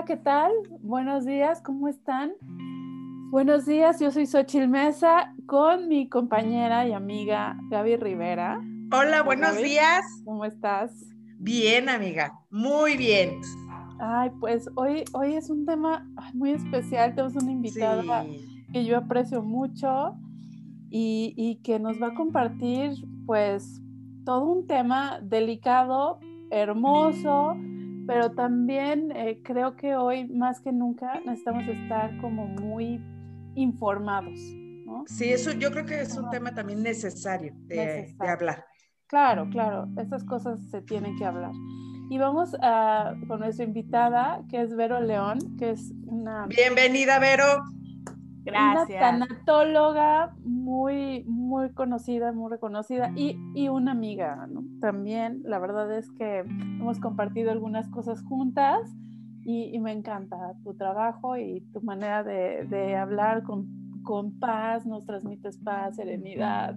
Hola, 0.00 0.06
¿qué 0.06 0.16
tal? 0.16 0.50
Buenos 0.80 1.26
días, 1.26 1.60
¿cómo 1.60 1.86
están? 1.86 2.32
Buenos 3.30 3.66
días, 3.66 4.00
yo 4.00 4.10
soy 4.10 4.24
Xochil 4.24 4.66
Mesa 4.66 5.34
con 5.44 5.88
mi 5.88 6.08
compañera 6.08 6.88
y 6.88 6.94
amiga 6.94 7.58
Gaby 7.68 7.96
Rivera. 7.96 8.62
Hola, 8.92 9.22
buenos 9.22 9.58
días. 9.58 10.02
¿Cómo 10.24 10.46
estás? 10.46 10.90
Bien, 11.36 11.90
amiga, 11.90 12.32
muy 12.48 12.96
bien. 12.96 13.42
Ay, 14.00 14.30
pues 14.40 14.70
hoy, 14.74 15.04
hoy 15.12 15.34
es 15.34 15.50
un 15.50 15.66
tema 15.66 16.08
muy 16.32 16.52
especial. 16.52 17.14
Tenemos 17.14 17.36
una 17.36 17.52
invitada 17.52 18.24
que 18.72 18.86
yo 18.86 18.96
aprecio 18.96 19.42
mucho 19.42 20.14
y, 20.88 21.34
y 21.36 21.56
que 21.56 21.78
nos 21.78 22.00
va 22.00 22.06
a 22.06 22.14
compartir, 22.14 22.92
pues, 23.26 23.82
todo 24.24 24.46
un 24.46 24.66
tema 24.66 25.20
delicado, 25.20 26.20
hermoso, 26.48 27.54
pero 28.10 28.32
también 28.32 29.12
eh, 29.14 29.40
creo 29.44 29.76
que 29.76 29.94
hoy 29.94 30.26
más 30.26 30.60
que 30.60 30.72
nunca 30.72 31.20
necesitamos 31.20 31.62
estar 31.68 32.18
como 32.20 32.44
muy 32.44 33.00
informados. 33.54 34.36
¿no? 34.84 35.04
Sí, 35.06 35.30
eso 35.30 35.52
yo 35.52 35.70
creo 35.70 35.86
que 35.86 36.00
es 36.00 36.16
un 36.16 36.28
tema 36.28 36.52
también 36.52 36.82
necesario 36.82 37.52
de, 37.66 38.12
hablar. 38.18 38.64
Claro, 39.06 39.48
claro, 39.48 39.86
estas 39.96 40.24
cosas 40.24 40.58
se 40.72 40.82
tienen 40.82 41.16
que 41.18 41.24
hablar. 41.24 41.52
Y 42.10 42.18
vamos 42.18 42.56
a, 42.60 43.14
con 43.28 43.38
nuestra 43.38 43.64
invitada, 43.64 44.42
que 44.50 44.60
es 44.60 44.74
Vero 44.74 45.00
León, 45.00 45.38
que 45.56 45.70
es 45.70 45.92
una... 46.04 46.46
Bienvenida, 46.46 47.20
Vero. 47.20 47.62
Gracias. 48.44 48.88
Una 48.88 49.26
tanatóloga 49.26 50.34
muy, 50.44 51.24
muy 51.24 51.70
conocida, 51.72 52.32
muy 52.32 52.50
reconocida 52.50 53.12
y, 53.16 53.36
y 53.54 53.68
una 53.68 53.92
amiga, 53.92 54.46
¿no? 54.50 54.64
También, 54.80 55.42
la 55.44 55.58
verdad 55.58 55.96
es 55.96 56.10
que 56.12 56.38
hemos 56.38 57.00
compartido 57.00 57.50
algunas 57.50 57.88
cosas 57.88 58.22
juntas 58.22 58.90
y, 59.42 59.74
y 59.74 59.80
me 59.80 59.92
encanta 59.92 60.36
tu 60.64 60.74
trabajo 60.74 61.36
y 61.36 61.60
tu 61.72 61.80
manera 61.82 62.22
de, 62.22 62.66
de 62.68 62.96
hablar 62.96 63.42
con, 63.42 64.02
con, 64.02 64.38
paz, 64.38 64.86
nos 64.86 65.04
transmites 65.06 65.58
paz, 65.58 65.96
serenidad. 65.96 66.76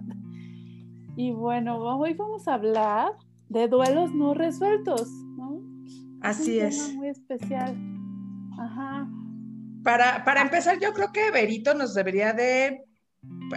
Y 1.16 1.32
bueno, 1.32 1.78
hoy 1.78 2.14
vamos 2.14 2.48
a 2.48 2.54
hablar 2.54 3.12
de 3.48 3.68
duelos 3.68 4.12
no 4.14 4.34
resueltos, 4.34 5.08
¿no? 5.36 5.60
Así 6.20 6.58
es. 6.58 6.80
Un 6.80 6.86
tema 6.86 6.98
muy 6.98 7.08
especial. 7.08 7.76
Ajá. 8.58 9.08
Para, 9.84 10.24
para, 10.24 10.42
empezar, 10.42 10.80
yo 10.80 10.92
creo 10.92 11.12
que 11.12 11.30
Berito 11.30 11.74
nos 11.74 11.94
debería 11.94 12.32
de, 12.32 12.82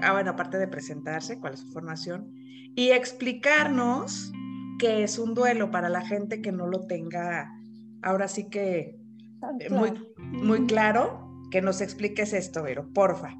ah, 0.02 0.11
bueno, 0.14 0.31
aparte 0.31 0.58
de 0.58 0.67
presentarse, 0.67 1.39
cuál 1.39 1.53
es 1.53 1.61
su 1.61 1.72
formación, 1.72 2.34
y 2.75 2.92
explicarnos 2.92 4.31
qué 4.78 5.03
es 5.03 5.17
un 5.17 5.34
duelo 5.34 5.72
para 5.72 5.89
la 5.89 6.02
gente 6.02 6.42
que 6.42 6.52
no 6.52 6.67
lo 6.67 6.86
tenga 6.86 7.52
ahora 8.02 8.28
sí 8.28 8.50
que 8.50 9.00
eh, 9.59 9.69
muy, 9.69 9.92
muy 10.17 10.66
claro, 10.66 11.28
que 11.52 11.61
nos 11.61 11.81
expliques 11.81 12.34
esto, 12.34 12.64
Vero, 12.64 12.88
porfa. 12.94 13.36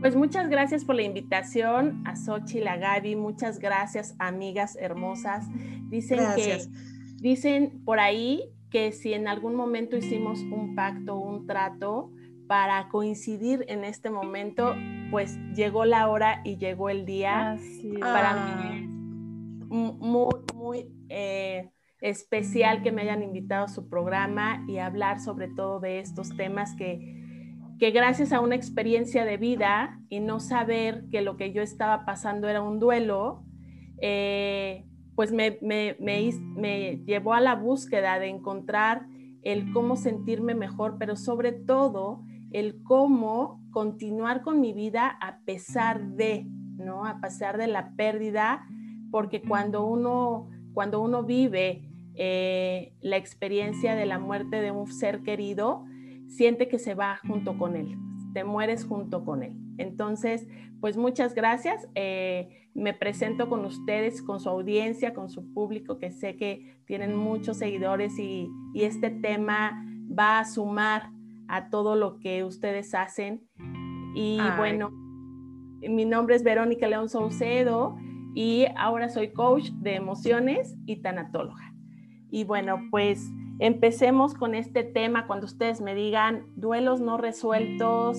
Pues 0.00 0.16
muchas 0.16 0.48
gracias 0.48 0.84
por 0.84 0.94
la 0.96 1.02
invitación 1.02 2.02
a 2.06 2.16
Sochi, 2.16 2.60
la 2.60 2.76
Gaby, 2.76 3.16
muchas 3.16 3.58
gracias, 3.58 4.14
amigas 4.18 4.76
hermosas. 4.80 5.46
Dicen 5.88 6.20
que, 6.34 6.62
dicen 7.16 7.82
por 7.84 8.00
ahí 8.00 8.50
que 8.70 8.92
si 8.92 9.12
en 9.12 9.28
algún 9.28 9.54
momento 9.54 9.96
hicimos 9.96 10.40
un 10.40 10.74
pacto, 10.74 11.16
un 11.16 11.46
trato 11.46 12.10
para 12.46 12.88
coincidir 12.88 13.64
en 13.68 13.84
este 13.84 14.10
momento, 14.10 14.74
pues 15.10 15.38
llegó 15.54 15.84
la 15.84 16.08
hora 16.08 16.40
y 16.44 16.56
llegó 16.56 16.88
el 16.88 17.04
día. 17.04 17.58
Para 18.00 18.34
mí 18.34 18.90
muy, 19.70 20.34
muy 20.54 20.86
eh, 21.08 21.70
especial 22.00 22.82
que 22.82 22.92
me 22.92 23.02
hayan 23.02 23.22
invitado 23.22 23.66
a 23.66 23.68
su 23.68 23.88
programa 23.88 24.64
y 24.66 24.78
hablar 24.78 25.20
sobre 25.20 25.48
todo 25.48 25.80
de 25.80 26.00
estos 26.00 26.36
temas 26.36 26.74
que, 26.74 27.16
que 27.78 27.90
gracias 27.90 28.32
a 28.32 28.40
una 28.40 28.56
experiencia 28.56 29.24
de 29.24 29.36
vida 29.36 30.00
y 30.08 30.20
no 30.20 30.40
saber 30.40 31.04
que 31.10 31.22
lo 31.22 31.36
que 31.36 31.52
yo 31.52 31.62
estaba 31.62 32.04
pasando 32.04 32.48
era 32.48 32.62
un 32.62 32.78
duelo, 32.78 33.44
eh, 34.00 34.86
pues 35.20 35.32
me, 35.32 35.58
me, 35.60 37.02
llevó 37.04 37.34
a 37.34 37.42
la 37.42 37.54
búsqueda 37.54 38.18
de 38.18 38.28
encontrar 38.28 39.06
el 39.42 39.70
cómo 39.70 39.96
sentirme 39.96 40.54
mejor, 40.54 40.96
pero 40.98 41.14
sobre 41.14 41.52
todo 41.52 42.22
el 42.52 42.82
cómo 42.82 43.62
continuar 43.70 44.40
con 44.40 44.62
mi 44.62 44.72
vida 44.72 45.18
a 45.20 45.40
pesar 45.40 46.02
de, 46.12 46.46
¿no? 46.78 47.04
A 47.04 47.20
pesar 47.20 47.58
de 47.58 47.66
la 47.66 47.94
pérdida, 47.96 48.66
porque 49.10 49.42
cuando 49.42 49.84
uno, 49.84 50.48
cuando 50.72 51.02
uno 51.02 51.22
vive 51.22 51.86
eh, 52.14 52.94
la 53.02 53.18
experiencia 53.18 53.94
de 53.96 54.06
la 54.06 54.18
muerte 54.18 54.62
de 54.62 54.70
un 54.70 54.86
ser 54.86 55.20
querido, 55.20 55.84
siente 56.28 56.66
que 56.66 56.78
se 56.78 56.94
va 56.94 57.20
junto 57.28 57.58
con 57.58 57.76
él, 57.76 57.94
te 58.32 58.42
mueres 58.42 58.86
junto 58.86 59.22
con 59.26 59.42
él. 59.42 59.69
Entonces, 59.80 60.46
pues 60.80 60.96
muchas 60.96 61.34
gracias. 61.34 61.88
Eh, 61.94 62.68
me 62.74 62.94
presento 62.94 63.48
con 63.48 63.64
ustedes, 63.64 64.22
con 64.22 64.40
su 64.40 64.48
audiencia, 64.48 65.12
con 65.12 65.28
su 65.28 65.52
público, 65.52 65.98
que 65.98 66.10
sé 66.10 66.36
que 66.36 66.76
tienen 66.86 67.16
muchos 67.16 67.58
seguidores 67.58 68.18
y, 68.18 68.50
este 68.74 69.10
tema 69.10 69.84
va 70.16 70.38
a 70.38 70.44
sumar 70.44 71.10
a 71.48 71.68
todo 71.70 71.96
lo 71.96 72.18
que 72.18 72.44
ustedes 72.44 72.94
hacen. 72.94 73.46
Y 74.14 74.38
bueno, 74.56 74.90
mi 75.80 76.04
nombre 76.04 76.36
es 76.36 76.42
Verónica 76.42 76.88
León 76.88 77.08
Saucedo 77.08 77.96
y 78.34 78.66
ahora 78.76 79.08
soy 79.08 79.32
coach 79.32 79.70
de 79.70 79.96
emociones 79.96 80.76
y 80.86 80.96
tanatóloga. 80.96 81.74
Y 82.30 82.44
bueno, 82.44 82.78
pues 82.90 83.30
empecemos 83.58 84.34
con 84.34 84.54
este 84.54 84.84
tema 84.84 85.26
cuando 85.26 85.46
ustedes 85.46 85.80
me 85.80 85.94
digan 85.94 86.46
duelos 86.54 87.00
no 87.00 87.18
resueltos, 87.18 88.18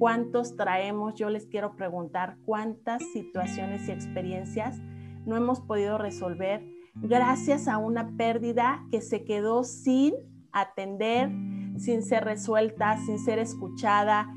¿Cuántos 0.00 0.56
traemos? 0.56 1.14
Yo 1.14 1.28
les 1.28 1.44
quiero 1.44 1.76
preguntar 1.76 2.38
cuántas 2.46 3.02
situaciones 3.12 3.86
y 3.86 3.92
experiencias 3.92 4.78
no 5.26 5.36
hemos 5.36 5.60
podido 5.60 5.98
resolver 5.98 6.66
gracias 6.94 7.68
a 7.68 7.76
una 7.76 8.16
pérdida 8.16 8.82
que 8.90 9.02
se 9.02 9.24
quedó 9.24 9.62
sin 9.62 10.14
atender, 10.52 11.28
sin 11.76 12.02
ser 12.02 12.24
resuelta, 12.24 12.96
sin 13.04 13.18
ser 13.18 13.38
escuchada, 13.38 14.34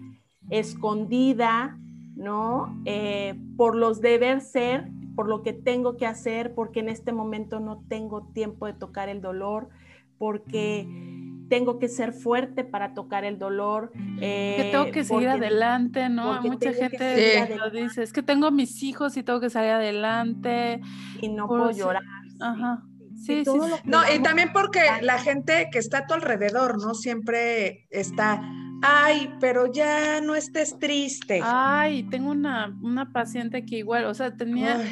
escondida, 0.49 1.79
¿no? 2.17 2.77
Eh, 2.83 3.33
por 3.55 3.77
los 3.77 4.01
deber 4.01 4.41
ser, 4.41 4.89
por 5.15 5.29
lo 5.29 5.43
que 5.43 5.53
tengo 5.53 5.95
que 5.95 6.05
hacer, 6.05 6.53
porque 6.55 6.81
en 6.81 6.89
este 6.89 7.13
momento 7.13 7.61
no 7.61 7.85
tengo 7.87 8.27
tiempo 8.33 8.65
de 8.65 8.73
tocar 8.73 9.07
el 9.07 9.21
dolor, 9.21 9.69
porque 10.17 11.22
tengo 11.53 11.77
que 11.77 11.87
ser 11.87 12.13
fuerte 12.13 12.63
para 12.63 12.95
tocar 12.95 13.25
el 13.25 13.37
dolor. 13.37 13.91
que 13.91 14.69
eh, 14.69 14.71
tengo 14.71 14.89
que 14.91 15.03
seguir 15.03 15.29
adelante, 15.29 16.09
¿no? 16.09 16.41
Mucha 16.41 16.73
gente 16.73 17.55
lo 17.55 17.69
dice, 17.69 18.01
es 18.01 18.11
que 18.11 18.23
tengo 18.23 18.49
mis 18.49 18.81
hijos 18.81 19.15
y 19.17 19.21
tengo 19.21 19.39
que 19.39 19.51
salir 19.51 19.69
adelante. 19.69 20.81
Y 21.21 21.29
no 21.29 21.47
puedo 21.47 21.69
llorar. 21.69 22.01
Ajá. 22.39 22.81
Sí, 23.23 23.45
sí, 23.45 23.51
No, 23.83 24.01
y 24.11 24.19
también 24.23 24.49
porque 24.51 24.79
la 25.03 25.19
gente 25.19 25.69
que 25.71 25.77
está 25.77 25.99
a 25.99 26.07
tu 26.07 26.15
alrededor, 26.15 26.81
¿no? 26.81 26.95
Siempre 26.95 27.85
está, 27.91 28.41
ay, 28.81 29.31
pero 29.39 29.71
ya 29.71 30.21
no 30.21 30.33
estés 30.33 30.79
triste. 30.79 31.39
Ay, 31.43 32.01
tengo 32.09 32.31
una, 32.31 32.75
una 32.81 33.11
paciente 33.11 33.63
que 33.63 33.77
igual, 33.77 34.05
o 34.05 34.15
sea, 34.15 34.35
tenía 34.35 34.83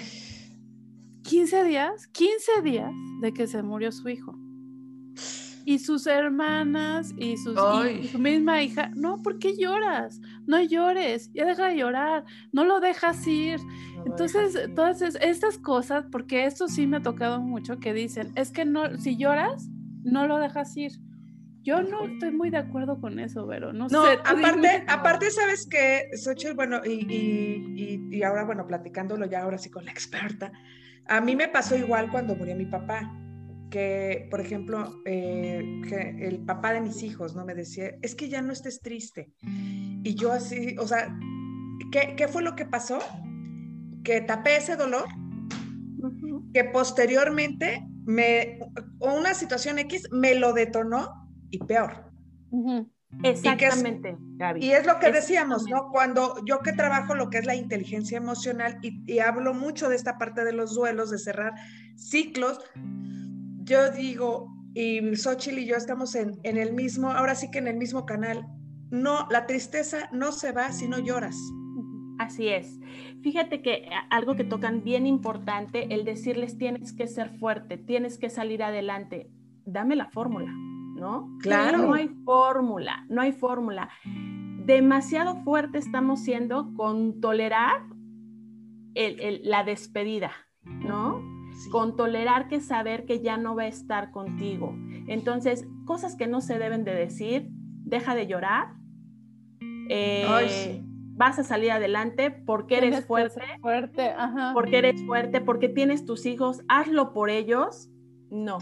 15 1.23 1.63
días, 1.63 2.05
15 2.09 2.61
días 2.61 2.91
de 3.21 3.33
que 3.33 3.47
se 3.47 3.63
murió 3.63 3.91
su 3.91 4.07
hijo 4.07 4.35
y 5.65 5.79
sus 5.79 6.07
hermanas 6.07 7.13
y, 7.17 7.37
sus, 7.37 7.57
su 8.11 8.19
misma 8.19 8.61
hija, 8.63 8.91
no, 8.95 9.21
¿por 9.21 9.39
qué 9.39 9.55
lloras? 9.57 10.19
No 10.45 10.61
llores, 10.61 11.31
ya 11.33 11.45
deja 11.45 11.67
de 11.67 11.77
llorar, 11.77 12.25
no 12.51 12.65
lo 12.65 12.79
dejas 12.79 13.25
ir. 13.27 13.59
Entonces, 14.05 14.69
todas 14.75 15.01
estas 15.01 15.57
cosas, 15.57 16.05
porque 16.11 16.45
esto 16.45 16.67
sí 16.67 16.87
me 16.87 16.97
ha 16.97 17.01
tocado 17.01 17.39
mucho, 17.41 17.79
que 17.79 17.93
dicen, 17.93 18.31
es 18.35 18.51
que 18.51 18.65
no, 18.65 18.97
si 18.97 19.17
lloras, 19.17 19.69
no 20.03 20.27
lo 20.27 20.37
dejas 20.37 20.75
ir. 20.77 20.91
Yo 21.63 21.83
no 21.83 22.05
estoy 22.05 22.31
muy 22.31 22.49
de 22.49 22.57
acuerdo 22.57 22.99
con 22.99 23.19
eso, 23.19 23.45
pero 23.47 23.71
no, 23.71 23.87
no 23.87 24.05
sé. 24.05 24.13
Aparte, 24.25 24.83
aparte, 24.87 25.29
sabes 25.29 25.67
que, 25.67 26.09
Xochitl, 26.17 26.55
bueno, 26.55 26.81
y, 26.83 27.05
y, 27.07 28.17
y, 28.17 28.23
ahora, 28.23 28.45
bueno, 28.45 28.65
platicándolo 28.65 29.27
ya 29.27 29.43
ahora 29.43 29.59
sí 29.59 29.69
con 29.69 29.85
la 29.85 29.91
experta, 29.91 30.51
a 31.07 31.21
mí 31.21 31.35
me 31.35 31.47
pasó 31.47 31.75
igual 31.75 32.09
cuando 32.09 32.35
murió 32.35 32.55
mi 32.55 32.65
papá 32.65 33.11
que, 33.71 34.27
por 34.29 34.41
ejemplo, 34.41 35.01
eh, 35.05 35.81
que 35.87 36.27
el 36.27 36.39
papá 36.39 36.73
de 36.73 36.81
mis 36.81 37.01
hijos, 37.01 37.35
¿no? 37.35 37.45
Me 37.45 37.55
decía, 37.55 37.95
es 38.03 38.13
que 38.13 38.29
ya 38.29 38.41
no 38.41 38.53
estés 38.53 38.81
triste. 38.81 39.31
Y 39.41 40.13
yo 40.13 40.31
así, 40.33 40.75
o 40.77 40.85
sea, 40.85 41.17
¿qué, 41.91 42.13
qué 42.15 42.27
fue 42.27 42.43
lo 42.43 42.55
que 42.55 42.65
pasó? 42.65 42.99
Que 44.03 44.21
tapé 44.21 44.57
ese 44.57 44.75
dolor, 44.75 45.05
que 46.53 46.65
posteriormente 46.65 47.87
me, 48.05 48.59
una 48.99 49.33
situación 49.33 49.79
X 49.79 50.09
me 50.11 50.35
lo 50.35 50.53
detonó 50.53 51.29
y 51.49 51.59
peor. 51.59 52.11
Exactamente, 53.23 54.17
y, 54.55 54.67
y 54.67 54.71
es 54.71 54.85
lo 54.85 54.99
que 54.99 55.11
decíamos, 55.11 55.65
¿no? 55.69 55.89
Cuando 55.91 56.43
yo 56.45 56.59
que 56.59 56.71
trabajo 56.71 57.13
lo 57.13 57.29
que 57.29 57.39
es 57.39 57.45
la 57.45 57.55
inteligencia 57.55 58.17
emocional 58.17 58.79
y, 58.81 59.03
y 59.05 59.19
hablo 59.19 59.53
mucho 59.53 59.89
de 59.89 59.97
esta 59.97 60.17
parte 60.17 60.45
de 60.45 60.53
los 60.53 60.75
duelos, 60.75 61.11
de 61.11 61.19
cerrar 61.19 61.53
ciclos, 61.97 62.59
yo 63.71 63.89
digo, 63.91 64.53
y 64.73 65.15
Xochitl 65.15 65.59
y 65.59 65.65
yo 65.65 65.77
estamos 65.77 66.13
en, 66.15 66.37
en 66.43 66.57
el 66.57 66.73
mismo, 66.73 67.09
ahora 67.09 67.35
sí 67.35 67.49
que 67.49 67.59
en 67.59 67.67
el 67.67 67.77
mismo 67.77 68.05
canal. 68.05 68.45
No, 68.89 69.27
la 69.31 69.47
tristeza 69.47 70.09
no 70.11 70.33
se 70.33 70.51
va 70.51 70.73
si 70.73 70.89
no 70.89 70.99
lloras. 70.99 71.37
Así 72.19 72.49
es. 72.49 72.79
Fíjate 73.23 73.61
que 73.61 73.89
algo 74.09 74.35
que 74.35 74.43
tocan 74.43 74.83
bien 74.83 75.07
importante, 75.07 75.93
el 75.93 76.03
decirles 76.03 76.57
tienes 76.57 76.91
que 76.91 77.07
ser 77.07 77.29
fuerte, 77.39 77.77
tienes 77.77 78.17
que 78.17 78.29
salir 78.29 78.61
adelante. 78.61 79.31
Dame 79.65 79.95
la 79.95 80.09
fórmula, 80.09 80.51
¿no? 80.51 81.29
Claro. 81.41 81.77
No 81.77 81.93
hay 81.93 82.09
fórmula, 82.25 83.05
no 83.09 83.21
hay 83.21 83.31
fórmula. 83.31 83.89
Demasiado 84.65 85.37
fuerte 85.43 85.77
estamos 85.77 86.19
siendo 86.19 86.73
con 86.73 87.21
tolerar 87.21 87.83
la 88.93 89.63
despedida, 89.63 90.31
¿no? 90.65 91.30
Con 91.69 91.95
tolerar 91.95 92.47
que 92.47 92.59
saber 92.59 93.05
que 93.05 93.21
ya 93.21 93.37
no 93.37 93.55
va 93.55 93.63
a 93.63 93.67
estar 93.67 94.11
contigo. 94.11 94.75
Entonces, 95.07 95.67
cosas 95.85 96.15
que 96.15 96.27
no 96.27 96.41
se 96.41 96.57
deben 96.57 96.83
de 96.83 96.93
decir, 96.93 97.49
deja 97.83 98.15
de 98.15 98.27
llorar. 98.27 98.73
Eh, 99.89 100.83
vas 101.13 101.37
a 101.37 101.43
salir 101.43 101.71
adelante 101.71 102.31
porque 102.31 102.77
eres 102.77 103.05
fuerte. 103.05 103.41
fuerte 103.61 104.13
Porque 104.53 104.77
eres 104.77 105.05
fuerte, 105.05 105.41
porque 105.41 105.69
tienes 105.69 106.05
tus 106.05 106.25
hijos, 106.25 106.61
hazlo 106.67 107.13
por 107.13 107.29
ellos. 107.29 107.89
No. 108.29 108.57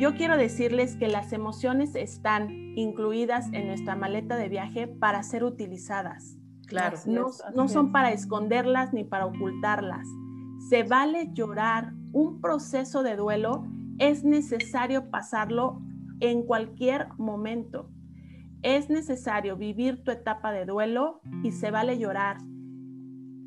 Yo 0.00 0.14
quiero 0.14 0.36
decirles 0.36 0.96
que 0.96 1.08
las 1.08 1.32
emociones 1.32 1.94
están 1.94 2.50
incluidas 2.76 3.52
en 3.52 3.66
nuestra 3.66 3.94
maleta 3.94 4.36
de 4.36 4.48
viaje 4.48 4.86
para 4.86 5.22
ser 5.22 5.44
utilizadas. 5.44 6.38
Claro. 6.66 6.96
No, 7.06 7.26
no 7.54 7.68
son 7.68 7.92
para 7.92 8.10
esconderlas 8.10 8.92
ni 8.92 9.04
para 9.04 9.26
ocultarlas. 9.26 10.06
Se 10.68 10.82
vale 10.82 11.30
llorar. 11.32 11.92
Un 12.12 12.40
proceso 12.40 13.02
de 13.02 13.16
duelo 13.16 13.66
es 13.98 14.24
necesario 14.24 15.10
pasarlo 15.10 15.80
en 16.20 16.42
cualquier 16.42 17.08
momento. 17.18 17.90
Es 18.62 18.90
necesario 18.90 19.56
vivir 19.56 20.02
tu 20.02 20.10
etapa 20.10 20.52
de 20.52 20.64
duelo 20.64 21.20
y 21.42 21.52
se 21.52 21.70
vale 21.70 21.98
llorar. 21.98 22.38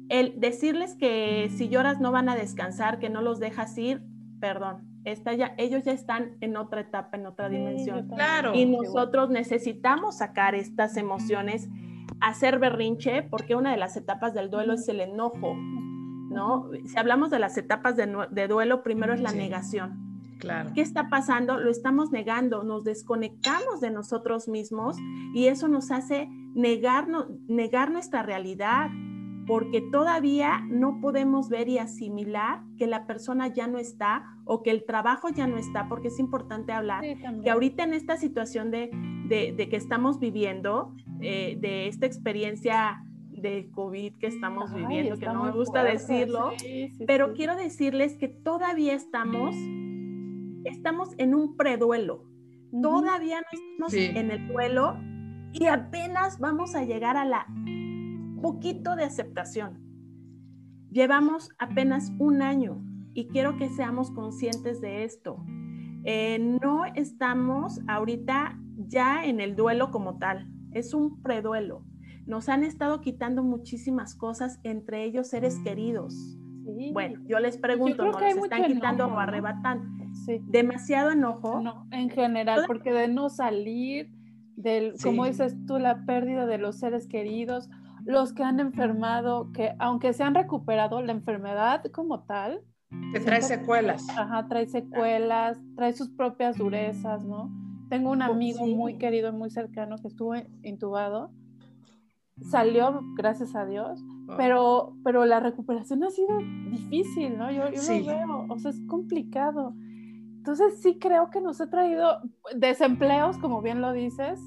El 0.10 0.40
decirles 0.40 0.96
que 0.96 1.50
si 1.56 1.70
lloras 1.70 2.00
no 2.00 2.12
van 2.12 2.30
a 2.30 2.36
descansar, 2.36 3.00
que 3.00 3.10
no 3.10 3.22
los 3.22 3.40
dejas 3.40 3.78
ir, 3.78 4.02
perdón, 4.40 4.88
está 5.04 5.34
ya, 5.34 5.54
ellos 5.58 5.84
ya 5.84 5.92
están 5.92 6.38
en 6.42 6.58
otra 6.58 6.82
etapa, 6.82 7.18
en 7.18 7.26
otra 7.26 7.50
dimensión. 7.50 8.08
Claro. 8.08 8.54
Y 8.56 8.66
nosotros 8.66 9.30
necesitamos 9.30 10.18
sacar 10.18 10.56
estas 10.56 10.98
emociones, 10.98 11.70
hacer 12.22 12.60
berrinche, 12.60 13.24
porque 13.24 13.56
una 13.56 13.72
de 13.72 13.78
las 13.78 13.98
etapas 13.98 14.34
del 14.34 14.50
duelo 14.50 14.74
es 14.74 14.88
el 14.90 15.02
enojo, 15.02 15.56
¿no? 16.30 16.70
Si 16.86 16.98
hablamos 16.98 17.30
de 17.30 17.40
las 17.40 17.58
etapas 17.58 17.96
de, 17.96 18.48
duelo, 18.48 18.84
primero 18.84 19.14
es 19.14 19.22
la 19.22 19.31
negación. 19.31 20.10
Claro. 20.40 20.72
¿Qué 20.74 20.81
está 20.81 21.10
pasando? 21.10 21.60
Lo 21.60 21.70
estamos 21.70 22.12
negando, 22.12 22.64
nos 22.64 22.86
desconectamos 22.86 23.81
de 23.81 23.92
nosotros 23.92 24.48
mismos 24.48 24.96
y 25.34 25.48
eso 25.48 25.68
nos 25.68 25.92
hace 25.92 26.30
negar, 26.56 27.08
negar 27.48 27.92
nuestra 27.92 28.24
realidad, 28.24 28.90
porque 29.46 29.81
todavía 29.81 30.62
no 30.70 31.02
podemos 31.02 31.50
ver 31.50 31.68
y 31.68 31.80
asimilar 31.80 32.62
que 32.78 32.88
la 32.88 33.06
persona 33.06 33.48
ya 33.48 33.68
no 33.68 33.80
está 33.80 34.24
o 34.46 34.64
que 34.64 34.72
el 34.72 34.86
trabajo 34.86 35.30
ya 35.30 35.48
no 35.48 35.58
está, 35.58 35.90
porque 35.90 36.08
es 36.10 36.20
importante 36.20 36.72
hablar 36.72 37.04
que 37.44 37.50
ahorita 37.50 37.84
en 37.84 37.94
esta 37.94 38.16
situación 38.16 38.72
de, 38.72 38.92
que 39.28 39.76
estamos 39.76 40.20
viviendo, 40.20 40.94
eh, 41.20 41.58
de 41.60 41.88
esta 41.88 42.06
experiencia 42.06 43.04
de 43.42 43.70
COVID 43.72 44.18
que 44.18 44.28
estamos 44.28 44.74
viviendo, 44.74 45.18
que 45.18 45.26
no 45.26 45.44
me 45.44 45.52
gusta 45.52 45.84
decirlo, 45.84 46.52
pero 47.08 47.34
quiero 47.34 47.56
decirles 47.56 48.16
que 48.18 48.28
todavía 48.28 48.94
estamos, 48.94 49.56
estamos 50.66 51.10
en 51.18 51.36
un 51.36 51.58
preduelo, 51.58 52.26
todavía 52.82 53.42
no 53.42 53.88
estamos 53.88 53.94
en 53.94 54.32
el 54.32 54.48
duelo 54.48 54.98
y 55.54 55.66
apenas 55.66 56.40
vamos 56.40 56.76
a 56.76 56.84
llegar 56.84 57.18
a 57.18 57.26
la 57.26 57.46
poquito 58.42 58.96
de 58.96 59.04
aceptación. 59.04 59.80
Llevamos 60.92 61.52
apenas 61.60 62.12
un 62.20 62.42
año 62.42 62.82
y 63.14 63.28
quiero 63.28 63.58
que 63.58 63.70
seamos 63.70 64.12
conscientes 64.12 64.82
de 64.82 65.04
esto. 65.04 65.44
Eh, 66.04 66.40
no 66.62 66.86
estamos 66.86 67.82
ahorita 67.88 68.58
ya 68.88 69.26
en 69.26 69.40
el 69.40 69.56
duelo 69.56 69.92
como 69.92 70.18
tal, 70.18 70.48
es 70.72 70.94
un 70.94 71.22
preduelo. 71.22 71.84
Nos 72.30 72.48
han 72.48 72.64
estado 72.64 73.02
quitando 73.02 73.42
muchísimas 73.42 74.14
cosas, 74.14 74.60
entre 74.62 75.04
ellos 75.04 75.30
seres 75.30 75.58
queridos. 75.64 76.38
Bueno, 76.94 77.20
yo 77.26 77.40
les 77.40 77.58
pregunto, 77.58 78.06
¿no 78.06 78.20
les 78.20 78.38
están 78.38 78.66
quitando 78.66 79.08
o 79.08 79.18
arrebatando? 79.18 79.84
Demasiado 80.44 81.10
enojo. 81.10 81.60
No, 81.60 81.88
en 81.90 82.12
general, 82.12 82.66
porque 82.68 82.94
de 82.94 83.08
no 83.08 83.30
salir, 83.30 84.12
del, 84.56 84.94
como 85.02 85.26
dices 85.26 85.58
tú, 85.66 85.80
la 85.80 86.06
pérdida 86.06 86.46
de 86.46 86.60
los 86.60 86.78
seres 86.78 87.08
queridos, 87.08 87.68
los 88.06 88.31
que 88.34 88.44
han 88.44 88.60
enfermado, 88.60 89.52
que 89.52 89.74
aunque 89.80 90.14
se 90.14 90.22
han 90.22 90.36
recuperado, 90.36 91.02
la 91.02 91.14
enfermedad 91.14 91.84
como 91.92 92.26
tal. 92.26 92.62
Te 93.12 93.22
trae 93.22 93.42
secuelas. 93.42 94.08
Ajá, 94.16 94.48
trae 94.48 94.68
secuelas, 94.68 95.60
trae 95.76 95.94
sus 95.94 96.12
propias 96.12 96.60
durezas, 96.60 97.26
¿no? 97.26 97.52
Tengo 97.90 98.12
un 98.12 98.22
amigo 98.22 98.68
muy 98.68 99.00
querido, 99.00 99.34
muy 99.34 99.50
cercano 99.50 99.96
que 99.98 100.10
estuvo 100.10 100.36
intubado. 100.62 101.31
Salió, 102.42 103.02
gracias 103.16 103.56
a 103.56 103.66
Dios, 103.66 104.04
ah. 104.30 104.36
pero, 104.38 104.96
pero 105.04 105.26
la 105.26 105.40
recuperación 105.40 106.04
ha 106.04 106.10
sido 106.10 106.38
difícil, 106.70 107.38
¿no? 107.38 107.52
Yo, 107.52 107.70
yo 107.72 107.82
lo 107.82 108.06
veo, 108.06 108.46
o 108.50 108.60
sea, 108.60 108.72
es 108.72 108.82
complicado. 108.88 109.74
Entonces 110.38 110.82
sí 110.82 110.98
creo 111.00 111.30
que 111.30 111.42
nos 111.42 111.60
ha 111.62 111.70
traído 111.70 112.20
desempleos, 112.56 113.38
como 113.38 113.62
bien 113.62 113.82
lo 113.82 113.92
dices, 113.92 114.40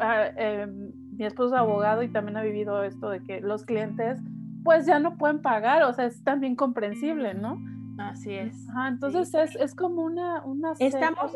ah, 0.00 0.26
em, 0.36 0.92
mi 1.16 1.24
esposo 1.24 1.54
es 1.54 1.60
abogado 1.60 2.02
y 2.02 2.08
también 2.08 2.36
ha 2.36 2.42
vivido 2.42 2.82
esto 2.82 3.08
de 3.08 3.22
que 3.22 3.40
los 3.40 3.64
clientes 3.64 4.20
pues 4.64 4.84
ya 4.84 4.98
no 4.98 5.16
pueden 5.16 5.40
pagar, 5.40 5.84
o 5.84 5.92
sea, 5.92 6.06
es 6.06 6.24
también 6.24 6.56
comprensible, 6.56 7.34
¿no? 7.34 7.56
Así 7.98 8.34
es. 8.34 8.66
entonces 8.88 9.32
es, 9.32 9.56
es, 9.56 9.74
como 9.74 10.02
una, 10.02 10.44
una 10.44 10.72
estamos, 10.78 11.32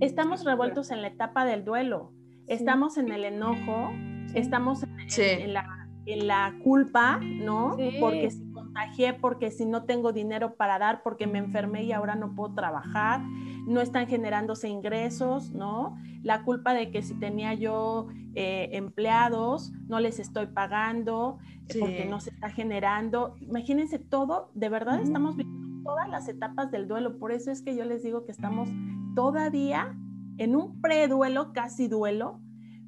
estamos 0.00 0.44
revueltos 0.44 0.90
en 0.90 1.02
la 1.02 1.08
etapa 1.08 1.44
del 1.44 1.64
duelo, 1.64 2.12
estamos 2.46 2.98
en 2.98 3.10
el 3.10 3.24
enojo, 3.24 3.90
estamos 4.36 4.82
en, 5.18 5.52
la, 5.52 5.88
en, 6.04 6.26
la, 6.26 6.54
culpa, 6.62 7.18
¿no? 7.22 7.76
Porque 8.00 8.30
si 8.30 8.50
contagié, 8.52 9.14
porque 9.14 9.50
si 9.50 9.64
no 9.64 9.84
tengo 9.84 10.12
dinero 10.12 10.54
para 10.54 10.78
dar, 10.78 11.02
porque 11.02 11.26
me 11.26 11.38
enfermé 11.38 11.84
y 11.84 11.92
ahora 11.92 12.14
no 12.14 12.34
puedo 12.34 12.54
trabajar, 12.54 13.22
no 13.66 13.80
están 13.80 14.06
generándose 14.06 14.68
ingresos, 14.68 15.52
¿no? 15.52 15.96
La 16.22 16.42
culpa 16.42 16.74
de 16.74 16.90
que 16.90 17.02
si 17.02 17.14
tenía 17.14 17.54
yo 17.54 18.08
eh, 18.34 18.68
empleados, 18.72 19.72
no 19.88 19.98
les 20.00 20.18
estoy 20.18 20.46
pagando, 20.46 21.38
eh, 21.68 21.78
porque 21.80 22.04
no 22.04 22.20
se 22.20 22.30
está 22.30 22.50
generando. 22.50 23.34
Imagínense 23.40 23.98
todo, 23.98 24.50
de 24.54 24.68
verdad 24.68 25.00
estamos 25.00 25.36
viviendo 25.36 25.82
todas 25.82 26.08
las 26.08 26.28
etapas 26.28 26.70
del 26.70 26.88
duelo, 26.88 27.18
por 27.18 27.32
eso 27.32 27.50
es 27.50 27.62
que 27.62 27.76
yo 27.76 27.84
les 27.84 28.02
digo 28.02 28.24
que 28.26 28.32
estamos 28.32 28.68
todavía 29.14 29.96
en 30.36 30.54
un 30.54 30.80
preduelo, 30.80 31.52
casi 31.52 31.88
duelo, 31.88 32.40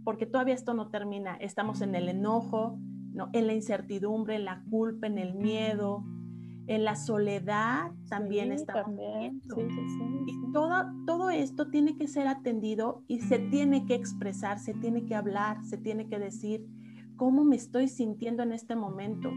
porque 0.09 0.25
todavía 0.25 0.55
esto 0.55 0.73
no 0.73 0.89
termina. 0.89 1.37
Estamos 1.37 1.83
en 1.83 1.95
el 1.95 2.09
enojo, 2.09 2.79
¿no? 3.13 3.29
en 3.35 3.47
la 3.47 3.53
incertidumbre, 3.53 4.37
en 4.37 4.47
la 4.47 4.63
culpa, 4.71 5.07
en 5.07 5.19
el 5.19 5.35
miedo, 5.35 6.03
en 6.67 6.83
la 6.83 6.97
soledad 6.97 7.91
también 8.09 8.51
estamos 8.51 8.85
también. 8.85 9.43
y 10.27 10.53
todo, 10.55 10.87
todo 11.05 11.29
esto 11.29 11.69
tiene 11.69 11.99
que 11.99 12.09
ser 12.09 12.27
atendido 12.27 13.05
y 13.07 13.21
se 13.21 13.39
tiene 13.39 13.85
que 13.85 13.97
expresar, 13.97 14.59
se 14.59 14.73
tiene 14.73 15.05
que 15.05 15.15
hablar, 15.15 15.63
se 15.67 15.77
tiene 15.77 16.09
que 16.09 16.19
decir 16.19 16.67
cómo 17.17 17.45
me 17.45 17.57
estoy 17.57 17.87
sintiendo 17.89 18.43
en 18.43 18.53
este 18.53 18.77
momento. 18.77 19.31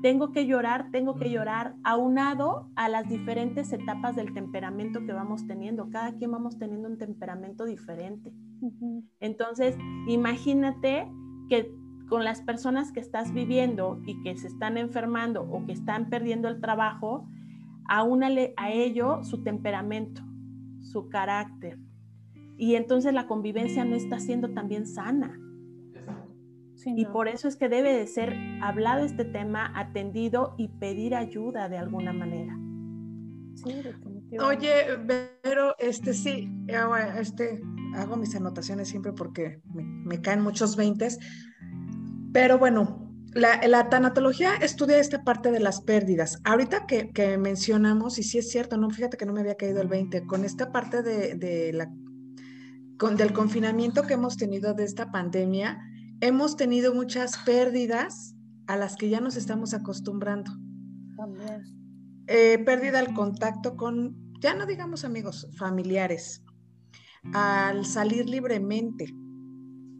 Tengo 0.00 0.32
que 0.32 0.46
llorar, 0.46 0.90
tengo 0.92 1.16
que 1.16 1.30
llorar, 1.30 1.74
aunado 1.84 2.70
a 2.74 2.88
las 2.88 3.06
diferentes 3.06 3.70
etapas 3.70 4.16
del 4.16 4.32
temperamento 4.32 5.04
que 5.04 5.12
vamos 5.12 5.46
teniendo. 5.46 5.90
Cada 5.90 6.12
quien 6.14 6.30
vamos 6.30 6.58
teniendo 6.58 6.88
un 6.88 6.96
temperamento 6.96 7.66
diferente. 7.66 8.32
Entonces, 9.20 9.76
imagínate 10.08 11.10
que 11.48 11.74
con 12.08 12.24
las 12.24 12.40
personas 12.42 12.92
que 12.92 13.00
estás 13.00 13.32
viviendo 13.32 14.00
y 14.06 14.22
que 14.22 14.36
se 14.36 14.46
están 14.46 14.78
enfermando 14.78 15.42
o 15.42 15.66
que 15.66 15.72
están 15.72 16.08
perdiendo 16.08 16.48
el 16.48 16.60
trabajo, 16.60 17.28
aúnale 17.88 18.54
a 18.56 18.72
ello 18.72 19.22
su 19.24 19.42
temperamento, 19.42 20.22
su 20.80 21.08
carácter. 21.08 21.78
Y 22.58 22.74
entonces 22.76 23.12
la 23.12 23.26
convivencia 23.26 23.84
no 23.84 23.96
está 23.96 24.18
siendo 24.18 24.52
también 24.54 24.86
sana. 24.86 25.40
Y 26.84 27.04
por 27.06 27.26
eso 27.26 27.48
es 27.48 27.56
que 27.56 27.68
debe 27.68 27.92
de 27.92 28.06
ser 28.06 28.34
hablado 28.62 29.04
este 29.04 29.24
tema, 29.24 29.72
atendido 29.74 30.54
y 30.56 30.68
pedir 30.68 31.14
ayuda 31.14 31.68
de 31.68 31.78
alguna 31.78 32.12
manera. 32.12 32.56
Sí, 33.54 33.72
Oye, 34.38 34.70
pero 35.42 35.74
este 35.78 36.12
sí, 36.12 36.48
este, 37.18 37.60
hago 37.96 38.16
mis 38.16 38.34
anotaciones 38.34 38.88
siempre 38.88 39.12
porque 39.12 39.60
me, 39.72 39.82
me 39.82 40.20
caen 40.20 40.42
muchos 40.42 40.76
veintes. 40.76 41.18
Pero 42.32 42.58
bueno, 42.58 43.06
la, 43.36 43.88
tanatología 43.90 44.54
estudia 44.56 44.98
esta 44.98 45.22
parte 45.22 45.50
de 45.50 45.60
las 45.60 45.82
pérdidas. 45.82 46.40
Ahorita 46.44 46.86
que, 46.86 47.36
mencionamos, 47.38 48.18
y 48.18 48.22
sí 48.22 48.38
es 48.38 48.50
cierto, 48.50 48.78
no, 48.78 48.88
fíjate 48.88 49.18
que 49.18 49.26
no 49.26 49.34
me 49.34 49.40
había 49.40 49.56
caído 49.56 49.82
el 49.82 49.88
20, 49.88 50.26
con 50.26 50.44
esta 50.44 50.72
parte 50.72 51.02
de, 51.02 51.70
la, 51.74 51.92
con, 52.98 53.16
del 53.16 53.34
confinamiento 53.34 54.04
que 54.04 54.14
hemos 54.14 54.38
tenido 54.38 54.72
de 54.72 54.84
esta 54.84 55.10
pandemia, 55.10 55.78
hemos 56.20 56.56
tenido 56.56 56.94
muchas 56.94 57.36
pérdidas 57.44 58.34
a 58.68 58.76
las 58.76 58.96
que 58.96 59.10
ya 59.10 59.20
nos 59.20 59.36
estamos 59.36 59.74
acostumbrando. 59.74 60.50
También. 61.16 61.62
Eh, 62.28 62.58
pérdida 62.64 63.00
al 63.00 63.12
contacto 63.12 63.76
con, 63.76 64.16
ya 64.40 64.54
no 64.54 64.64
digamos 64.64 65.04
amigos, 65.04 65.46
familiares, 65.58 66.42
al 67.32 67.84
salir 67.84 68.28
libremente 68.28 69.14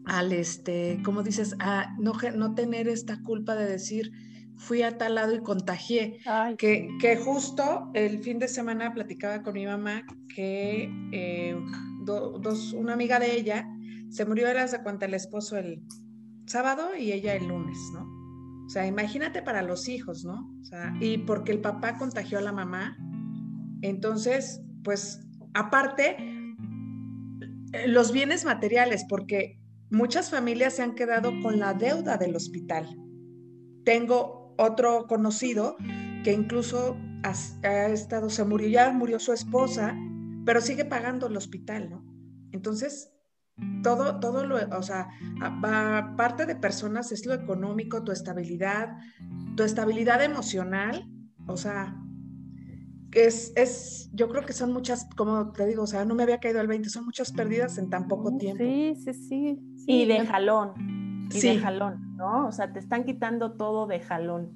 al, 0.07 0.31
este, 0.31 1.01
como 1.03 1.21
dices, 1.21 1.55
a 1.59 1.93
no, 1.99 2.13
no 2.35 2.55
tener 2.55 2.87
esta 2.87 3.21
culpa 3.23 3.55
de 3.55 3.65
decir, 3.65 4.11
fui 4.55 4.81
a 4.81 4.97
tal 4.97 5.15
lado 5.15 5.35
y 5.35 5.39
contagié. 5.39 6.19
que, 6.57 6.87
que, 6.99 7.17
justo 7.17 7.91
el 7.93 8.19
fin 8.19 8.39
de 8.39 8.47
semana 8.47 8.93
platicaba 8.93 9.43
con 9.43 9.53
mi 9.53 9.65
mamá 9.65 10.03
que 10.33 10.89
eh, 11.11 11.55
dos, 12.03 12.73
una 12.73 12.93
amiga 12.93 13.19
de 13.19 13.35
ella 13.35 13.67
se 14.09 14.25
murió, 14.25 14.47
era 14.47 14.65
de 14.65 14.81
cuenta 14.81 15.05
el 15.05 15.13
esposo 15.13 15.57
el 15.57 15.83
sábado 16.45 16.95
y 16.97 17.11
ella 17.11 17.35
el 17.35 17.47
lunes, 17.47 17.77
¿no? 17.93 18.07
O 18.65 18.69
sea, 18.69 18.87
imagínate 18.87 19.41
para 19.41 19.61
los 19.61 19.89
hijos, 19.89 20.23
¿no? 20.23 20.49
O 20.61 20.65
sea, 20.65 20.93
y 21.01 21.17
porque 21.19 21.51
el 21.51 21.59
papá 21.59 21.97
contagió 21.97 22.37
a 22.37 22.41
la 22.41 22.53
mamá, 22.53 22.97
entonces, 23.81 24.61
pues, 24.83 25.19
aparte, 25.53 26.15
los 27.87 28.11
bienes 28.11 28.45
materiales, 28.45 29.05
porque 29.07 29.59
muchas 29.89 30.29
familias 30.29 30.75
se 30.75 30.83
han 30.83 30.95
quedado 30.95 31.31
con 31.41 31.59
la 31.59 31.73
deuda 31.73 32.17
del 32.17 32.35
hospital. 32.35 32.87
Tengo 33.83 34.53
otro 34.57 35.07
conocido 35.07 35.77
que 36.23 36.33
incluso 36.33 36.97
ha, 37.23 37.85
estado, 37.87 38.29
se 38.29 38.43
murió, 38.43 38.67
ya 38.67 38.91
murió 38.91 39.19
su 39.19 39.33
esposa, 39.33 39.95
pero 40.45 40.61
sigue 40.61 40.85
pagando 40.85 41.27
el 41.27 41.37
hospital, 41.37 41.89
¿no? 41.89 42.05
Entonces, 42.51 43.11
todo, 43.83 44.19
todo 44.19 44.45
lo, 44.45 44.57
o 44.77 44.83
sea, 44.83 45.09
parte 46.15 46.45
de 46.45 46.55
personas 46.55 47.11
es 47.11 47.25
lo 47.25 47.33
económico, 47.33 48.03
tu 48.03 48.11
estabilidad, 48.11 48.97
tu 49.55 49.63
estabilidad 49.63 50.23
emocional, 50.23 51.09
o 51.47 51.57
sea, 51.57 51.95
es, 53.11 53.53
es, 53.55 54.09
yo 54.13 54.29
creo 54.29 54.45
que 54.45 54.53
son 54.53 54.73
muchas, 54.73 55.07
como 55.15 55.51
te 55.51 55.65
digo, 55.65 55.83
o 55.83 55.87
sea, 55.87 56.05
no 56.05 56.15
me 56.15 56.23
había 56.23 56.39
caído 56.39 56.61
el 56.61 56.67
20, 56.67 56.89
son 56.89 57.05
muchas 57.05 57.31
pérdidas 57.31 57.77
en 57.77 57.89
tan 57.89 58.07
poco 58.07 58.35
tiempo. 58.37 58.63
Sí, 58.63 58.95
sí, 58.95 59.13
sí. 59.13 59.59
y 59.85 60.05
de 60.05 60.25
jalón, 60.25 61.27
y 61.31 61.39
de 61.39 61.59
jalón, 61.59 62.15
¿no? 62.15 62.47
O 62.47 62.51
sea, 62.51 62.71
te 62.71 62.79
están 62.79 63.03
quitando 63.03 63.53
todo 63.53 63.87
de 63.87 63.99
jalón. 63.99 64.51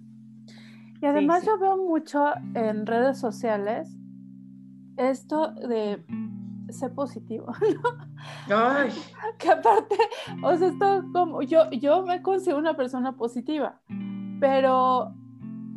Y 1.01 1.05
además 1.07 1.43
yo 1.45 1.57
veo 1.57 1.77
mucho 1.77 2.25
en 2.53 2.85
redes 2.85 3.17
sociales 3.19 3.89
esto 4.97 5.51
de 5.51 6.03
ser 6.69 6.93
positivo, 6.93 7.47
¿no? 8.49 8.57
Ay. 8.57 8.91
Que 9.37 9.49
aparte, 9.49 9.97
o 10.43 10.55
sea, 10.55 10.67
esto 10.67 11.03
como, 11.11 11.41
yo, 11.41 11.69
yo 11.71 12.03
me 12.03 12.21
considero 12.21 12.59
una 12.59 12.75
persona 12.75 13.17
positiva, 13.17 13.81
pero 14.39 15.13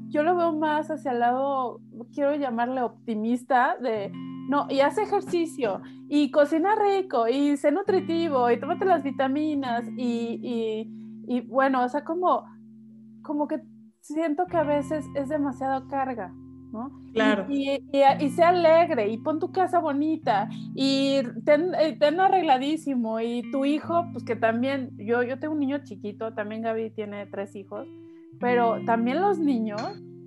yo 0.09 0.23
lo 0.23 0.37
veo 0.37 0.53
más 0.53 0.91
hacia 0.91 1.13
el 1.13 1.21
lado, 1.21 1.81
quiero 2.13 2.35
llamarle 2.35 2.83
optimista, 2.83 3.77
de, 3.81 4.11
no, 4.49 4.67
y 4.71 4.81
hace 4.81 5.03
ejercicio, 5.03 5.81
y 6.09 6.31
cocina 6.31 6.75
rico, 6.75 7.29
y 7.29 7.57
sé 7.57 7.73
nutritivo, 7.73 8.51
y 8.51 8.59
tómate 8.59 8.85
las 8.85 9.03
vitaminas, 9.03 9.85
y, 9.97 10.89
y, 11.27 11.41
bueno, 11.43 11.85
o 11.85 11.89
sea, 11.89 12.05
como, 12.05 12.45
como 13.23 13.49
que 13.49 13.63
siento 14.01 14.47
que 14.47 14.57
a 14.57 14.65
veces 14.65 15.05
es 15.15 15.29
demasiado 15.29 15.89
carga, 15.89 16.33
¿no? 16.73 16.91
Claro. 17.15 17.47
Y, 17.49 17.71
y, 18.21 18.31
sea 18.31 18.49
alegre, 18.49 19.09
y 19.09 19.19
pon 19.19 19.39
tu 19.39 19.51
casa 19.51 19.79
bonita, 19.79 20.49
y 20.75 21.23
ten, 21.45 21.73
ten, 21.99 22.21
arregladísimo, 22.21 23.21
y 23.21 23.51
tu 23.51 23.65
hijo, 23.65 24.07
pues 24.13 24.25
que 24.25 24.37
también, 24.37 24.91
yo, 24.99 25.23
yo 25.23 25.39
tengo 25.39 25.55
un 25.55 25.61
niño 25.61 25.79
chiquito, 25.85 26.35
también 26.35 26.63
Gaby 26.63 26.91
tiene 26.91 27.27
tres 27.27 27.55
hijos, 27.57 27.89
pero 28.41 28.85
también 28.85 29.21
los 29.21 29.39
niños 29.39 29.81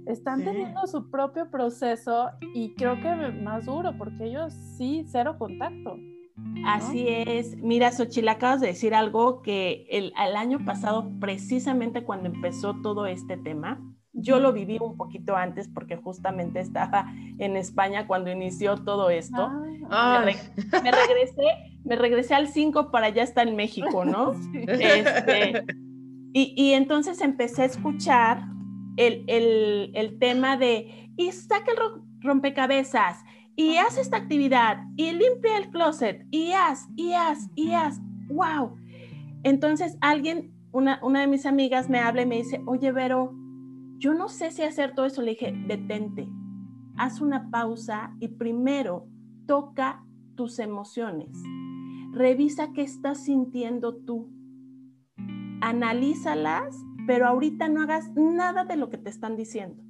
están 0.08 0.44
teniendo 0.44 0.88
su 0.88 1.10
propio 1.10 1.50
proceso 1.50 2.30
y 2.54 2.74
creo 2.76 3.00
que 3.02 3.14
más 3.32 3.66
duro 3.66 3.94
porque 3.98 4.26
ellos 4.26 4.54
sí, 4.78 5.06
cero 5.08 5.36
contacto. 5.38 5.98
Así 6.66 7.06
es. 7.08 7.58
Mira, 7.58 7.92
Xochitl, 7.92 8.30
acabas 8.30 8.62
de 8.62 8.68
decir 8.68 8.94
algo 8.94 9.42
que 9.42 9.88
el, 9.90 10.14
año 10.36 10.64
pasado, 10.66 11.12
precisamente 11.20 12.04
cuando 12.04 12.28
empezó 12.28 12.76
todo 12.82 13.06
este 13.06 13.38
tema, 13.38 13.82
yo 14.14 14.40
lo 14.40 14.54
viví 14.54 14.78
un 14.80 14.98
poquito 14.98 15.36
antes 15.36 15.68
porque 15.68 15.96
justamente 15.98 16.60
estaba 16.60 17.12
en 17.38 17.56
España 17.56 18.08
cuando 18.08 18.32
inició 18.32 18.78
todo 18.78 19.10
esto. 19.10 19.50
Ah. 19.90 20.24
Me, 20.26 20.92
regresé, 20.92 21.44
me 21.84 21.96
regresé 21.96 22.34
al 22.34 22.48
5 22.48 22.92
para 22.92 23.10
ya 23.10 23.24
estar 23.24 23.48
en 23.48 23.56
México, 23.56 24.06
¿no? 24.06 24.34
Este, 24.54 25.64
y, 26.34 26.74
entonces 26.74 27.22
empecé 27.22 27.64
a 27.64 27.66
escuchar 27.66 28.44
el, 28.98 30.18
tema 30.20 30.58
de, 30.58 31.12
y 31.16 31.32
saca 31.32 31.72
el 31.72 32.01
rompecabezas, 32.22 33.24
y 33.56 33.77
haz 33.77 33.98
esta 33.98 34.18
actividad, 34.18 34.84
y 34.96 35.12
limpia 35.12 35.58
el 35.58 35.70
closet, 35.70 36.25
y 36.32 36.51
haz, 36.51 36.88
y 36.96 37.13
haz, 37.13 37.50
y 37.56 37.72
haz. 37.72 38.00
¡Wow! 38.27 38.75
Entonces 39.44 39.98
alguien, 40.01 40.54
una, 40.72 41.00
una 41.01 41.22
de 41.22 41.27
mis 41.27 41.46
amigas 41.46 41.89
me 41.89 42.00
habla 42.00 42.24
y 42.24 42.25
me 42.25 42.38
dice, 42.38 42.62
oye, 42.66 42.92
Vero, 42.92 43.34
yo 43.98 44.13
no 44.13 44.30
sé 44.30 44.51
si 44.51 44.63
hacer 44.63 44.94
todo 44.94 45.06
eso. 45.06 45.22
Le 45.22 45.32
dije, 45.32 45.54
detente, 45.68 46.27
haz 46.98 47.22
una 47.22 47.50
pausa 47.50 48.16
y 48.20 48.27
primero 48.27 49.08
toca 49.48 50.04
tus 50.36 50.60
emociones. 50.60 51.30
Revisa 52.12 52.74
qué 52.74 52.84
estás 52.84 53.24
sintiendo 53.24 53.96
tú 53.96 54.38
analízalas, 55.62 56.77
pero 57.08 57.26
ahorita 57.26 57.70
no 57.70 57.82
hagas 57.82 58.12
nada 58.16 58.66
de 58.66 58.76
lo 58.76 58.90
que 58.90 58.98
te 58.98 59.10
están 59.10 59.38
diciendo. 59.38 59.82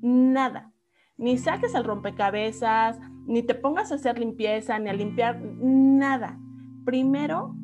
Nada. 0.00 0.72
Ni 1.18 1.36
saques 1.36 1.74
el 1.74 1.84
rompecabezas, 1.84 2.98
ni 3.26 3.42
te 3.42 3.54
pongas 3.54 3.92
a 3.92 3.96
hacer 3.96 4.18
limpieza, 4.18 4.78
ni 4.78 4.88
a 4.88 4.94
limpiar, 4.94 5.40
nada. 5.40 6.38
Primero, 6.84 7.54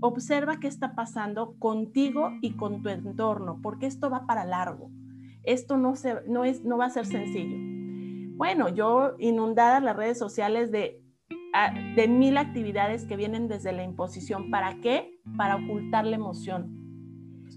observa 0.00 0.60
qué 0.60 0.68
está 0.68 0.94
pasando 0.94 1.58
contigo 1.58 2.30
y 2.40 2.52
con 2.52 2.82
tu 2.82 2.88
entorno, 2.88 3.60
porque 3.60 3.86
esto 3.86 4.08
va 4.08 4.26
para 4.26 4.44
largo. 4.44 4.90
Esto 5.42 5.76
no, 5.76 5.96
se, 5.96 6.16
no, 6.28 6.44
es, 6.44 6.64
no 6.64 6.78
va 6.78 6.86
a 6.86 6.90
ser 6.90 7.06
sencillo. 7.06 7.56
Bueno, 8.36 8.68
yo 8.68 9.16
inundada 9.18 9.80
las 9.80 9.96
redes 9.96 10.18
sociales 10.18 10.70
de, 10.70 11.02
ah, 11.54 11.72
de 11.96 12.06
mil 12.06 12.36
actividades 12.36 13.04
que 13.04 13.16
vienen 13.16 13.48
desde 13.48 13.72
la 13.72 13.82
imposición. 13.82 14.50
¿Para 14.50 14.80
qué? 14.80 15.18
Para 15.36 15.56
ocultar 15.56 16.04
la 16.04 16.16
emoción 16.16 16.77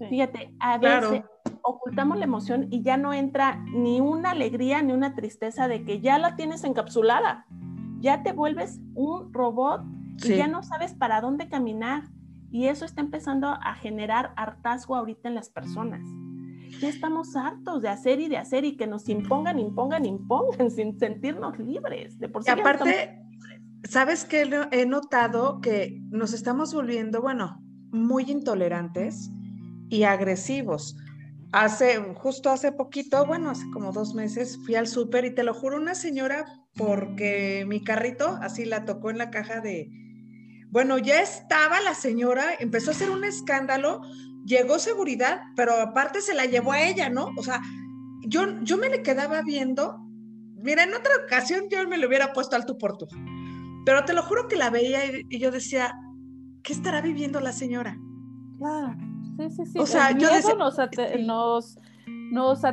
Fíjate, 0.08 0.54
a 0.58 0.78
veces 0.78 1.22
ocultamos 1.62 2.18
la 2.18 2.24
emoción 2.24 2.68
y 2.70 2.82
ya 2.82 2.96
no 2.96 3.12
entra 3.12 3.64
ni 3.72 4.00
una 4.00 4.30
alegría 4.30 4.82
ni 4.82 4.92
una 4.92 5.14
tristeza 5.14 5.68
de 5.68 5.84
que 5.84 6.00
ya 6.00 6.18
la 6.18 6.36
tienes 6.36 6.64
encapsulada. 6.64 7.46
Ya 8.00 8.22
te 8.22 8.32
vuelves 8.32 8.80
un 8.94 9.32
robot 9.32 9.82
y 10.24 10.36
ya 10.36 10.48
no 10.48 10.62
sabes 10.62 10.94
para 10.94 11.20
dónde 11.20 11.48
caminar. 11.48 12.04
Y 12.50 12.66
eso 12.66 12.84
está 12.84 13.00
empezando 13.00 13.48
a 13.48 13.74
generar 13.74 14.32
hartazgo 14.36 14.94
ahorita 14.96 15.28
en 15.28 15.34
las 15.34 15.48
personas. 15.48 16.02
Ya 16.80 16.88
estamos 16.88 17.36
hartos 17.36 17.82
de 17.82 17.88
hacer 17.88 18.20
y 18.20 18.28
de 18.28 18.38
hacer 18.38 18.64
y 18.64 18.76
que 18.76 18.86
nos 18.86 19.08
impongan, 19.08 19.58
impongan, 19.58 20.04
impongan 20.04 20.70
sin 20.70 20.98
sentirnos 20.98 21.58
libres. 21.58 22.18
De 22.18 22.28
por 22.28 22.42
sí 22.42 22.50
y 22.50 22.58
aparte, 22.58 23.22
¿sabes 23.84 24.24
qué? 24.24 24.48
He 24.72 24.86
notado 24.86 25.60
que 25.60 26.00
nos 26.10 26.32
estamos 26.32 26.74
volviendo, 26.74 27.22
bueno, 27.22 27.62
muy 27.90 28.24
intolerantes 28.30 29.30
y 29.92 30.04
agresivos. 30.04 30.96
Hace, 31.52 31.98
justo 32.14 32.48
hace 32.48 32.72
poquito, 32.72 33.26
bueno, 33.26 33.50
hace 33.50 33.68
como 33.74 33.92
dos 33.92 34.14
meses, 34.14 34.58
fui 34.64 34.74
al 34.74 34.88
súper 34.88 35.26
y 35.26 35.34
te 35.34 35.42
lo 35.42 35.52
juro, 35.52 35.76
una 35.76 35.94
señora, 35.94 36.46
porque 36.74 37.66
mi 37.68 37.84
carrito 37.84 38.38
así 38.40 38.64
la 38.64 38.86
tocó 38.86 39.10
en 39.10 39.18
la 39.18 39.30
caja 39.30 39.60
de, 39.60 39.90
bueno, 40.70 40.96
ya 40.96 41.20
estaba 41.20 41.82
la 41.82 41.94
señora, 41.94 42.54
empezó 42.58 42.90
a 42.90 42.94
hacer 42.94 43.10
un 43.10 43.24
escándalo, 43.24 44.00
llegó 44.46 44.78
seguridad, 44.78 45.42
pero 45.56 45.74
aparte 45.78 46.22
se 46.22 46.32
la 46.32 46.46
llevó 46.46 46.72
a 46.72 46.84
ella, 46.84 47.10
¿no? 47.10 47.28
O 47.36 47.42
sea, 47.42 47.60
yo, 48.26 48.62
yo 48.62 48.78
me 48.78 48.88
le 48.88 49.02
quedaba 49.02 49.42
viendo, 49.42 49.98
mira, 50.56 50.84
en 50.84 50.94
otra 50.94 51.12
ocasión 51.26 51.64
yo 51.70 51.86
me 51.86 51.98
lo 51.98 52.08
hubiera 52.08 52.32
puesto 52.32 52.56
alto 52.56 52.78
por 52.78 52.96
tú, 52.96 53.06
pero 53.84 54.06
te 54.06 54.14
lo 54.14 54.22
juro 54.22 54.48
que 54.48 54.56
la 54.56 54.70
veía 54.70 55.04
y, 55.04 55.26
y 55.28 55.38
yo 55.38 55.50
decía, 55.50 55.92
¿qué 56.62 56.72
estará 56.72 57.02
viviendo 57.02 57.40
la 57.40 57.52
señora? 57.52 57.98
Claro. 58.56 59.11
Sí, 59.36 59.50
sí, 59.50 59.66
sí. 59.66 59.78
O 59.78 59.86
sea, 59.86 60.16
yo 60.16 60.28
nos, 60.56 60.78
nos, 61.20 61.78
nos 62.30 62.64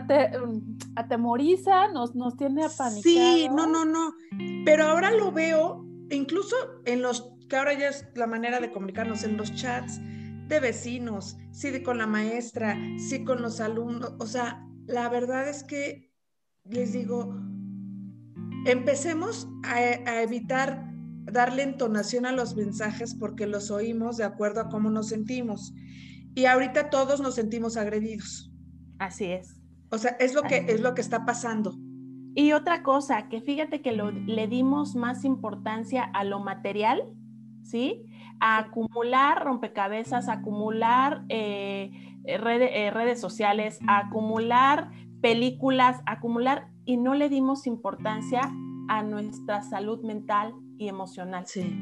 atemoriza, 0.96 1.88
nos, 1.90 2.16
nos 2.16 2.36
tiene 2.38 2.66
apanicados. 2.66 3.04
Sí, 3.04 3.48
no, 3.50 3.68
no, 3.68 3.86
no. 3.86 4.14
Pero 4.66 4.86
ahora 4.86 5.12
lo 5.12 5.32
veo, 5.32 5.86
incluso 6.10 6.56
en 6.86 7.02
los, 7.02 7.32
que 7.48 7.56
ahora 7.56 7.74
ya 7.74 7.90
es 7.90 8.06
la 8.16 8.28
manera 8.28 8.60
de 8.60 8.72
comunicarnos 8.72 9.24
en 9.24 9.38
los 9.38 9.54
chats, 9.56 10.00
de 10.50 10.60
vecinos, 10.60 11.38
sí 11.52 11.82
con 11.84 12.00
la 12.00 12.08
maestra, 12.08 12.78
sí 12.98 13.24
con 13.24 13.42
los 13.42 13.62
alumnos. 13.62 14.14
O 14.20 14.26
sea, 14.26 14.66
la 14.88 15.08
verdad 15.08 15.48
es 15.48 15.64
que 15.64 16.12
les 16.66 16.94
digo, 16.94 17.36
empecemos 18.66 19.48
a, 19.64 20.22
evitar 20.22 20.86
darle 21.26 21.64
entonación 21.64 22.26
a 22.26 22.32
los 22.32 22.56
mensajes 22.56 23.14
porque 23.14 23.46
los 23.46 23.70
oímos 23.72 24.18
de 24.18 24.24
acuerdo 24.24 24.62
a 24.62 24.70
cómo 24.70 24.90
nos 24.90 25.10
sentimos. 25.10 25.74
Y 26.36 26.46
ahorita 26.46 26.90
todos 26.90 27.22
nos 27.22 27.36
sentimos 27.36 27.78
agredidos. 27.78 28.52
Así 29.00 29.26
es. 29.26 29.60
O 29.92 29.98
sea, 29.98 30.12
es 30.20 30.34
lo 30.34 30.44
que, 30.44 30.66
es 30.68 30.82
lo 30.82 30.94
que 30.94 31.02
está 31.02 31.26
pasando. 31.26 31.74
Y 32.36 32.54
otra 32.54 32.84
cosa, 32.84 33.28
que 33.28 33.42
fíjate 33.42 33.82
que 33.82 33.92
le 33.92 34.48
dimos 34.48 34.96
más 34.96 35.26
importancia 35.26 36.04
a 36.04 36.24
lo 36.24 36.40
material, 36.40 37.04
¿sí? 37.64 38.06
A 38.40 38.60
acumular 38.60 39.44
rompecabezas, 39.44 40.30
a 40.30 40.34
acumular 40.34 41.26
eh, 41.30 41.92
eh, 42.26 42.38
eh, 42.38 42.92
redes 42.92 43.20
sociales, 43.20 43.80
a 43.88 44.08
acumular 44.08 44.92
películas, 45.22 46.02
a 46.06 46.14
acumular, 46.14 46.70
y 46.86 46.98
no 46.98 47.14
le 47.16 47.30
dimos 47.30 47.68
importancia 47.68 48.42
a 48.88 49.04
nuestra 49.04 49.62
salud 49.62 50.02
mental 50.04 50.54
y 50.78 50.88
emocional. 50.88 51.46
Sí. 51.46 51.76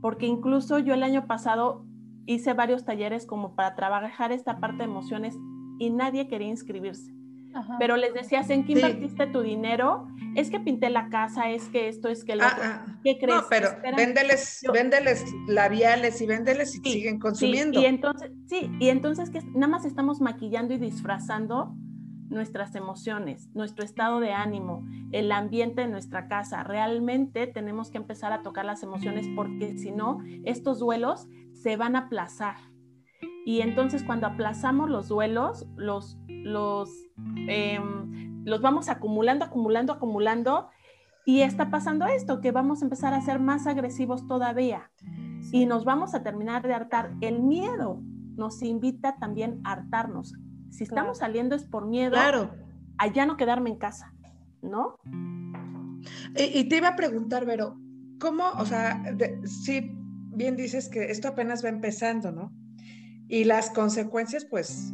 Porque 0.00 0.26
incluso 0.26 0.78
yo 0.78 0.94
el 0.94 1.02
año 1.02 1.26
pasado 1.26 1.84
hice 2.26 2.52
varios 2.52 2.84
talleres 2.84 3.26
como 3.26 3.54
para 3.54 3.74
trabajar 3.74 4.32
esta 4.32 4.60
parte 4.60 4.78
de 4.78 4.84
emociones 4.84 5.36
y 5.78 5.90
nadie 5.90 6.28
quería 6.28 6.48
inscribirse. 6.48 7.12
Pero 7.78 7.96
les 7.96 8.12
decías, 8.14 8.50
¿en 8.50 8.64
qué 8.64 8.72
invertiste 8.72 9.28
tu 9.28 9.40
dinero? 9.40 10.08
Es 10.34 10.50
que 10.50 10.58
pinté 10.58 10.90
la 10.90 11.08
casa, 11.08 11.50
es 11.50 11.68
que 11.68 11.88
esto, 11.88 12.08
es 12.08 12.24
que 12.24 12.34
lo 12.34 12.42
ah, 12.42 12.56
ah. 12.60 12.86
¿Qué 13.04 13.16
crees? 13.16 13.36
No, 13.36 13.44
pero 13.48 13.68
véndeles, 13.96 14.62
labiales 15.46 16.20
y 16.20 16.26
véndeles 16.26 16.74
y 16.74 16.80
siguen 16.80 17.20
consumiendo. 17.20 17.80
y 17.80 17.86
entonces, 17.86 18.32
sí, 18.46 18.70
y 18.80 18.88
entonces 18.88 19.30
que 19.30 19.40
nada 19.54 19.68
más 19.68 19.84
estamos 19.84 20.20
maquillando 20.20 20.74
y 20.74 20.78
disfrazando 20.78 21.76
nuestras 22.28 22.74
emociones, 22.74 23.48
nuestro 23.54 23.84
estado 23.84 24.18
de 24.18 24.32
ánimo, 24.32 24.84
el 25.12 25.30
ambiente 25.30 25.82
de 25.82 25.88
nuestra 25.88 26.26
casa. 26.26 26.64
Realmente 26.64 27.46
tenemos 27.46 27.90
que 27.90 27.98
empezar 27.98 28.32
a 28.32 28.42
tocar 28.42 28.64
las 28.64 28.82
emociones 28.82 29.26
porque 29.36 29.78
si 29.78 29.92
no, 29.92 30.18
estos 30.44 30.80
duelos 30.80 31.28
se 31.64 31.78
van 31.78 31.96
a 31.96 32.00
aplazar. 32.00 32.56
Y 33.46 33.62
entonces 33.62 34.02
cuando 34.02 34.26
aplazamos 34.26 34.90
los 34.90 35.08
duelos, 35.08 35.66
los, 35.76 36.18
los, 36.28 36.90
em, 37.48 38.44
los 38.44 38.60
vamos 38.60 38.90
acumulando, 38.90 39.46
acumulando, 39.46 39.94
acumulando. 39.94 40.68
Y 41.24 41.40
está 41.40 41.70
pasando 41.70 42.04
esto, 42.04 42.42
que 42.42 42.52
vamos 42.52 42.82
a 42.82 42.84
empezar 42.84 43.14
a 43.14 43.22
ser 43.22 43.40
más 43.40 43.66
agresivos 43.66 44.26
todavía. 44.26 44.90
Y 45.52 45.64
nos 45.64 45.86
vamos 45.86 46.14
a 46.14 46.22
terminar 46.22 46.66
de 46.66 46.74
hartar. 46.74 47.14
El 47.22 47.40
miedo 47.42 47.98
nos 48.36 48.62
invita 48.62 49.16
también 49.18 49.62
a 49.64 49.72
hartarnos, 49.72 50.34
si 50.68 50.84
estamos 50.84 51.18
saliendo 51.18 51.54
es 51.54 51.64
por 51.64 51.86
miedo 51.86 52.12
claro. 52.12 52.50
a 52.98 53.06
ya 53.06 53.24
no 53.24 53.36
quedarme 53.36 53.70
en 53.70 53.76
casa, 53.76 54.12
¿no? 54.60 54.98
Y, 56.36 56.68
te 56.68 56.76
iba 56.78 56.88
a 56.88 56.96
preguntar, 56.96 57.46
Vero, 57.46 57.78
¿cómo, 58.18 58.50
o 58.58 58.66
sea, 58.66 59.02
si 59.44 60.03
bien 60.34 60.56
dices 60.56 60.88
que 60.88 61.10
esto 61.10 61.28
apenas 61.28 61.64
va 61.64 61.68
empezando, 61.68 62.32
¿no? 62.32 62.52
Y 63.28 63.44
las 63.44 63.70
consecuencias, 63.70 64.44
pues, 64.44 64.92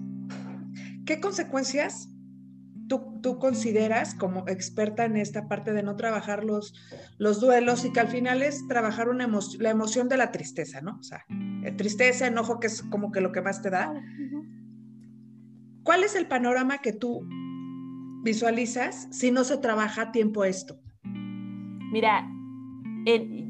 ¿qué 1.04 1.20
consecuencias 1.20 2.08
tú, 2.88 3.20
tú, 3.22 3.38
consideras 3.38 4.14
como 4.14 4.48
experta 4.48 5.04
en 5.04 5.16
esta 5.16 5.48
parte 5.48 5.72
de 5.72 5.82
no 5.82 5.96
trabajar 5.96 6.44
los, 6.44 6.74
los 7.18 7.40
duelos 7.40 7.84
y 7.84 7.92
que 7.92 8.00
al 8.00 8.08
final 8.08 8.42
es 8.42 8.66
trabajar 8.68 9.08
una 9.08 9.28
la 9.58 9.70
emoción 9.70 10.08
de 10.08 10.16
la 10.16 10.32
tristeza, 10.32 10.80
¿no? 10.80 10.98
O 10.98 11.02
sea, 11.02 11.24
eh, 11.64 11.72
tristeza, 11.72 12.26
enojo, 12.26 12.58
que 12.60 12.66
es 12.66 12.82
como 12.82 13.12
que 13.12 13.20
lo 13.20 13.32
que 13.32 13.42
más 13.42 13.62
te 13.62 13.70
da. 13.70 13.94
¿Cuál 15.82 16.04
es 16.04 16.14
el 16.14 16.26
panorama 16.26 16.78
que 16.78 16.92
tú 16.92 17.26
visualizas 18.22 19.08
si 19.10 19.30
no 19.30 19.44
se 19.44 19.56
trabaja 19.58 20.02
a 20.02 20.12
tiempo 20.12 20.44
esto? 20.44 20.80
Mira, 21.92 22.28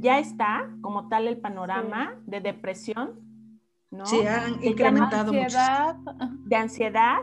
ya 0.00 0.18
está 0.18 0.70
como 0.80 1.08
tal 1.08 1.28
el 1.28 1.38
panorama 1.38 2.20
de 2.26 2.40
depresión, 2.40 3.20
¿no? 3.90 4.06
Sí, 4.06 4.26
han 4.26 4.62
incrementado 4.64 5.32
de 5.32 5.42
ansiedad, 5.42 5.96
de 6.46 6.56
ansiedad 6.56 7.18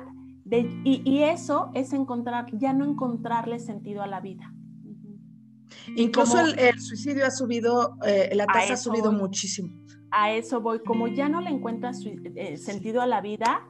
y, 0.49 1.23
eso 1.23 1.71
es 1.73 1.91
encontrar, 1.93 2.45
ya 2.53 2.73
no 2.73 2.85
encontrarle 2.85 3.59
sentido 3.59 4.01
a 4.01 4.07
la 4.07 4.21
vida. 4.21 4.53
Incluso 5.95 6.39
el, 6.39 6.79
suicidio 6.79 7.25
ha 7.25 7.31
subido, 7.31 7.97
eh, 8.05 8.31
la 8.33 8.45
tasa 8.45 8.73
ha 8.73 8.77
subido 8.77 9.11
muchísimo. 9.11 9.69
A 10.11 10.31
eso 10.31 10.61
voy, 10.61 10.79
como 10.79 11.07
ya 11.09 11.27
no 11.27 11.41
le 11.41 11.49
encuentras 11.49 12.01
eh, 12.35 12.55
sentido 12.55 13.01
a 13.01 13.07
la 13.07 13.19
vida, 13.19 13.67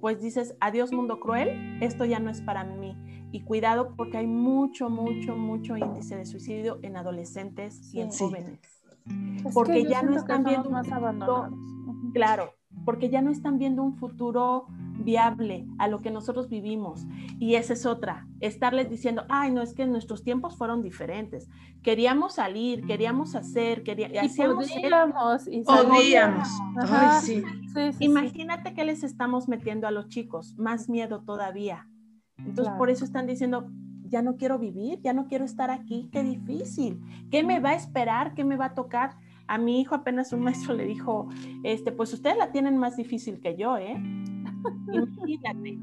pues 0.00 0.20
dices, 0.20 0.56
adiós 0.60 0.92
mundo 0.92 1.20
cruel, 1.20 1.78
esto 1.80 2.04
ya 2.04 2.18
no 2.18 2.30
es 2.30 2.40
para 2.42 2.64
mí. 2.64 2.96
Y 3.32 3.42
cuidado 3.42 3.94
porque 3.96 4.18
hay 4.18 4.26
mucho, 4.26 4.88
mucho, 4.88 5.36
mucho 5.36 5.76
índice 5.76 6.16
de 6.16 6.26
suicidio 6.26 6.78
en 6.82 6.96
adolescentes 6.96 7.92
y 7.92 8.00
en 8.00 8.10
jóvenes. 8.10 8.60
porque 9.52 9.84
ya 9.84 10.02
no 10.02 10.16
están 10.16 10.44
viendo 10.44 10.70
más 10.70 10.90
abandonados. 10.90 11.52
Claro, 12.12 12.54
porque 12.84 13.10
ya 13.10 13.22
no 13.22 13.30
están 13.30 13.58
viendo 13.58 13.82
un 13.82 13.94
futuro 13.94 14.66
viable 14.98 15.66
a 15.78 15.88
lo 15.88 16.00
que 16.00 16.10
nosotros 16.10 16.48
vivimos. 16.48 17.06
Y 17.38 17.54
esa 17.54 17.72
es 17.72 17.86
otra, 17.86 18.26
estarles 18.40 18.90
diciendo, 18.90 19.24
ay, 19.28 19.50
no, 19.50 19.62
es 19.62 19.74
que 19.74 19.86
nuestros 19.86 20.22
tiempos 20.22 20.56
fueron 20.56 20.82
diferentes. 20.82 21.48
Queríamos 21.82 22.34
salir, 22.34 22.86
queríamos 22.86 23.34
hacer, 23.34 23.82
queríamos... 23.82 24.36
Y 25.46 25.62
podíamos, 25.62 26.48
Imagínate 28.00 28.74
que 28.74 28.84
les 28.84 29.02
estamos 29.04 29.48
metiendo 29.48 29.86
a 29.86 29.90
los 29.90 30.08
chicos, 30.08 30.56
más 30.56 30.88
miedo 30.88 31.22
todavía. 31.22 31.88
Entonces, 32.38 32.72
por 32.76 32.90
eso 32.90 33.04
están 33.04 33.26
diciendo, 33.26 33.70
ya 34.08 34.22
no 34.22 34.36
quiero 34.36 34.58
vivir, 34.58 35.00
ya 35.02 35.12
no 35.12 35.26
quiero 35.26 35.44
estar 35.44 35.70
aquí, 35.70 36.08
qué 36.12 36.22
difícil. 36.22 37.00
¿Qué 37.30 37.42
me 37.42 37.60
va 37.60 37.70
a 37.70 37.74
esperar? 37.74 38.34
¿Qué 38.34 38.44
me 38.44 38.56
va 38.56 38.66
a 38.66 38.74
tocar? 38.74 39.16
A 39.46 39.58
mi 39.58 39.80
hijo 39.80 39.94
apenas 39.94 40.32
un 40.32 40.40
maestro 40.40 40.74
le 40.74 40.84
dijo, 40.84 41.28
este, 41.64 41.92
pues 41.92 42.12
ustedes 42.12 42.36
la 42.36 42.50
tienen 42.50 42.76
más 42.76 42.96
difícil 42.96 43.40
que 43.40 43.56
yo, 43.56 43.78
¿eh? 43.78 43.96
Imagínate. 44.92 45.78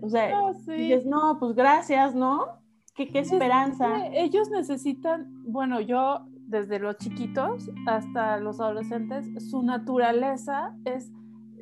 O 0.00 0.08
sea, 0.08 0.30
no, 0.30 0.52
dices, 0.52 1.06
no, 1.06 1.38
pues 1.40 1.54
gracias, 1.54 2.14
¿no? 2.14 2.46
¿Qué, 2.94 3.08
qué 3.08 3.20
esperanza? 3.20 4.06
ellos 4.12 4.48
necesitan, 4.50 5.26
bueno, 5.44 5.80
yo 5.80 6.26
desde 6.48 6.78
los 6.78 6.96
chiquitos 6.96 7.70
hasta 7.86 8.38
los 8.38 8.60
adolescentes, 8.60 9.26
su 9.50 9.62
naturaleza 9.62 10.74
es 10.84 11.12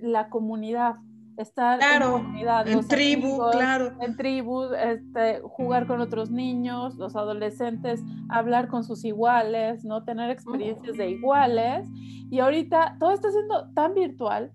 la 0.00 0.28
comunidad 0.28 0.96
estar 1.36 1.80
en 1.82 2.02
comunidad, 2.02 2.68
en 2.68 2.86
tribu, 2.86 3.50
claro. 3.50 3.92
En 4.00 4.16
tribu, 4.16 4.64
este, 4.74 5.40
jugar 5.42 5.86
con 5.86 6.00
otros 6.00 6.30
niños, 6.30 6.96
los 6.96 7.16
adolescentes, 7.16 8.02
hablar 8.28 8.68
con 8.68 8.84
sus 8.84 9.04
iguales, 9.04 9.84
¿no? 9.84 10.04
Tener 10.04 10.30
experiencias 10.30 10.96
de 10.96 11.10
iguales. 11.10 11.88
Y 12.30 12.40
ahorita 12.40 12.96
todo 12.98 13.12
está 13.12 13.30
siendo 13.30 13.72
tan 13.74 13.94
virtual, 13.94 14.52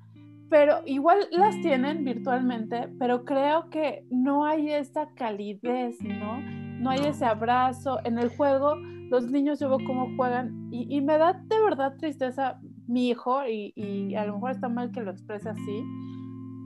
pero 0.50 0.82
igual 0.86 1.20
las 1.32 1.60
tienen 1.62 2.04
virtualmente, 2.04 2.90
pero 3.00 3.24
creo 3.24 3.70
que 3.70 4.06
no 4.10 4.46
hay 4.46 4.72
esa 4.72 5.08
calidez, 5.16 6.02
¿no? 6.02 6.42
No 6.82 6.90
hay 6.90 7.00
ese 7.06 7.26
abrazo. 7.26 8.00
En 8.04 8.18
el 8.18 8.30
juego, 8.36 8.76
los 9.10 9.30
niños 9.30 9.60
yo 9.60 9.70
veo 9.70 9.86
cómo 9.86 10.14
juegan 10.16 10.70
y, 10.72 10.94
y 10.94 11.02
me 11.02 11.18
da 11.18 11.34
de 11.34 11.62
verdad 11.62 11.96
tristeza 11.98 12.60
mi 12.88 13.10
hijo, 13.10 13.46
y, 13.48 13.72
y 13.76 14.16
a 14.16 14.26
lo 14.26 14.34
mejor 14.34 14.52
está 14.52 14.68
mal 14.68 14.92
que 14.92 15.00
lo 15.02 15.12
exprese 15.12 15.48
así, 15.48 15.84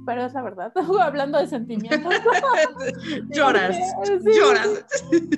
pero 0.06 0.26
es 0.26 0.34
la 0.34 0.42
verdad, 0.42 0.72
hablando 1.02 1.40
de 1.40 1.48
sentimientos. 1.48 2.14
lloras, 3.30 3.78
lloras. 4.24 4.86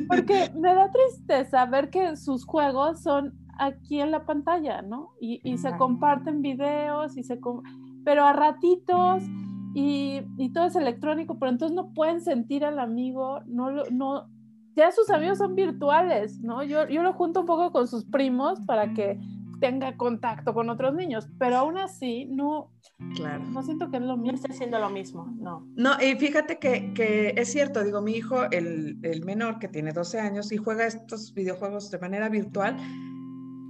Porque 0.07 0.51
me 0.55 0.73
da 0.73 0.91
tristeza 0.91 1.65
ver 1.65 1.89
que 1.89 2.15
sus 2.17 2.45
juegos 2.45 3.01
son 3.01 3.33
aquí 3.59 4.01
en 4.01 4.11
la 4.11 4.25
pantalla, 4.25 4.81
¿no? 4.81 5.13
Y, 5.19 5.41
y 5.43 5.57
se 5.57 5.75
comparten 5.77 6.41
videos, 6.41 7.17
y 7.17 7.23
se 7.23 7.39
pero 8.03 8.25
a 8.25 8.33
ratitos, 8.33 9.23
y, 9.73 10.21
y, 10.37 10.53
todo 10.53 10.65
es 10.65 10.75
electrónico, 10.75 11.37
pero 11.37 11.51
entonces 11.51 11.75
no 11.75 11.93
pueden 11.93 12.21
sentir 12.21 12.65
al 12.65 12.79
amigo, 12.79 13.41
no, 13.45 13.71
no, 13.91 14.27
ya 14.75 14.91
sus 14.91 15.09
amigos 15.09 15.39
son 15.39 15.55
virtuales, 15.55 16.39
¿no? 16.39 16.63
Yo, 16.63 16.87
yo 16.87 17.01
lo 17.01 17.13
junto 17.13 17.41
un 17.41 17.45
poco 17.47 17.71
con 17.71 17.87
sus 17.87 18.05
primos 18.05 18.59
para 18.61 18.93
que 18.93 19.19
tenga 19.59 19.95
contacto 19.97 20.53
con 20.53 20.69
otros 20.69 20.93
niños, 20.93 21.27
pero 21.39 21.57
aún 21.57 21.77
así 21.77 22.25
no, 22.25 22.71
claro. 23.15 23.43
no 23.45 23.63
siento 23.63 23.89
que 23.89 23.97
es 23.97 24.03
lo 24.03 24.17
mismo. 24.17 24.31
No 24.31 24.35
está 24.35 24.53
haciendo 24.53 24.79
lo 24.79 24.89
mismo, 24.89 25.25
no. 25.39 25.67
No, 25.75 25.91
y 26.01 26.15
fíjate 26.15 26.59
que, 26.59 26.93
que 26.93 27.33
es 27.35 27.51
cierto, 27.51 27.83
digo, 27.83 28.01
mi 28.01 28.13
hijo, 28.13 28.49
el, 28.51 28.97
el, 29.03 29.25
menor 29.25 29.59
que 29.59 29.67
tiene 29.67 29.91
12 29.91 30.19
años 30.19 30.51
y 30.51 30.57
juega 30.57 30.85
estos 30.85 31.33
videojuegos 31.33 31.91
de 31.91 31.99
manera 31.99 32.29
virtual, 32.29 32.77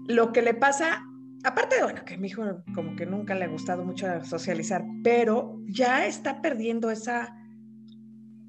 lo 0.08 0.32
que 0.32 0.42
le 0.42 0.54
pasa, 0.54 1.04
aparte 1.44 1.78
de, 1.78 1.84
bueno, 1.84 2.06
que 2.06 2.18
mi 2.18 2.28
hijo 2.28 2.64
como 2.74 2.96
que 2.96 3.06
nunca 3.06 3.36
le 3.36 3.46
ha 3.46 3.50
gustado 3.50 3.84
mucho 3.84 4.08
socializar, 4.24 4.84
pero 5.04 5.60
ya 5.66 6.06
está 6.06 6.42
perdiendo 6.42 6.92
esa... 6.92 7.36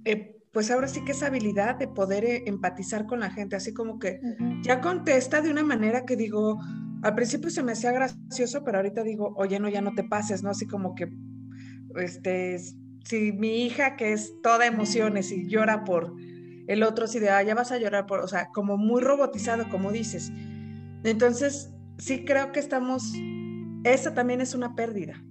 Eh, 0.04 0.34
pues 0.52 0.70
ahora 0.70 0.88
sí 0.88 1.04
que 1.04 1.12
esa 1.12 1.26
habilidad 1.26 1.76
de 1.76 1.88
poder 1.88 2.24
eh, 2.24 2.42
empatizar 2.46 3.06
con 3.06 3.20
la 3.20 3.30
gente, 3.30 3.54
así 3.54 3.74
como 3.74 3.98
que 3.98 4.20
ya 4.62 4.80
contesta 4.80 5.42
de 5.42 5.50
una 5.50 5.62
manera 5.62 6.04
que 6.04 6.16
digo, 6.16 6.58
al 7.02 7.14
principio 7.14 7.50
se 7.50 7.62
me 7.62 7.72
hacía 7.72 7.92
gracioso, 7.92 8.64
pero 8.64 8.78
ahorita 8.78 9.02
digo, 9.02 9.34
oye, 9.36 9.58
no, 9.60 9.68
ya 9.68 9.80
no 9.80 9.94
te 9.94 10.04
pases, 10.04 10.42
¿no? 10.42 10.50
Así 10.50 10.66
como 10.66 10.94
que, 10.94 11.08
este, 11.96 12.58
si 13.04 13.32
mi 13.32 13.62
hija 13.62 13.96
que 13.96 14.12
es 14.12 14.34
toda 14.42 14.66
emociones 14.66 15.32
y 15.32 15.48
llora 15.48 15.84
por 15.84 16.14
el 16.66 16.82
otro, 16.82 17.04
así 17.04 17.18
de, 17.18 17.30
ah, 17.30 17.42
ya 17.42 17.54
vas 17.54 17.72
a 17.72 17.78
llorar 17.78 18.06
por, 18.06 18.20
o 18.20 18.28
sea, 18.28 18.48
como 18.52 18.76
muy 18.76 19.00
robotizado, 19.00 19.68
como 19.70 19.92
dices. 19.92 20.32
Entonces, 21.04 21.72
sí 21.98 22.24
creo 22.24 22.52
que 22.52 22.60
estamos, 22.60 23.12
esa 23.84 24.14
también 24.14 24.40
es 24.40 24.54
una 24.54 24.74
pérdida. 24.74 25.22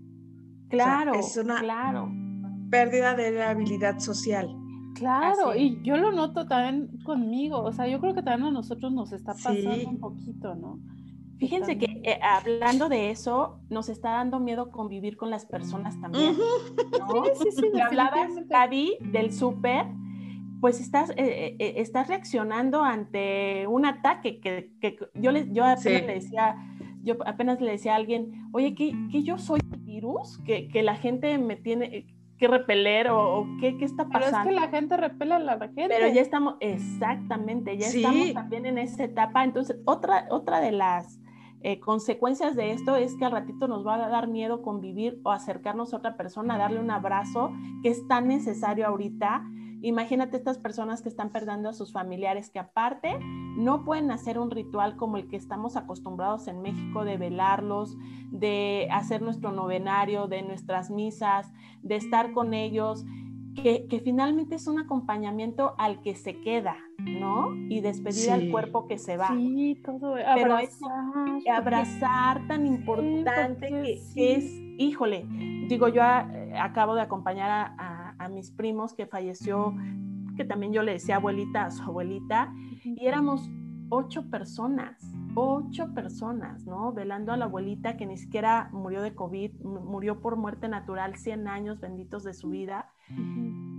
Claro, 0.69 1.13
es 1.15 1.38
una 1.38 1.60
claro. 1.60 2.12
pérdida 2.69 3.13
de 3.15 3.32
la 3.32 3.51
habilidad 3.51 3.99
social. 3.99 4.49
Claro, 4.95 5.56
y 5.56 5.80
yo 5.84 5.95
lo 5.97 6.12
noto 6.12 6.47
también 6.47 6.97
conmigo, 7.03 7.62
o 7.62 7.71
sea, 7.71 7.88
yo 7.88 7.99
creo 7.99 8.15
que 8.15 8.23
también 8.23 8.47
a 8.49 8.51
nosotros 8.51 8.91
nos 8.91 9.12
está 9.12 9.34
pasando 9.34 9.89
un 9.89 9.99
poquito, 9.99 10.56
¿no? 10.56 10.80
Fíjense 11.39 11.78
que 11.78 12.02
eh, 12.04 12.19
hablando 12.21 12.89
de 12.89 13.12
eso, 13.12 13.60
nos 13.69 13.89
está 13.89 14.12
dando 14.12 14.39
miedo 14.39 14.71
convivir 14.71 15.17
con 15.17 15.30
las 15.30 15.45
personas 15.45 16.00
también. 16.02 16.36
¿no? 17.00 17.26
Sí, 17.36 17.52
sí, 17.52 17.69
sí, 17.73 17.80
hablabas, 17.80 18.32
Gaby, 18.47 18.97
del 19.02 19.32
súper, 19.32 19.86
pues 20.60 20.80
estás, 20.80 21.12
eh, 21.12 21.56
eh, 21.60 21.73
estás 21.78 22.08
reaccionando 22.08 22.84
ante 22.84 23.67
un 23.67 23.86
ataque 23.86 24.39
que, 24.39 24.71
que 24.82 24.97
yo, 25.13 25.32
le, 25.32 25.52
yo 25.52 25.63
apenas 25.63 26.02
le 26.04 26.13
decía, 26.13 26.56
yo 27.04 27.15
apenas 27.26 27.62
le 27.62 27.71
decía 27.71 27.93
a 27.93 27.97
alguien, 27.97 28.50
oye, 28.52 28.73
que, 28.73 28.95
que 29.12 29.21
yo 29.21 29.38
soy 29.38 29.60
virus, 29.80 30.39
que, 30.39 30.67
que 30.69 30.82
la 30.82 30.95
gente 30.95 31.38
me 31.38 31.56
tiene, 31.56 32.08
que 32.39 32.47
repeler 32.47 33.10
o, 33.10 33.47
qué, 33.60 33.78
qué, 33.78 33.86
está 33.86 34.08
pasando. 34.08 34.38
Pero 34.38 34.38
es 34.38 34.47
que 34.47 34.71
la 34.71 34.76
gente 34.76 34.97
repele 34.97 35.34
a 35.36 35.39
la 35.39 35.60
gente. 35.60 35.88
Pero 35.88 36.08
ya 36.08 36.21
estamos, 36.21 36.56
exactamente, 36.60 37.78
ya 37.78 37.88
estamos 37.88 38.34
también 38.34 38.65
en 38.65 38.78
esa 38.78 39.04
etapa. 39.04 39.43
Entonces, 39.43 39.78
otra, 39.86 40.28
otra 40.30 40.60
de 40.60 40.71
las 40.71 41.19
eh, 41.69 41.82
consecuencias 41.82 42.56
de 42.56 42.71
esto 42.71 42.95
es 42.95 43.15
que 43.15 43.25
al 43.25 43.34
ratito 43.34 43.67
nos 43.67 43.86
va 43.86 43.95
a 43.95 44.08
dar 44.08 44.30
miedo 44.30 44.62
convivir 44.62 45.19
o 45.25 45.32
acercarnos 45.32 45.93
a 45.93 45.97
otra 45.97 46.15
persona, 46.15 46.58
darle 46.58 46.80
un 46.80 46.89
abrazo 46.89 47.51
que 47.84 47.89
es 47.89 48.08
tan 48.08 48.30
necesario 48.30 48.88
ahorita. 48.88 49.43
Imagínate 49.82 50.38
estas 50.38 50.60
personas 50.60 51.01
que 51.01 51.10
están 51.10 51.30
perdiendo 51.30 51.67
a 51.67 51.73
sus 51.73 51.91
familiares, 51.91 52.49
que 52.49 52.60
aparte 52.60 53.19
no 53.58 53.84
pueden 53.84 54.12
hacer 54.12 54.39
un 54.39 54.49
ritual 54.49 54.95
como 54.95 55.17
el 55.17 55.27
que 55.27 55.36
estamos 55.36 55.75
acostumbrados 55.75 56.47
en 56.47 56.62
México 56.62 57.03
de 57.03 57.17
velarlos, 57.17 57.97
de 58.32 58.88
hacer 58.89 59.21
nuestro 59.21 59.51
novenario, 59.51 60.27
de 60.27 60.43
nuestras 60.43 60.89
misas, 60.89 61.51
de 61.82 61.97
estar 61.97 62.32
con 62.32 62.53
ellos 62.53 63.03
que, 63.62 64.02
finalmente 64.04 64.56
es 64.56 64.67
un 64.67 64.80
acompañamiento 64.80 65.76
al 65.78 66.02
que 66.02 66.15
se 66.15 66.39
queda, 66.41 66.78
¿no? 67.00 67.56
Y 67.56 67.82
despedir 67.82 68.32
al 68.32 68.50
cuerpo 68.52 68.88
que 68.88 68.98
se 68.98 69.17
va. 69.17 69.30
Sí, 69.30 69.82
todo. 69.84 70.15
Abrazar. 70.15 70.91
abrazar 71.52 72.48
tan 72.48 72.65
importante 72.65 73.67
que, 74.13 74.36
es, 74.36 74.46
híjole, 74.78 75.26
digo, 75.67 75.88
yo 75.88 76.02
acabo 76.04 76.96
de 76.96 77.02
acompañar 77.02 77.74
a, 77.78 77.93
mis 78.30 78.52
primos 78.52 78.93
que 78.93 79.06
falleció, 79.08 79.74
que 80.36 80.43
también 80.43 80.74
yo 80.74 80.84
le 80.84 80.91
decía 80.91 81.15
abuelita 81.15 81.63
a 81.63 81.72
su 81.72 81.82
abuelita, 81.82 82.54
y 82.84 83.06
éramos 83.06 83.50
ocho 83.88 84.30
personas, 84.30 85.02
ocho 85.34 85.93
personas, 85.93 86.65
¿no? 86.65 86.91
Velando 86.91 87.32
a 87.32 87.38
la 87.38 87.46
abuelita 87.46 87.96
que 87.96 88.06
ni 88.06 88.17
siquiera 88.17 88.70
murió 88.74 89.02
de 89.02 89.15
COVID, 89.15 89.62
murió 89.63 90.20
por 90.20 90.36
muerte 90.36 90.67
natural, 90.67 91.15
100 91.15 91.48
años 91.48 91.80
benditos 91.80 92.26
de 92.26 92.34
su 92.34 92.50
vida 92.50 92.91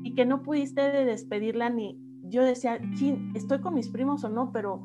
y 0.03 0.15
que 0.15 0.25
no 0.25 0.43
pudiste 0.43 0.81
de 0.81 1.05
despedirla 1.05 1.71
ni 1.71 1.99
yo 2.25 2.43
decía, 2.43 2.79
estoy 3.35 3.61
con 3.61 3.75
mis 3.75 3.89
primos 3.89 4.25
o 4.25 4.29
no, 4.29 4.53
pero 4.53 4.83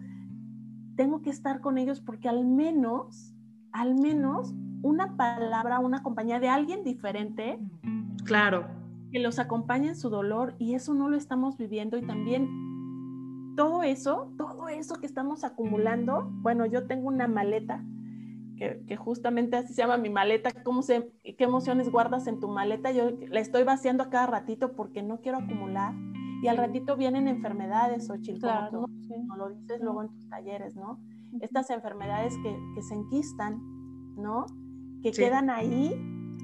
tengo 0.96 1.22
que 1.22 1.30
estar 1.30 1.60
con 1.60 1.78
ellos 1.78 2.00
porque 2.00 2.30
al 2.30 2.46
menos, 2.46 3.34
al 3.72 3.96
menos 3.96 4.54
una 4.82 5.18
palabra, 5.18 5.80
una 5.80 6.04
compañía 6.04 6.40
de 6.40 6.50
alguien 6.50 6.84
diferente. 6.84 7.60
Claro. 8.24 8.68
Que 9.12 9.20
los 9.20 9.40
acompañe 9.40 9.90
en 9.90 9.96
su 9.96 10.10
dolor 10.10 10.56
y 10.58 10.74
eso 10.74 10.94
no 10.94 11.10
lo 11.10 11.18
estamos 11.18 11.58
viviendo 11.58 11.98
y 11.98 12.02
también 12.06 12.48
todo 13.56 13.84
eso, 13.84 14.34
todo 14.38 14.70
eso 14.70 14.96
que 14.96 15.06
estamos 15.06 15.44
acumulando, 15.44 16.30
bueno, 16.42 16.66
yo 16.66 16.88
tengo 16.88 17.08
una 17.08 17.28
maleta 17.28 17.84
que, 18.58 18.96
justamente 18.96 19.58
así 19.58 19.74
se 19.74 19.82
llama 19.82 19.98
mi 19.98 20.10
maleta, 20.10 20.52
¿cómo 20.64 20.82
se, 20.82 21.12
qué 21.24 21.44
emociones 21.44 21.92
guardas 21.92 22.28
en 22.28 22.40
tu 22.40 22.48
maleta. 22.48 22.92
Yo 22.92 23.12
la 23.30 23.40
estoy 23.40 23.64
vaciando 23.64 24.04
a 24.04 24.10
cada 24.10 24.28
ratito 24.28 24.74
porque 24.74 25.04
no 25.04 25.20
quiero 25.20 25.40
acumular. 25.40 25.94
Y 26.42 26.48
al 26.48 26.58
ratito 26.58 26.98
vienen 26.98 27.28
enfermedades, 27.28 28.10
o 28.10 28.16
claro, 28.40 28.86
como 29.08 29.36
lo 29.38 29.50
dices 29.50 29.80
luego 29.82 30.04
en 30.04 30.10
tus 30.10 30.30
talleres, 30.30 30.76
¿no? 30.76 31.00
Estas 31.40 31.70
enfermedades 31.70 32.38
que, 32.44 32.58
que 32.76 32.82
se 32.82 32.96
enquistan, 32.96 33.62
¿no? 34.18 34.46
Que 35.02 35.12
quedan 35.12 35.50
ahí. 35.50 35.94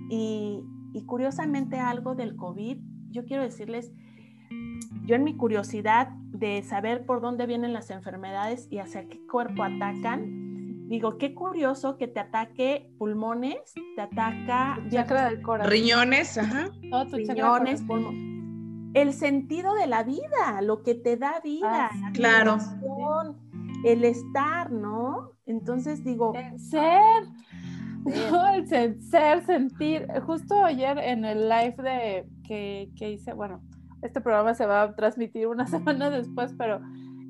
Y, 0.09 0.63
y 0.93 1.05
curiosamente 1.05 1.79
algo 1.79 2.15
del 2.15 2.35
COVID, 2.35 2.77
yo 3.11 3.25
quiero 3.25 3.43
decirles, 3.43 3.91
yo 5.05 5.15
en 5.15 5.23
mi 5.23 5.35
curiosidad 5.35 6.09
de 6.31 6.61
saber 6.63 7.05
por 7.05 7.21
dónde 7.21 7.45
vienen 7.45 7.73
las 7.73 7.89
enfermedades 7.89 8.67
y 8.71 8.79
hacia 8.79 9.07
qué 9.07 9.19
cuerpo 9.27 9.63
atacan, 9.63 10.38
digo, 10.89 11.19
qué 11.19 11.35
curioso 11.35 11.97
que 11.97 12.07
te 12.07 12.19
ataque 12.19 12.91
pulmones, 12.97 13.73
te 13.95 14.01
ataca 14.01 14.79
chakra 14.89 15.29
del 15.29 15.41
corazón. 15.41 15.71
riñones, 15.71 16.37
ajá. 16.37 16.71
riñones, 17.11 17.83
El 18.95 19.13
sentido 19.13 19.75
de 19.75 19.85
la 19.85 20.03
vida, 20.03 20.61
lo 20.63 20.81
que 20.81 20.95
te 20.95 21.15
da 21.15 21.39
vida, 21.41 21.91
ah, 21.93 22.11
claro. 22.13 22.57
el 23.85 24.03
estar, 24.03 24.71
¿no? 24.71 25.33
Entonces 25.45 26.03
digo, 26.03 26.33
ser, 26.57 27.23
el 28.71 29.01
ser, 29.03 29.45
sentir. 29.45 30.07
Justo 30.25 30.65
ayer 30.65 30.97
en 30.97 31.23
el 31.23 31.47
live 31.49 31.75
de 31.77 32.29
que, 32.43 32.89
que 32.95 33.11
hice, 33.11 33.33
bueno, 33.33 33.61
este 34.01 34.21
programa 34.21 34.55
se 34.55 34.65
va 34.65 34.81
a 34.81 34.95
transmitir 34.95 35.45
una 35.45 35.67
semana 35.67 36.09
después, 36.09 36.55
pero 36.57 36.81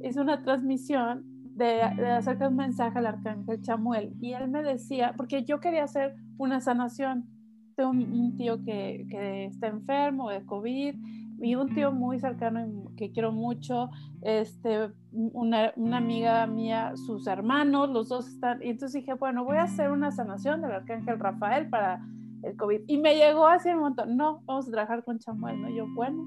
hice 0.01 0.21
una 0.21 0.41
transmisión 0.43 1.28
de, 1.59 2.35
de 2.35 2.47
un 2.47 2.55
mensaje 2.55 2.97
al 2.97 3.05
arcángel 3.05 3.61
Chamuel 3.61 4.13
y 4.21 4.33
él 4.33 4.49
me 4.49 4.63
decía, 4.63 5.13
porque 5.15 5.43
yo 5.43 5.59
quería 5.59 5.83
hacer 5.83 6.15
una 6.37 6.61
sanación. 6.61 7.25
Tengo 7.75 7.91
un, 7.91 8.35
tío 8.35 8.63
que, 8.63 9.05
que, 9.09 9.45
está 9.45 9.67
enfermo 9.67 10.29
de 10.29 10.45
COVID 10.45 10.95
y 11.41 11.55
un 11.55 11.73
tío 11.73 11.91
muy 11.91 12.19
cercano 12.19 12.91
que 12.97 13.11
quiero 13.11 13.31
mucho, 13.31 13.89
este, 14.21 14.91
una, 15.11 15.71
una, 15.77 15.97
amiga 15.97 16.45
mía, 16.47 16.93
sus 16.95 17.27
hermanos, 17.27 17.89
los 17.89 18.09
dos 18.09 18.27
están, 18.27 18.61
y 18.61 18.71
entonces 18.71 19.01
dije, 19.01 19.13
bueno, 19.13 19.45
voy 19.45 19.55
a 19.55 19.63
hacer 19.63 19.91
una 19.91 20.11
sanación 20.11 20.61
del 20.61 20.73
arcángel 20.73 21.17
Rafael 21.17 21.69
para 21.69 22.05
el 22.43 22.57
COVID. 22.57 22.81
Y 22.87 22.97
me 22.97 23.15
llegó 23.15 23.47
así 23.47 23.69
un 23.69 23.79
montón, 23.79 24.17
no, 24.17 24.41
vamos 24.45 24.67
a 24.67 24.71
trabajar 24.71 25.03
con 25.05 25.19
Chamuel, 25.19 25.61
¿no? 25.61 25.69
Yo, 25.69 25.85
bueno, 25.95 26.25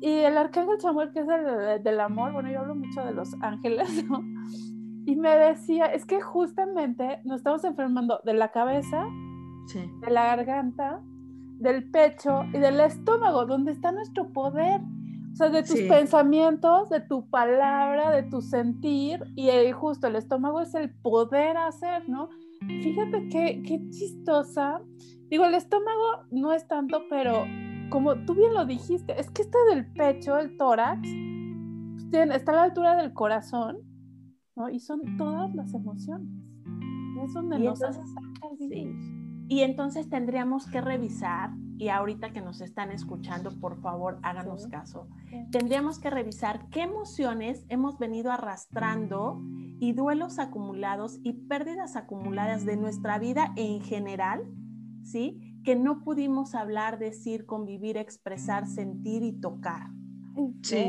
y, 0.00 0.08
el 0.08 0.36
arcángel 0.36 0.80
Samuel, 0.80 1.12
que 1.12 1.20
es 1.20 1.28
el 1.28 1.82
del 1.82 2.00
amor, 2.00 2.32
bueno, 2.32 2.50
yo 2.50 2.60
hablo 2.60 2.74
mucho 2.74 3.04
de 3.04 3.12
los 3.12 3.34
ángeles, 3.40 4.04
¿no? 4.08 4.22
Y 5.06 5.16
me 5.16 5.36
decía, 5.36 5.86
es 5.86 6.06
que 6.06 6.20
justamente 6.20 7.20
nos 7.24 7.38
estamos 7.38 7.64
enfermando 7.64 8.20
de 8.24 8.34
la 8.34 8.50
cabeza, 8.50 9.04
de 9.74 10.10
la 10.10 10.36
garganta, 10.36 11.02
del 11.58 11.90
pecho 11.90 12.44
y 12.52 12.58
del 12.58 12.80
estómago, 12.80 13.44
donde 13.44 13.72
está 13.72 13.92
nuestro 13.92 14.32
poder. 14.32 14.80
O 15.32 15.36
sea, 15.36 15.50
de 15.50 15.62
tus 15.62 15.80
pensamientos, 15.80 16.90
de 16.90 17.00
tu 17.00 17.28
palabra, 17.28 18.12
de 18.12 18.22
tu 18.22 18.40
sentir, 18.40 19.20
y 19.34 19.50
justo 19.72 20.06
el 20.06 20.16
estómago 20.16 20.60
es 20.60 20.74
el 20.74 20.90
poder 20.90 21.56
hacer, 21.56 22.08
¿no? 22.08 22.30
Fíjate 22.60 23.28
qué, 23.28 23.62
qué 23.66 23.90
chistosa. 23.90 24.80
Digo, 25.28 25.44
el 25.44 25.54
estómago 25.54 26.24
no 26.30 26.52
es 26.52 26.66
tanto, 26.68 27.02
pero 27.10 27.44
como 27.90 28.16
tú 28.24 28.34
bien 28.34 28.54
lo 28.54 28.64
dijiste, 28.64 29.18
es 29.18 29.30
que 29.30 29.42
este 29.42 29.58
del 29.70 29.86
pecho, 29.92 30.38
el 30.38 30.56
tórax, 30.56 31.08
pues, 32.10 32.30
está 32.30 32.52
a 32.52 32.56
la 32.56 32.62
altura 32.64 32.96
del 32.96 33.12
corazón, 33.12 33.78
¿no? 34.56 34.68
Y 34.68 34.80
son 34.80 35.16
todas 35.16 35.54
las 35.54 35.74
emociones. 35.74 36.28
Es 37.22 37.32
donde 37.32 37.58
nos 37.58 37.80
entonces, 37.80 38.14
Y 39.48 39.60
entonces 39.60 40.08
tendríamos 40.08 40.66
que 40.66 40.80
revisar, 40.80 41.50
y 41.76 41.88
ahorita 41.88 42.30
que 42.32 42.40
nos 42.40 42.60
están 42.60 42.90
escuchando, 42.92 43.50
por 43.60 43.80
favor, 43.80 44.18
háganos 44.22 44.66
caso, 44.68 45.08
tendríamos 45.50 45.98
que 45.98 46.08
revisar 46.08 46.68
qué 46.70 46.82
emociones 46.82 47.64
hemos 47.68 47.98
venido 47.98 48.30
arrastrando 48.30 49.40
y 49.80 49.92
duelos 49.92 50.38
acumulados 50.38 51.18
y 51.22 51.32
pérdidas 51.32 51.96
acumuladas 51.96 52.64
de 52.64 52.76
nuestra 52.76 53.18
vida 53.18 53.52
en 53.56 53.80
general, 53.80 54.44
¿sí? 55.02 55.53
Que 55.64 55.76
no 55.76 56.00
pudimos 56.00 56.54
hablar, 56.54 56.98
decir, 56.98 57.46
convivir, 57.46 57.96
expresar, 57.96 58.66
sentir 58.66 59.22
y 59.22 59.32
tocar. 59.32 59.88
Sí. 60.62 60.88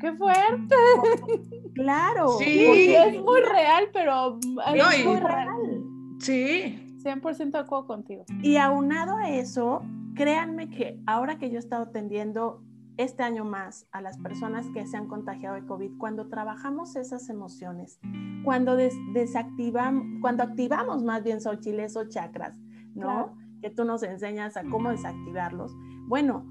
¡Qué 0.00 0.12
fuerte! 0.14 0.74
Claro. 1.74 2.32
Sí. 2.38 2.94
Es 2.94 3.18
muy 3.22 3.40
real, 3.40 3.84
pero 3.94 4.38
es 4.38 5.04
muy 5.06 5.16
real. 5.16 5.82
Sí. 6.18 6.98
100% 7.02 7.50
de 7.50 7.58
acuerdo 7.58 7.86
contigo. 7.86 8.24
Y 8.42 8.56
aunado 8.56 9.16
a 9.16 9.30
eso, 9.30 9.82
créanme 10.14 10.68
que 10.68 11.00
ahora 11.06 11.38
que 11.38 11.48
yo 11.48 11.56
he 11.56 11.58
estado 11.58 11.84
atendiendo 11.84 12.62
este 12.98 13.22
año 13.22 13.44
más 13.44 13.86
a 13.90 14.00
las 14.00 14.18
personas 14.18 14.66
que 14.74 14.86
se 14.86 14.96
han 14.96 15.08
contagiado 15.08 15.56
de 15.56 15.66
COVID, 15.66 15.96
cuando 15.98 16.28
trabajamos 16.28 16.94
esas 16.96 17.28
emociones, 17.30 17.98
cuando 18.44 18.76
desactivamos, 18.76 20.04
cuando 20.20 20.42
activamos 20.42 21.02
más 21.02 21.22
bien 21.22 21.40
Xochitl 21.40 21.80
esos 21.80 22.10
chakras, 22.10 22.58
¿no? 22.94 23.34
Que 23.62 23.70
tú 23.70 23.84
nos 23.84 24.02
enseñas 24.02 24.56
a 24.56 24.64
cómo 24.64 24.90
desactivarlos. 24.90 25.72
Bueno, 26.08 26.44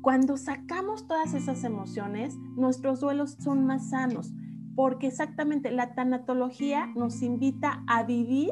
cuando 0.00 0.36
sacamos 0.36 1.06
todas 1.06 1.34
esas 1.34 1.62
emociones, 1.64 2.36
nuestros 2.56 3.00
duelos 3.00 3.36
son 3.38 3.66
más 3.66 3.90
sanos, 3.90 4.32
porque 4.74 5.08
exactamente 5.08 5.70
la 5.70 5.94
tanatología 5.94 6.86
nos 6.96 7.22
invita 7.22 7.84
a 7.86 8.02
vivir 8.04 8.50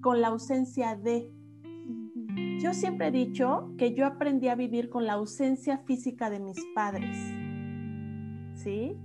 con 0.00 0.20
la 0.20 0.28
ausencia 0.28 0.96
de. 0.96 1.32
Yo 2.60 2.72
siempre 2.74 3.08
he 3.08 3.10
dicho 3.10 3.72
que 3.78 3.94
yo 3.94 4.06
aprendí 4.06 4.48
a 4.48 4.54
vivir 4.54 4.90
con 4.90 5.06
la 5.06 5.14
ausencia 5.14 5.78
física 5.78 6.30
de 6.30 6.40
mis 6.40 6.58
padres. 6.74 7.16
¿Sí? 8.54 8.96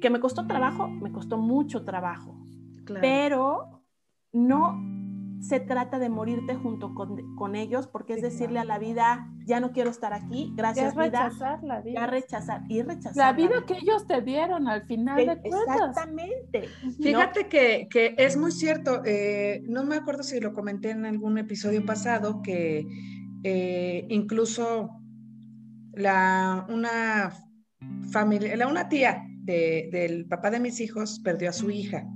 Que 0.00 0.10
me 0.10 0.20
costó 0.20 0.46
trabajo, 0.46 0.88
me 0.88 1.12
costó 1.12 1.38
mucho 1.38 1.84
trabajo. 1.84 2.34
Pero 3.00 3.82
no 4.32 5.01
se 5.42 5.58
trata 5.58 5.98
de 5.98 6.08
morirte 6.08 6.54
junto 6.54 6.94
con, 6.94 7.56
ellos, 7.56 7.88
porque 7.88 8.14
es 8.14 8.22
decirle 8.22 8.60
a 8.60 8.64
la 8.64 8.78
vida, 8.78 9.28
ya 9.44 9.58
no 9.58 9.72
quiero 9.72 9.90
estar 9.90 10.14
aquí, 10.14 10.52
gracias 10.56 10.94
ya 10.94 11.00
rechazar 11.00 11.64
la 11.64 11.80
vida. 11.80 12.00
Ya 12.00 12.06
rechazar 12.06 12.62
y 12.68 12.82
rechazar. 12.82 13.16
La 13.16 13.32
vida, 13.32 13.64
que 13.66 13.74
ellos 13.74 14.06
te 14.06 14.22
dieron 14.22 14.68
al 14.68 14.86
final 14.86 15.16
de 15.16 15.40
cuentas. 15.40 15.76
Exactamente. 15.76 16.68
Fíjate 17.02 17.48
que, 17.48 17.88
que, 17.90 18.14
es 18.16 18.36
muy 18.36 18.52
cierto, 18.52 19.02
eh, 19.04 19.62
no 19.66 19.84
me 19.84 19.96
acuerdo 19.96 20.22
si 20.22 20.38
lo 20.38 20.54
comenté 20.54 20.90
en 20.90 21.04
algún 21.04 21.36
episodio 21.38 21.84
pasado, 21.84 22.40
que 22.40 22.86
eh, 23.42 24.06
incluso 24.08 24.90
la, 25.92 26.66
una 26.68 27.32
familia, 28.12 28.66
una 28.68 28.88
tía 28.88 29.26
del 29.42 30.26
papá 30.26 30.50
de 30.50 30.60
mis 30.60 30.80
hijos 30.80 31.20
perdió 31.24 31.50
a 31.50 31.52
su 31.52 31.68
hija. 31.70 32.06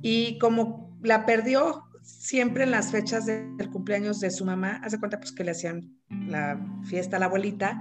Y 0.00 0.38
como 0.38 0.96
la 1.02 1.26
perdió 1.26 1.85
siempre 2.06 2.62
en 2.64 2.70
las 2.70 2.92
fechas 2.92 3.26
del 3.26 3.70
cumpleaños 3.70 4.20
de 4.20 4.30
su 4.30 4.44
mamá, 4.44 4.80
hace 4.84 4.98
cuenta 4.98 5.18
pues 5.18 5.32
que 5.32 5.44
le 5.44 5.50
hacían 5.50 5.92
la 6.08 6.58
fiesta 6.84 7.16
a 7.16 7.20
la 7.20 7.26
abuelita, 7.26 7.78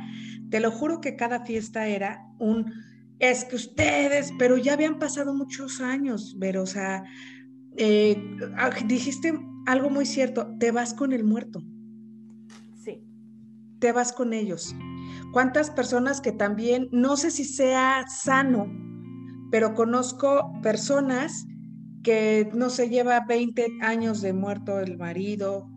te 0.50 0.60
lo 0.60 0.72
juro 0.72 1.00
que 1.00 1.16
cada 1.16 1.46
fiesta 1.46 1.88
era 1.88 2.26
un, 2.40 2.74
es 3.20 3.46
que 3.46 3.56
ustedes, 3.56 4.34
pero 4.40 4.58
ya 4.58 4.74
habían 4.74 4.98
pasado 4.98 5.34
muchos 5.34 5.80
años, 5.80 6.36
pero 6.40 6.64
o 6.64 6.66
sea, 6.66 7.04
eh, 7.78 8.18
ah, 8.58 8.72
dijiste 8.86 9.40
algo 9.68 9.90
muy 9.92 10.06
cierto, 10.06 10.56
te 10.60 10.72
vas 10.72 10.94
con 10.94 11.14
el 11.14 11.24
muerto. 11.24 11.64
Sí. 12.84 13.04
Te 13.80 13.92
vas 13.92 14.12
con 14.12 14.34
ellos. 14.34 14.76
¿Cuántas 15.34 15.70
personas 15.70 16.20
que 16.20 16.32
también, 16.32 16.88
no 16.92 17.16
sé 17.16 17.30
si 17.30 17.46
sea 17.46 18.06
sano, 18.08 18.68
pero 19.52 19.76
conozco 19.76 20.52
personas 20.64 21.46
que 22.06 22.52
no 22.54 22.70
se 22.70 22.88
lleva 22.88 23.26
20 23.28 23.80
años 23.82 24.22
de 24.22 24.32
muerto 24.32 24.80
el 24.80 24.96
marido 24.96 25.68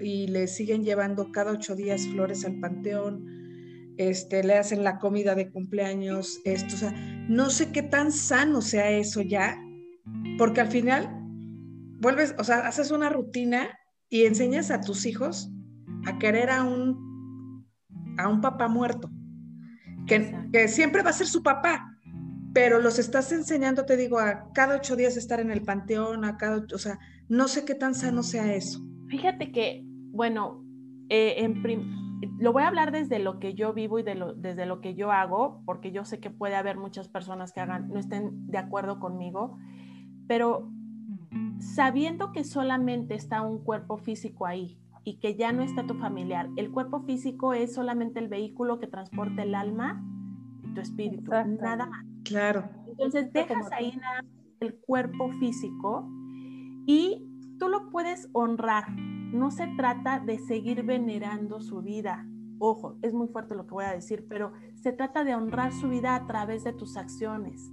y 0.00 0.26
le 0.26 0.48
siguen 0.48 0.82
llevando 0.82 1.30
cada 1.30 1.52
ocho 1.52 1.76
días 1.76 2.04
flores 2.08 2.44
al 2.44 2.58
panteón, 2.58 3.94
este, 3.96 4.42
le 4.42 4.58
hacen 4.58 4.82
la 4.82 4.98
comida 4.98 5.36
de 5.36 5.48
cumpleaños, 5.48 6.40
esto, 6.44 6.74
o 6.74 6.78
sea, 6.78 6.90
no 7.28 7.48
sé 7.48 7.70
qué 7.70 7.82
tan 7.82 8.10
sano 8.10 8.60
sea 8.60 8.90
eso 8.90 9.22
ya, 9.22 9.56
porque 10.36 10.62
al 10.62 10.68
final 10.68 11.08
vuelves, 12.00 12.34
o 12.36 12.42
sea, 12.42 12.66
haces 12.66 12.90
una 12.90 13.08
rutina 13.08 13.68
y 14.08 14.24
enseñas 14.24 14.72
a 14.72 14.80
tus 14.80 15.06
hijos 15.06 15.48
a 16.06 16.18
querer 16.18 16.50
a 16.50 16.64
un, 16.64 17.64
a 18.18 18.26
un 18.26 18.40
papá 18.40 18.66
muerto, 18.66 19.08
que, 20.08 20.34
que 20.52 20.66
siempre 20.66 21.02
va 21.04 21.10
a 21.10 21.12
ser 21.12 21.28
su 21.28 21.40
papá, 21.40 21.89
pero 22.52 22.80
los 22.80 22.98
estás 22.98 23.30
enseñando, 23.32 23.84
te 23.84 23.96
digo, 23.96 24.18
a 24.18 24.52
cada 24.52 24.76
ocho 24.76 24.96
días 24.96 25.16
estar 25.16 25.40
en 25.40 25.50
el 25.50 25.62
panteón, 25.62 26.24
a 26.24 26.36
cada, 26.36 26.64
o 26.74 26.78
sea, 26.78 26.98
no 27.28 27.46
sé 27.48 27.64
qué 27.64 27.74
tan 27.74 27.94
sano 27.94 28.22
sea 28.22 28.54
eso. 28.54 28.80
Fíjate 29.08 29.52
que, 29.52 29.82
bueno, 29.84 30.64
eh, 31.08 31.52
lo 32.38 32.52
voy 32.52 32.64
a 32.64 32.68
hablar 32.68 32.90
desde 32.90 33.18
lo 33.18 33.38
que 33.38 33.54
yo 33.54 33.72
vivo 33.72 33.98
y 33.98 34.02
de 34.02 34.14
lo, 34.14 34.34
desde 34.34 34.66
lo 34.66 34.80
que 34.80 34.94
yo 34.94 35.12
hago, 35.12 35.62
porque 35.64 35.92
yo 35.92 36.04
sé 36.04 36.18
que 36.18 36.30
puede 36.30 36.56
haber 36.56 36.76
muchas 36.76 37.08
personas 37.08 37.52
que 37.52 37.60
hagan, 37.60 37.88
no 37.88 37.98
estén 37.98 38.48
de 38.48 38.58
acuerdo 38.58 38.98
conmigo, 38.98 39.56
pero 40.26 40.70
sabiendo 41.58 42.32
que 42.32 42.44
solamente 42.44 43.14
está 43.14 43.42
un 43.42 43.62
cuerpo 43.62 43.96
físico 43.96 44.46
ahí 44.46 44.78
y 45.04 45.18
que 45.18 45.36
ya 45.36 45.52
no 45.52 45.62
está 45.62 45.86
tu 45.86 45.94
familiar, 45.94 46.48
el 46.56 46.70
cuerpo 46.70 47.00
físico 47.02 47.54
es 47.54 47.74
solamente 47.74 48.18
el 48.18 48.28
vehículo 48.28 48.80
que 48.80 48.86
transporta 48.86 49.42
el 49.42 49.54
alma 49.54 50.04
y 50.62 50.74
tu 50.74 50.80
espíritu, 50.80 51.30
nada 51.30 51.86
más. 51.86 52.09
Claro. 52.24 52.68
Entonces 52.86 53.32
dejas 53.32 53.70
ahí 53.72 53.96
nada 53.96 54.22
el 54.60 54.74
cuerpo 54.74 55.30
físico 55.32 56.06
y 56.86 57.26
tú 57.58 57.68
lo 57.68 57.90
puedes 57.90 58.28
honrar. 58.32 58.90
No 58.90 59.50
se 59.50 59.66
trata 59.76 60.20
de 60.20 60.38
seguir 60.38 60.82
venerando 60.82 61.60
su 61.60 61.82
vida. 61.82 62.26
Ojo, 62.58 62.98
es 63.02 63.14
muy 63.14 63.28
fuerte 63.28 63.54
lo 63.54 63.66
que 63.66 63.72
voy 63.72 63.84
a 63.84 63.92
decir, 63.92 64.26
pero 64.28 64.52
se 64.74 64.92
trata 64.92 65.24
de 65.24 65.34
honrar 65.34 65.72
su 65.72 65.88
vida 65.88 66.14
a 66.14 66.26
través 66.26 66.64
de 66.64 66.72
tus 66.72 66.96
acciones. 66.96 67.70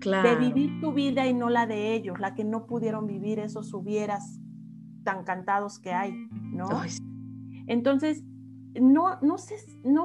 Claro. 0.00 0.28
De 0.28 0.36
vivir 0.36 0.80
tu 0.80 0.92
vida 0.92 1.26
y 1.26 1.34
no 1.34 1.50
la 1.50 1.66
de 1.66 1.94
ellos, 1.94 2.18
la 2.20 2.34
que 2.34 2.44
no 2.44 2.66
pudieron 2.66 3.06
vivir 3.06 3.38
esos 3.38 3.74
hubieras 3.74 4.40
tan 5.02 5.24
cantados 5.24 5.78
que 5.78 5.92
hay, 5.92 6.28
¿no? 6.30 6.68
Entonces, 7.66 8.22
no, 8.80 9.18
no 9.20 9.38
sé, 9.38 9.56
no, 9.84 10.04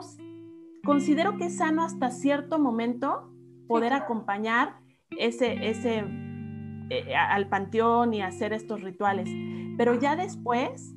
considero 0.83 1.37
que 1.37 1.45
es 1.45 1.57
sano 1.57 1.83
hasta 1.83 2.09
cierto 2.09 2.57
momento 2.57 3.32
poder 3.67 3.93
acompañar 3.93 4.75
ese, 5.17 5.69
ese, 5.69 6.03
eh, 6.89 7.15
al 7.15 7.49
panteón 7.49 8.13
y 8.13 8.21
hacer 8.21 8.53
estos 8.53 8.81
rituales. 8.81 9.29
Pero 9.77 9.99
ya 9.99 10.15
después 10.15 10.95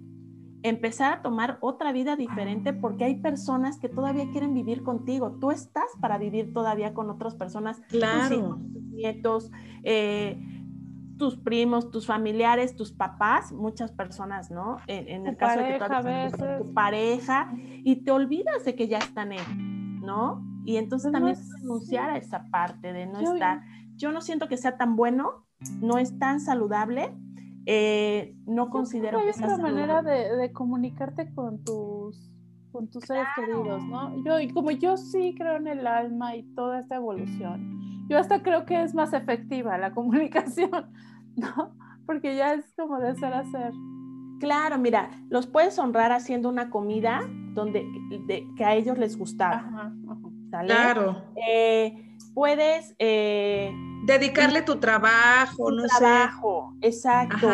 empezar 0.62 1.12
a 1.12 1.22
tomar 1.22 1.59
otra 1.61 1.92
vida 1.92 2.16
diferente 2.16 2.72
porque 2.72 3.05
hay 3.05 3.16
personas 3.16 3.79
que 3.79 3.88
todavía 3.88 4.29
quieren 4.31 4.55
vivir 4.55 4.83
contigo. 4.83 5.38
Tú 5.40 5.50
estás 5.50 5.87
para 6.00 6.18
vivir 6.18 6.52
todavía 6.52 6.94
con 6.94 7.11
otras 7.11 7.35
personas. 7.35 7.81
Claro. 7.88 8.59
Tus, 8.72 8.83
nietos, 8.92 9.52
eh, 9.85 10.38
tus 11.18 11.37
primos, 11.37 11.90
tus 11.90 12.07
familiares, 12.07 12.76
tus 12.76 12.92
papás, 12.92 13.52
muchas 13.52 13.92
personas, 13.92 14.50
¿no? 14.50 14.79
En, 14.87 15.26
el 15.26 15.37
caso 15.37 15.61
de 15.61 15.79
que 15.79 16.59
tu 16.59 16.74
pareja, 16.74 17.52
y 17.85 17.96
te 17.96 18.11
olvidas 18.11 18.64
de 18.64 18.74
que 18.74 18.88
ya 18.88 18.98
están 18.98 19.33
en, 19.33 20.00
¿no? 20.00 20.44
Y 20.66 20.79
entonces 20.79 21.12
también 21.12 21.37
renunciar 21.61 22.11
a 22.11 22.16
esa 22.18 22.44
parte 22.50 22.92
de 22.92 23.07
no 23.07 23.20
estar. 23.20 23.62
Yo 23.94 24.11
no 24.11 24.20
siento 24.20 24.48
que 24.48 24.57
sea 24.57 24.76
tan 24.76 24.96
bueno, 24.96 25.46
no 25.81 25.98
es 25.98 26.18
tan 26.18 26.40
saludable. 26.40 27.14
Eh, 27.66 28.37
no 28.46 28.68
considero 28.68 29.20
que 29.24 29.33
sea 29.33 29.46
otra 29.46 29.59
manera 29.59 30.02
de, 30.02 30.37
de, 30.37 30.52
comunicarte 30.52 31.33
con 31.35 31.64
tus 31.64 32.31
con 32.70 32.88
tus 32.88 33.05
seres 33.05 33.26
queridos, 33.35 33.83
¿no? 33.85 34.22
Yo, 34.22 34.38
y 34.38 34.50
como 34.50 34.70
yo 34.70 34.96
sí 34.96 35.35
creo 35.37 35.57
en 35.57 35.66
el 35.66 35.87
alma 35.87 36.37
y 36.37 36.42
toda 36.55 36.79
esta 36.79 36.96
evolución, 36.96 38.07
yo 38.09 38.18
hasta 38.18 38.42
creo 38.42 38.66
que 38.66 38.83
es 38.83 38.94
más 38.94 39.12
efectiva 39.14 39.79
la 39.79 39.94
comunicación, 39.94 40.92
¿no? 41.37 41.74
Porque 42.05 42.37
ya 42.37 42.55
es 42.55 42.72
como 42.76 42.98
de 42.98 43.14
ser 43.16 43.33
a 43.33 43.44
ser. 43.44 43.72
Claro, 44.40 44.79
mira, 44.79 45.11
los 45.31 45.46
puedes 45.46 45.79
honrar 45.79 46.12
haciendo 46.12 46.48
una 46.48 46.70
comida 46.70 47.22
donde 47.55 47.85
que 48.57 48.64
a 48.64 48.74
ellos 48.74 48.98
les 48.98 49.16
gustaba. 49.16 49.57
Ajá, 49.57 49.92
Claro. 50.50 51.24
Eh, 51.37 52.16
puedes... 52.35 52.94
Eh, 52.98 53.72
Dedicarle 54.04 54.62
tu 54.62 54.76
trabajo, 54.76 55.70
no 55.72 55.85
trabajo, 55.85 56.74
exacto. 56.80 57.48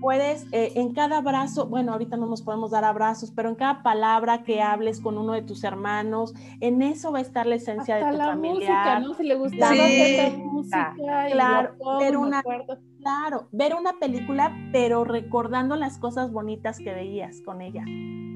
Puedes 0.00 0.46
eh, 0.52 0.72
en 0.76 0.92
cada 0.92 1.16
abrazo, 1.18 1.66
bueno, 1.66 1.92
ahorita 1.92 2.16
no 2.16 2.26
nos 2.26 2.42
podemos 2.42 2.70
dar 2.70 2.84
abrazos, 2.84 3.32
pero 3.32 3.48
en 3.48 3.54
cada 3.54 3.82
palabra 3.82 4.44
que 4.44 4.62
hables 4.62 5.00
con 5.00 5.18
uno 5.18 5.32
de 5.32 5.42
tus 5.42 5.64
hermanos, 5.64 6.34
en 6.60 6.82
eso 6.82 7.12
va 7.12 7.18
a 7.18 7.22
estar 7.22 7.46
la 7.46 7.56
esencia 7.56 7.96
de 7.96 8.12
tu 8.12 8.18
la 8.18 8.26
familiar. 8.26 9.00
Música, 9.00 9.00
¿no? 9.00 9.14
Si 9.14 9.22
le 9.24 9.34
gustaba 9.34 9.74
sí. 9.74 10.36
música. 10.44 10.94
Claro, 10.96 11.74
ver 11.98 12.16
una, 12.18 12.42
claro, 13.00 13.48
ver 13.52 13.74
una 13.74 13.94
película, 13.98 14.54
pero 14.70 15.02
recordando 15.02 15.76
las 15.76 15.98
cosas 15.98 16.30
bonitas 16.30 16.78
que 16.78 16.92
veías 16.92 17.40
con 17.40 17.62
ella, 17.62 17.84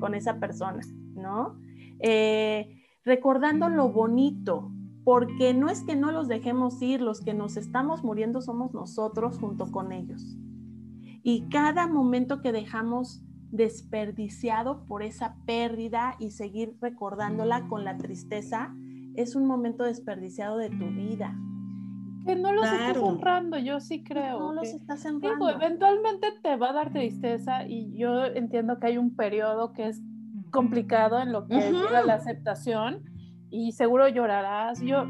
con 0.01 0.15
esa 0.15 0.41
persona, 0.41 0.81
¿no? 1.15 1.61
Eh, 2.01 2.80
recordando 3.05 3.69
lo 3.69 3.89
bonito, 3.91 4.71
porque 5.05 5.55
no 5.55 5.69
es 5.69 5.83
que 5.83 5.97
no 5.97 6.13
los 6.13 6.29
dejemos 6.29 6.81
ir, 6.83 7.01
los 7.01 7.21
que 7.21 7.35
nos 7.35 7.57
estamos 7.57 8.05
muriendo 8.05 8.41
somos 8.41 8.73
nosotros 8.75 9.39
junto 9.39 9.71
con 9.71 9.93
ellos. 9.93 10.37
Y 11.23 11.49
cada 11.49 11.87
momento 11.87 12.41
que 12.41 12.53
dejamos 12.53 13.23
desperdiciado 13.51 14.85
por 14.87 15.03
esa 15.03 15.37
pérdida 15.45 16.15
y 16.19 16.31
seguir 16.31 16.77
recordándola 16.81 17.67
con 17.69 17.85
la 17.85 17.97
tristeza, 17.97 18.75
es 19.17 19.35
un 19.35 19.47
momento 19.47 19.85
desperdiciado 19.85 20.57
de 20.57 20.71
tu 20.71 20.87
vida. 20.87 21.37
Que 22.25 22.37
no 22.37 22.53
los 22.53 22.67
estás 22.67 22.99
honrando, 22.99 23.59
yo 23.59 23.81
sí 23.81 24.05
creo. 24.05 24.39
No 24.39 24.53
los 24.53 24.69
estás 24.69 25.05
honrando. 25.07 25.49
eventualmente 25.49 26.29
te 26.43 26.57
va 26.57 26.71
a 26.71 26.73
dar 26.75 26.93
tristeza 26.93 27.67
y 27.67 27.97
yo 27.97 28.27
entiendo 28.27 28.79
que 28.79 28.89
hay 28.89 28.99
un 28.99 29.17
periodo 29.17 29.73
que 29.73 29.89
es 29.89 30.03
complicado 30.51 31.21
en 31.21 31.33
lo 31.33 31.47
que 31.47 31.57
era 31.57 32.03
la 32.05 32.15
aceptación 32.15 33.03
y 33.51 33.73
seguro 33.73 34.09
llorarás. 34.09 34.81
Yo, 34.81 35.07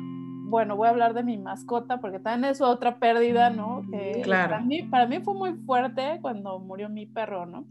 bueno, 0.48 0.76
voy 0.76 0.87
a 0.87 0.90
hablar 0.90 1.14
de 1.14 1.22
mi 1.22 1.38
mascota 1.38 2.00
porque 2.00 2.18
también 2.18 2.53
es 2.53 2.61
otra 2.61 2.98
pérdida, 2.98 3.50
¿no? 3.50 3.83
Que 3.90 4.20
claro. 4.22 4.50
Para 4.50 4.62
mí, 4.62 4.83
para 4.83 5.07
mí 5.07 5.20
fue 5.20 5.35
muy 5.35 5.55
fuerte 5.55 6.18
cuando 6.20 6.59
murió 6.59 6.88
mi 6.88 7.07
perro, 7.07 7.46
¿no? 7.46 7.64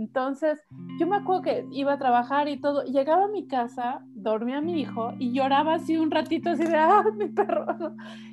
Entonces, 0.00 0.58
yo 0.98 1.06
me 1.06 1.16
acuerdo 1.16 1.42
que 1.42 1.66
iba 1.72 1.92
a 1.92 1.98
trabajar 1.98 2.48
y 2.48 2.58
todo, 2.58 2.84
llegaba 2.84 3.24
a 3.24 3.28
mi 3.28 3.46
casa, 3.46 4.00
dormía 4.14 4.62
mi 4.62 4.80
hijo 4.80 5.12
y 5.18 5.32
lloraba 5.32 5.74
así 5.74 5.98
un 5.98 6.10
ratito, 6.10 6.48
así 6.48 6.64
de, 6.64 6.74
ah, 6.74 7.04
mi 7.18 7.26
perro. 7.26 7.66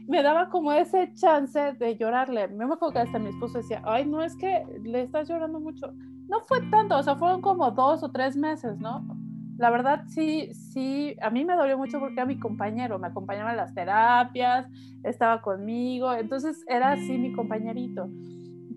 Me 0.07 0.23
daba 0.23 0.49
como 0.49 0.71
ese 0.71 1.11
chance 1.13 1.73
de 1.73 1.97
llorarle. 1.97 2.47
Me 2.47 2.63
acuerdo 2.63 2.93
que 2.93 2.99
hasta 2.99 3.19
mi 3.19 3.27
esposo 3.27 3.57
decía, 3.57 3.81
ay, 3.83 4.05
no, 4.05 4.23
es 4.23 4.37
que 4.37 4.63
le 4.81 5.01
estás 5.01 5.27
llorando 5.27 5.59
mucho. 5.59 5.91
No 6.29 6.39
fue 6.47 6.61
tanto, 6.71 6.97
o 6.97 7.03
sea, 7.03 7.17
fueron 7.17 7.41
como 7.41 7.69
dos 7.71 8.01
o 8.01 8.11
tres 8.11 8.37
meses, 8.37 8.79
¿no? 8.79 9.05
La 9.57 9.69
verdad, 9.69 10.05
sí, 10.07 10.53
sí, 10.53 11.17
a 11.21 11.29
mí 11.29 11.43
me 11.43 11.55
dolió 11.57 11.77
mucho 11.77 11.99
porque 11.99 12.13
era 12.13 12.25
mi 12.25 12.39
compañero, 12.39 12.97
me 12.97 13.07
acompañaba 13.07 13.51
en 13.51 13.57
las 13.57 13.73
terapias, 13.73 14.67
estaba 15.03 15.41
conmigo, 15.41 16.13
entonces 16.13 16.63
era 16.69 16.91
así 16.91 17.17
mi 17.17 17.33
compañerito. 17.33 18.07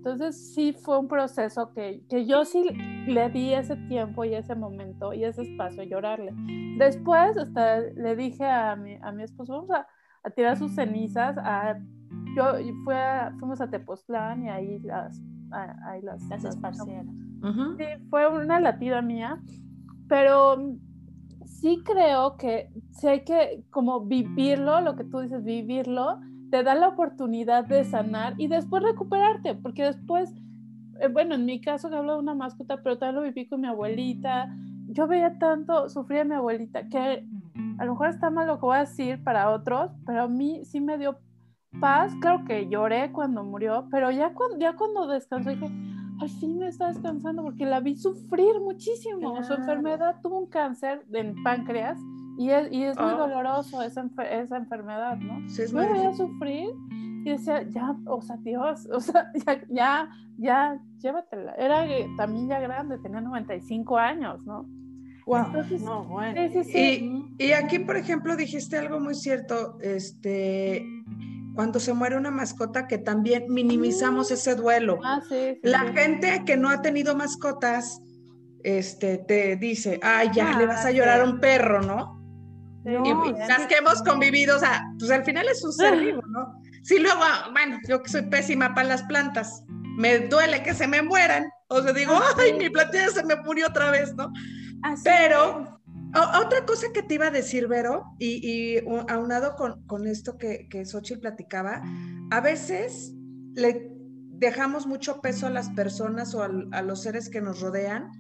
Entonces 0.01 0.55
sí 0.55 0.73
fue 0.73 0.99
un 0.99 1.09
proceso 1.09 1.75
que, 1.75 2.03
que, 2.09 2.25
yo 2.25 2.47
sí 2.47 2.65
le 3.07 3.29
di 3.29 3.53
ese 3.53 3.77
tiempo 3.77 4.25
y 4.25 4.35
ese 4.35 4.55
momento 4.55 5.13
y 5.13 5.25
ese 5.25 5.43
espacio 5.43 5.83
a 5.83 5.85
llorarle. 5.85 6.33
Después 6.79 7.37
hasta 7.37 7.81
le 7.81 8.17
dije 8.17 8.47
a 8.47 8.77
mi, 8.77 8.95
a 9.03 9.13
mi 9.13 9.25
esposo, 9.25 9.53
vamos 9.53 9.71
a, 9.73 9.87
a 10.23 10.31
tirar 10.31 10.57
sus 10.57 10.75
cenizas. 10.75 11.37
A, 11.37 11.79
yo 12.35 12.45
fue 12.83 12.97
fuimos 13.39 13.61
a 13.61 13.69
Tepoztlán 13.69 14.47
y 14.47 14.49
ahí 14.49 14.79
las, 14.79 15.21
ahí 15.85 16.01
las, 16.01 16.23
las 16.31 16.47
esparcieron. 16.47 17.09
Uh 17.43 17.49
-huh. 17.49 17.77
Sí, 17.77 18.07
fue 18.09 18.27
una 18.27 18.59
latida 18.59 19.03
mía, 19.03 19.39
pero 20.09 20.77
sí 21.45 21.83
creo 21.85 22.39
que 22.39 22.73
sí 22.93 23.07
hay 23.07 23.23
que 23.23 23.67
como 23.69 24.07
vivirlo, 24.07 24.81
lo 24.81 24.97
que 24.97 25.05
tú 25.05 25.21
dices, 25.21 25.45
vivirlo 25.45 26.21
te 26.51 26.63
da 26.63 26.75
la 26.75 26.89
oportunidad 26.89 27.65
de 27.65 27.85
sanar 27.85 28.35
y 28.39 28.49
después 28.49 28.83
recuperarte, 28.83 29.55
porque 29.55 29.85
después, 29.85 30.35
eh, 31.01 31.09
bueno, 31.09 31.35
en 31.35 31.45
mi 31.45 31.61
caso 31.61 31.89
que 31.89 31.97
hablo 31.97 32.15
de 32.15 32.19
una 32.21 32.35
mascota, 32.35 32.83
pero 32.83 32.99
también 32.99 33.17
lo 33.17 33.23
viví 33.23 33.49
con 33.49 33.61
mi 33.61 33.69
abuelita, 33.69 34.55
yo 34.89 35.07
veía 35.07 35.39
tanto, 35.39 35.89
sufría 35.89 36.25
mi 36.25 36.35
abuelita, 36.35 36.89
que 36.89 37.25
a 37.79 37.85
lo 37.85 37.93
mejor 37.93 38.09
está 38.09 38.31
mal 38.31 38.47
lo 38.47 38.59
que 38.59 38.67
voy 38.67 38.77
a 38.77 38.81
decir 38.81 39.23
para 39.23 39.51
otros, 39.51 39.93
pero 40.05 40.23
a 40.23 40.29
mí 40.29 40.65
sí 40.65 40.81
me 40.81 40.99
dio 40.99 41.19
paz, 41.81 42.13
claro 42.21 42.45
que 42.45 42.69
lloré 42.69 43.13
cuando 43.13 43.45
murió, 43.45 43.87
pero 43.91 44.11
ya 44.11 44.35
cuando, 44.35 44.59
ya 44.59 44.75
cuando 44.75 45.07
descansó 45.07 45.51
dije, 45.51 45.71
al 46.21 46.29
fin 46.29 46.59
me 46.59 46.67
está 46.67 46.89
descansando 46.89 47.43
porque 47.43 47.65
la 47.65 47.81
vi 47.81 47.97
sufrir 47.97 48.61
muchísimo, 48.61 49.33
claro. 49.33 49.47
su 49.47 49.53
enfermedad 49.55 50.17
tuvo 50.23 50.39
un 50.39 50.47
cáncer 50.47 51.07
en 51.13 51.41
páncreas, 51.43 51.99
y 52.39 52.51
es, 52.51 52.73
y 52.73 52.85
es 52.85 52.99
muy 52.99 53.13
oh. 53.13 53.19
doloroso 53.19 53.83
esa, 53.83 54.09
esa, 54.31 54.57
enfermedad, 54.57 55.17
¿no? 55.19 55.49
Sí, 55.49 55.63
es 55.63 55.73
Yo 55.73 55.79
veía 55.79 56.13
sufrir 56.15 56.71
y 57.25 57.31
decía, 57.31 57.63
ya, 57.69 57.95
o 58.07 58.21
sea, 58.23 58.37
Dios, 58.39 58.89
o 58.93 59.01
sea, 59.01 59.31
ya, 59.35 59.61
ya, 59.69 60.11
ya, 60.39 60.81
llévatela. 60.99 61.53
Era 61.53 61.87
también 62.17 62.49
ya 62.49 62.61
grande, 62.61 62.99
tenía 62.99 63.21
95 63.21 63.99
años, 63.99 64.45
¿no? 64.47 64.67
Wow. 65.27 65.47
Entonces, 65.47 65.83
no, 65.83 66.05
bueno. 66.05 66.41
Sí, 66.49 66.65
sí, 66.65 66.73
sí. 66.73 67.35
Y, 67.39 67.47
y, 67.47 67.53
aquí, 67.53 67.79
por 67.81 67.97
ejemplo, 67.97 68.37
dijiste 68.37 68.79
algo 68.79 68.99
muy 69.01 69.15
cierto, 69.15 69.79
este, 69.81 70.85
cuando 71.55 71.79
se 71.79 71.93
muere 71.93 72.17
una 72.17 72.31
mascota, 72.31 72.89
que 72.89 72.99
también 72.99 73.45
minimizamos 73.49 74.31
ese 74.31 74.55
duelo. 74.55 74.99
Ah, 75.05 75.21
sí, 75.29 75.55
sí, 75.55 75.61
La 75.63 75.81
gente 75.93 76.43
que 76.47 76.57
no 76.57 76.71
ha 76.71 76.81
tenido 76.81 77.15
mascotas, 77.15 78.01
este, 78.65 79.19
te 79.19 79.57
dice, 79.57 80.01
ay, 80.03 80.31
ya 80.35 80.53
ah, 80.55 80.59
le 80.59 80.67
vas 80.67 80.85
a 80.85 80.91
llorar 80.91 81.21
a 81.21 81.25
un 81.25 81.39
perro, 81.39 81.83
¿no? 81.83 82.20
No, 82.85 83.27
y 83.27 83.33
las 83.33 83.67
que 83.67 83.77
hemos 83.77 84.03
convivido, 84.03 84.57
o 84.57 84.59
sea, 84.59 84.83
pues 84.99 85.11
al 85.11 85.25
final 85.25 85.47
es 85.49 85.63
un 85.65 85.73
ser 85.73 85.99
vivo, 85.99 86.23
¿no? 86.29 86.61
Sí, 86.83 86.99
luego, 86.99 87.21
bueno, 87.53 87.79
yo 87.87 88.03
que 88.03 88.09
soy 88.09 88.23
pésima 88.23 88.75
para 88.75 88.89
las 88.89 89.03
plantas, 89.03 89.65
me 89.99 90.19
duele 90.21 90.63
que 90.63 90.73
se 90.73 90.87
me 90.87 91.03
mueran, 91.03 91.51
o 91.69 91.83
sea, 91.83 91.93
digo, 91.93 92.19
ay, 92.39 92.55
mi 92.55 92.71
plantilla 92.71 93.11
se 93.11 93.25
me 93.25 93.37
murió 93.37 93.69
otra 93.69 93.91
vez, 93.91 94.15
¿no? 94.15 94.33
Así 94.83 95.03
Pero 95.05 95.81
o, 96.15 96.39
otra 96.41 96.65
cosa 96.67 96.89
que 96.93 97.03
te 97.03 97.15
iba 97.15 97.27
a 97.27 97.31
decir, 97.31 97.69
Vero, 97.69 98.05
y, 98.19 98.41
y 98.43 98.85
aunado 99.09 99.55
con, 99.57 99.85
con, 99.87 100.07
esto 100.07 100.37
que, 100.39 100.67
que 100.69 100.85
Xochitl 100.85 101.21
platicaba, 101.21 101.83
a 102.31 102.41
veces 102.41 103.13
le 103.55 103.93
dejamos 104.31 104.87
mucho 104.87 105.21
peso 105.21 105.47
a 105.47 105.51
las 105.51 105.71
personas 105.71 106.35
o 106.35 106.43
a, 106.43 106.51
a 106.73 106.83
los 106.83 107.03
seres 107.03 107.29
que 107.29 107.41
nos 107.41 107.61
rodean 107.61 108.11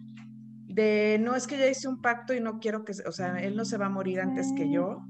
de 0.70 1.18
no 1.20 1.34
es 1.34 1.46
que 1.46 1.58
ya 1.58 1.68
hice 1.68 1.88
un 1.88 2.00
pacto 2.00 2.32
y 2.32 2.40
no 2.40 2.60
quiero 2.60 2.84
que, 2.84 2.92
o 3.06 3.12
sea, 3.12 3.38
él 3.40 3.56
no 3.56 3.64
se 3.64 3.76
va 3.76 3.86
a 3.86 3.90
morir 3.90 4.20
antes 4.20 4.52
que 4.56 4.70
yo. 4.70 5.02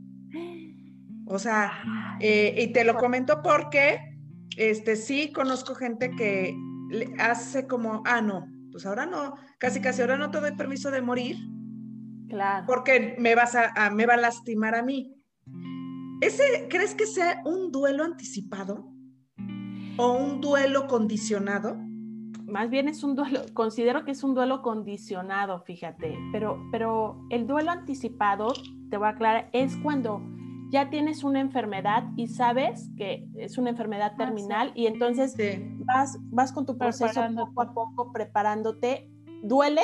O 1.27 1.39
sea, 1.39 1.73
eh, 2.21 2.55
y 2.59 2.73
te 2.73 2.85
lo 2.85 2.97
comento 2.97 3.41
porque, 3.43 3.99
este, 4.57 4.97
sí 4.97 5.33
conozco 5.33 5.75
gente 5.75 6.11
que 6.17 6.57
hace 7.19 7.67
como, 7.67 8.03
ah, 8.07 8.21
no, 8.21 8.47
pues 8.73 8.87
ahora 8.87 9.07
no, 9.07 9.35
casi 9.59 9.81
casi 9.81 10.01
ahora 10.01 10.17
no 10.17 10.31
te 10.31 10.41
doy 10.41 10.53
permiso 10.57 10.91
de 10.91 11.03
morir. 11.03 11.37
Claro. 12.29 12.65
Porque 12.67 13.17
me 13.19 13.35
vas 13.35 13.55
a, 13.55 13.73
a 13.77 13.91
me 13.91 14.07
va 14.07 14.15
a 14.15 14.19
lastimar 14.19 14.75
a 14.75 14.83
mí. 14.83 15.15
¿Ese 16.21 16.69
crees 16.69 16.95
que 16.95 17.07
sea 17.07 17.43
un 17.45 17.71
duelo 17.71 18.05
anticipado? 18.05 18.93
¿O 19.99 20.13
un 20.13 20.41
duelo 20.41 20.87
condicionado? 20.87 21.77
Más 22.51 22.71
bien 22.71 22.89
es 22.89 23.03
un 23.03 23.15
duelo, 23.15 23.41
considero 23.55 24.05
que 24.05 24.11
es 24.13 24.23
un 24.23 24.35
duelo 24.35 24.63
condicionado, 24.63 25.61
fíjate, 25.61 26.19
pero, 26.33 26.63
pero 26.71 27.21
el 27.31 27.47
duelo 27.47 27.71
anticipado, 27.71 28.53
te 28.91 28.97
voy 28.97 29.07
a 29.07 29.11
aclarar, 29.11 29.49
es 29.53 29.77
cuando 29.77 30.21
ya 30.71 30.89
tienes 30.89 31.25
una 31.25 31.41
enfermedad 31.41 32.05
y 32.17 32.29
sabes 32.29 32.91
que 32.97 33.29
es 33.37 33.59
una 33.59 33.71
enfermedad 33.71 34.17
terminal 34.17 34.69
ah, 34.69 34.73
sí. 34.75 34.83
y 34.83 34.87
entonces 34.87 35.33
sí. 35.33 35.77
vas, 35.85 36.17
vas 36.31 36.53
con 36.53 36.65
tu 36.65 36.79
proceso 36.79 37.21
poco 37.35 37.63
a 37.63 37.75
poco 37.75 38.13
preparándote. 38.13 39.11
Duele, 39.43 39.83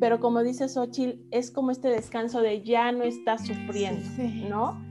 pero 0.00 0.18
como 0.18 0.42
dice 0.42 0.68
Xochitl, 0.68 1.20
es 1.30 1.50
como 1.50 1.70
este 1.70 1.88
descanso 1.88 2.40
de 2.40 2.62
ya 2.62 2.90
no 2.90 3.04
estás 3.04 3.46
sufriendo, 3.46 4.02
sí, 4.16 4.46
¿no? 4.48 4.82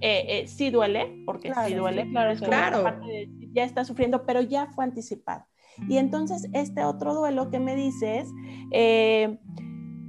Eh, 0.00 0.42
eh, 0.42 0.46
sí 0.48 0.70
duele, 0.70 1.22
porque 1.24 1.50
claro, 1.50 1.68
sí 1.68 1.74
duele, 1.74 2.10
claro, 2.10 2.38
claro. 2.38 3.06
De, 3.06 3.30
ya 3.52 3.64
está 3.64 3.84
sufriendo, 3.84 4.26
pero 4.26 4.42
ya 4.42 4.66
fue 4.66 4.84
anticipado. 4.84 5.46
Y 5.88 5.98
entonces 5.98 6.48
este 6.52 6.84
otro 6.84 7.14
duelo 7.14 7.50
que 7.50 7.60
me 7.60 7.74
dices, 7.74 8.30
eh, 8.70 9.40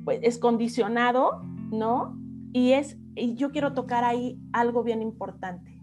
pues 0.04 0.19
es 0.21 0.38
condicionado, 0.38 1.41
¿no? 1.71 2.17
Y 2.54 2.73
es, 2.73 2.97
y 3.15 3.36
yo 3.36 3.51
quiero 3.51 3.73
tocar 3.73 4.04
ahí 4.04 4.39
algo 4.54 4.84
bien 4.84 5.01
importante. 5.01 5.82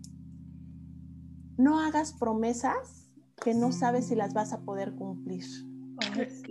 No 1.56 1.80
hagas 1.80 2.12
promesas 2.12 3.10
que 3.42 3.54
no 3.54 3.72
sabes 3.72 4.06
si 4.06 4.14
las 4.14 4.34
vas 4.34 4.52
a 4.52 4.60
poder 4.60 4.94
cumplir. 4.94 5.44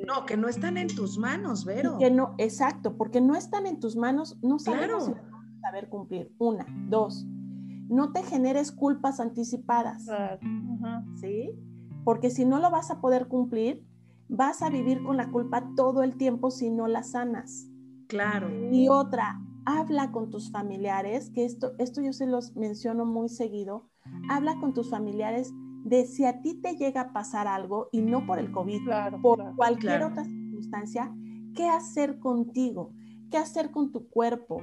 No, 0.07 0.25
que 0.25 0.37
no 0.37 0.47
están 0.47 0.77
en 0.77 0.87
tus 0.87 1.17
manos, 1.17 1.65
Vero. 1.65 1.97
Que 1.97 2.11
no, 2.11 2.35
exacto, 2.37 2.95
porque 2.95 3.21
no 3.21 3.35
están 3.35 3.65
en 3.65 3.79
tus 3.79 3.95
manos, 3.95 4.37
no 4.41 4.59
sabemos 4.59 4.85
claro. 4.85 5.05
si 5.05 5.11
las 5.11 5.31
vas 5.31 5.43
a 5.43 5.61
saber 5.61 5.89
cumplir. 5.89 6.33
Una, 6.37 6.65
dos, 6.89 7.25
no 7.89 8.11
te 8.13 8.23
generes 8.23 8.71
culpas 8.71 9.19
anticipadas. 9.19 10.07
Uh 10.07 10.45
-huh. 10.45 11.17
¿Sí? 11.19 11.51
Porque 12.03 12.29
si 12.29 12.45
no 12.45 12.59
lo 12.59 12.71
vas 12.71 12.91
a 12.91 13.01
poder 13.01 13.27
cumplir, 13.27 13.85
vas 14.27 14.61
a 14.61 14.69
vivir 14.69 15.03
con 15.03 15.17
la 15.17 15.29
culpa 15.29 15.71
todo 15.75 16.03
el 16.03 16.15
tiempo 16.15 16.51
si 16.51 16.69
no 16.69 16.87
la 16.87 17.03
sanas. 17.03 17.67
Claro. 18.07 18.49
Y 18.71 18.87
otra, 18.87 19.41
habla 19.65 20.11
con 20.11 20.29
tus 20.29 20.51
familiares, 20.51 21.29
que 21.29 21.45
esto, 21.45 21.73
esto 21.79 22.01
yo 22.01 22.13
se 22.13 22.27
los 22.27 22.55
menciono 22.55 23.05
muy 23.05 23.29
seguido, 23.29 23.89
habla 24.29 24.57
con 24.59 24.73
tus 24.73 24.89
familiares 24.89 25.51
de 25.83 26.05
si 26.05 26.25
a 26.25 26.41
ti 26.41 26.53
te 26.61 26.75
llega 26.75 27.01
a 27.01 27.13
pasar 27.13 27.47
algo, 27.47 27.89
y 27.91 28.01
no 28.01 28.25
por 28.25 28.39
el 28.39 28.51
COVID, 28.51 28.83
claro, 28.85 29.21
por 29.21 29.37
claro, 29.37 29.55
cualquier 29.55 29.97
claro. 29.97 30.07
otra 30.07 30.23
circunstancia, 30.25 31.13
¿qué 31.55 31.67
hacer 31.67 32.19
contigo? 32.19 32.93
¿Qué 33.29 33.37
hacer 33.37 33.71
con 33.71 33.91
tu 33.91 34.07
cuerpo? 34.09 34.61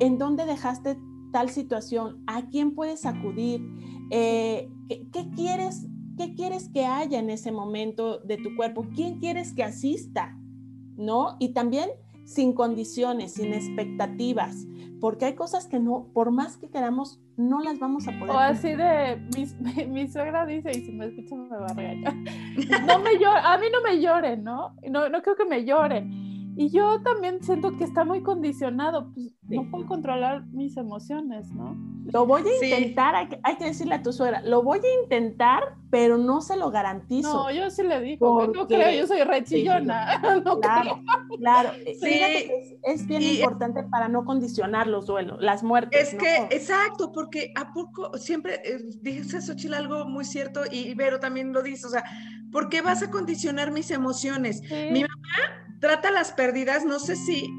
¿En 0.00 0.18
dónde 0.18 0.44
dejaste 0.44 0.98
tal 1.32 1.50
situación? 1.50 2.22
¿A 2.26 2.48
quién 2.48 2.74
puedes 2.74 3.06
acudir? 3.06 3.62
Eh, 4.10 4.70
¿qué, 4.88 5.08
¿Qué 5.10 5.30
quieres 5.30 5.86
¿Qué 6.16 6.34
quieres 6.34 6.68
que 6.68 6.86
haya 6.86 7.18
en 7.18 7.30
ese 7.30 7.52
momento 7.52 8.18
de 8.18 8.38
tu 8.38 8.56
cuerpo? 8.56 8.86
¿Quién 8.94 9.18
quieres 9.18 9.52
que 9.52 9.62
asista? 9.62 10.36
¿No? 10.96 11.36
Y 11.38 11.50
también 11.50 11.90
sin 12.24 12.52
condiciones, 12.52 13.34
sin 13.34 13.54
expectativas, 13.54 14.66
porque 15.00 15.26
hay 15.26 15.34
cosas 15.34 15.66
que 15.66 15.78
no, 15.78 16.08
por 16.12 16.32
más 16.32 16.56
que 16.56 16.68
queramos, 16.68 17.20
no 17.36 17.60
las 17.60 17.78
vamos 17.78 18.08
a 18.08 18.18
poder. 18.18 18.34
O 18.34 18.38
así 18.38 18.74
de, 18.74 19.16
mi, 19.36 19.46
mi, 19.60 19.86
mi 20.02 20.08
suegra 20.08 20.44
dice, 20.44 20.70
y 20.72 20.84
si 20.84 20.92
me 20.92 21.06
escuchan 21.06 21.48
me 21.48 21.56
va 21.56 21.66
a 21.66 21.74
regañar, 21.74 22.14
no 22.86 22.98
me 22.98 23.12
llore, 23.18 23.40
a 23.42 23.56
mí 23.58 23.66
no 23.72 23.80
me 23.80 24.00
lloren, 24.00 24.42
¿no? 24.42 24.74
¿no? 24.90 25.08
No 25.08 25.22
creo 25.22 25.36
que 25.36 25.44
me 25.44 25.64
lloren. 25.64 26.10
Y 26.58 26.70
yo 26.70 27.02
también 27.02 27.42
siento 27.42 27.76
que 27.76 27.84
está 27.84 28.06
muy 28.06 28.22
condicionado, 28.22 29.12
pues 29.12 29.30
no 29.42 29.70
puedo 29.70 29.86
controlar 29.86 30.46
mis 30.46 30.78
emociones, 30.78 31.50
¿no? 31.50 31.76
Lo 32.12 32.24
voy 32.24 32.42
a 32.48 32.64
intentar, 32.64 33.14
hay, 33.14 33.28
que, 33.28 33.64
decirle 33.64 33.96
a 33.96 34.02
tu 34.02 34.10
suegra, 34.10 34.40
lo 34.40 34.62
voy 34.62 34.78
a 34.78 35.02
intentar, 35.02 35.74
pero 35.90 36.16
no 36.16 36.40
se 36.40 36.56
lo 36.56 36.70
garantizo. 36.70 37.34
No, 37.34 37.50
yo 37.50 37.68
sí 37.68 37.82
le 37.82 38.00
digo, 38.00 38.46
no 38.46 38.66
creo, 38.66 38.90
yo 38.90 39.06
soy 39.06 39.22
rechillona. 39.24 40.18
no 40.44 40.58
claro, 40.58 41.02
claro. 41.38 41.70
Sí. 42.00 42.20
Es, 42.84 43.06
bien 43.06 43.22
importante 43.22 43.82
para 43.82 44.08
no 44.08 44.24
condicionar 44.24 44.86
los 44.86 45.06
duelos, 45.06 45.38
las 45.42 45.62
muertes. 45.62 46.14
Es 46.14 46.18
que, 46.18 46.56
exacto, 46.56 47.12
porque 47.12 47.52
a 47.54 47.74
poco, 47.74 48.16
siempre 48.16 48.62
eh, 48.64 48.78
dice 49.02 49.42
Xochitl 49.42 49.74
algo 49.74 50.06
muy 50.06 50.24
cierto 50.24 50.62
y 50.70 50.94
Vero 50.94 51.20
también 51.20 51.52
lo 51.52 51.62
dice, 51.62 51.86
o 51.86 51.90
sea, 51.90 52.04
¿por 52.50 52.70
qué 52.70 52.80
vas 52.80 53.02
a 53.02 53.10
condicionar 53.10 53.72
mis 53.72 53.90
emociones? 53.90 54.62
Mi 54.70 55.02
mamá 55.02 55.65
trata 55.80 56.10
las 56.10 56.32
pérdidas, 56.32 56.84
no 56.84 56.98
sé 56.98 57.16
si, 57.16 57.50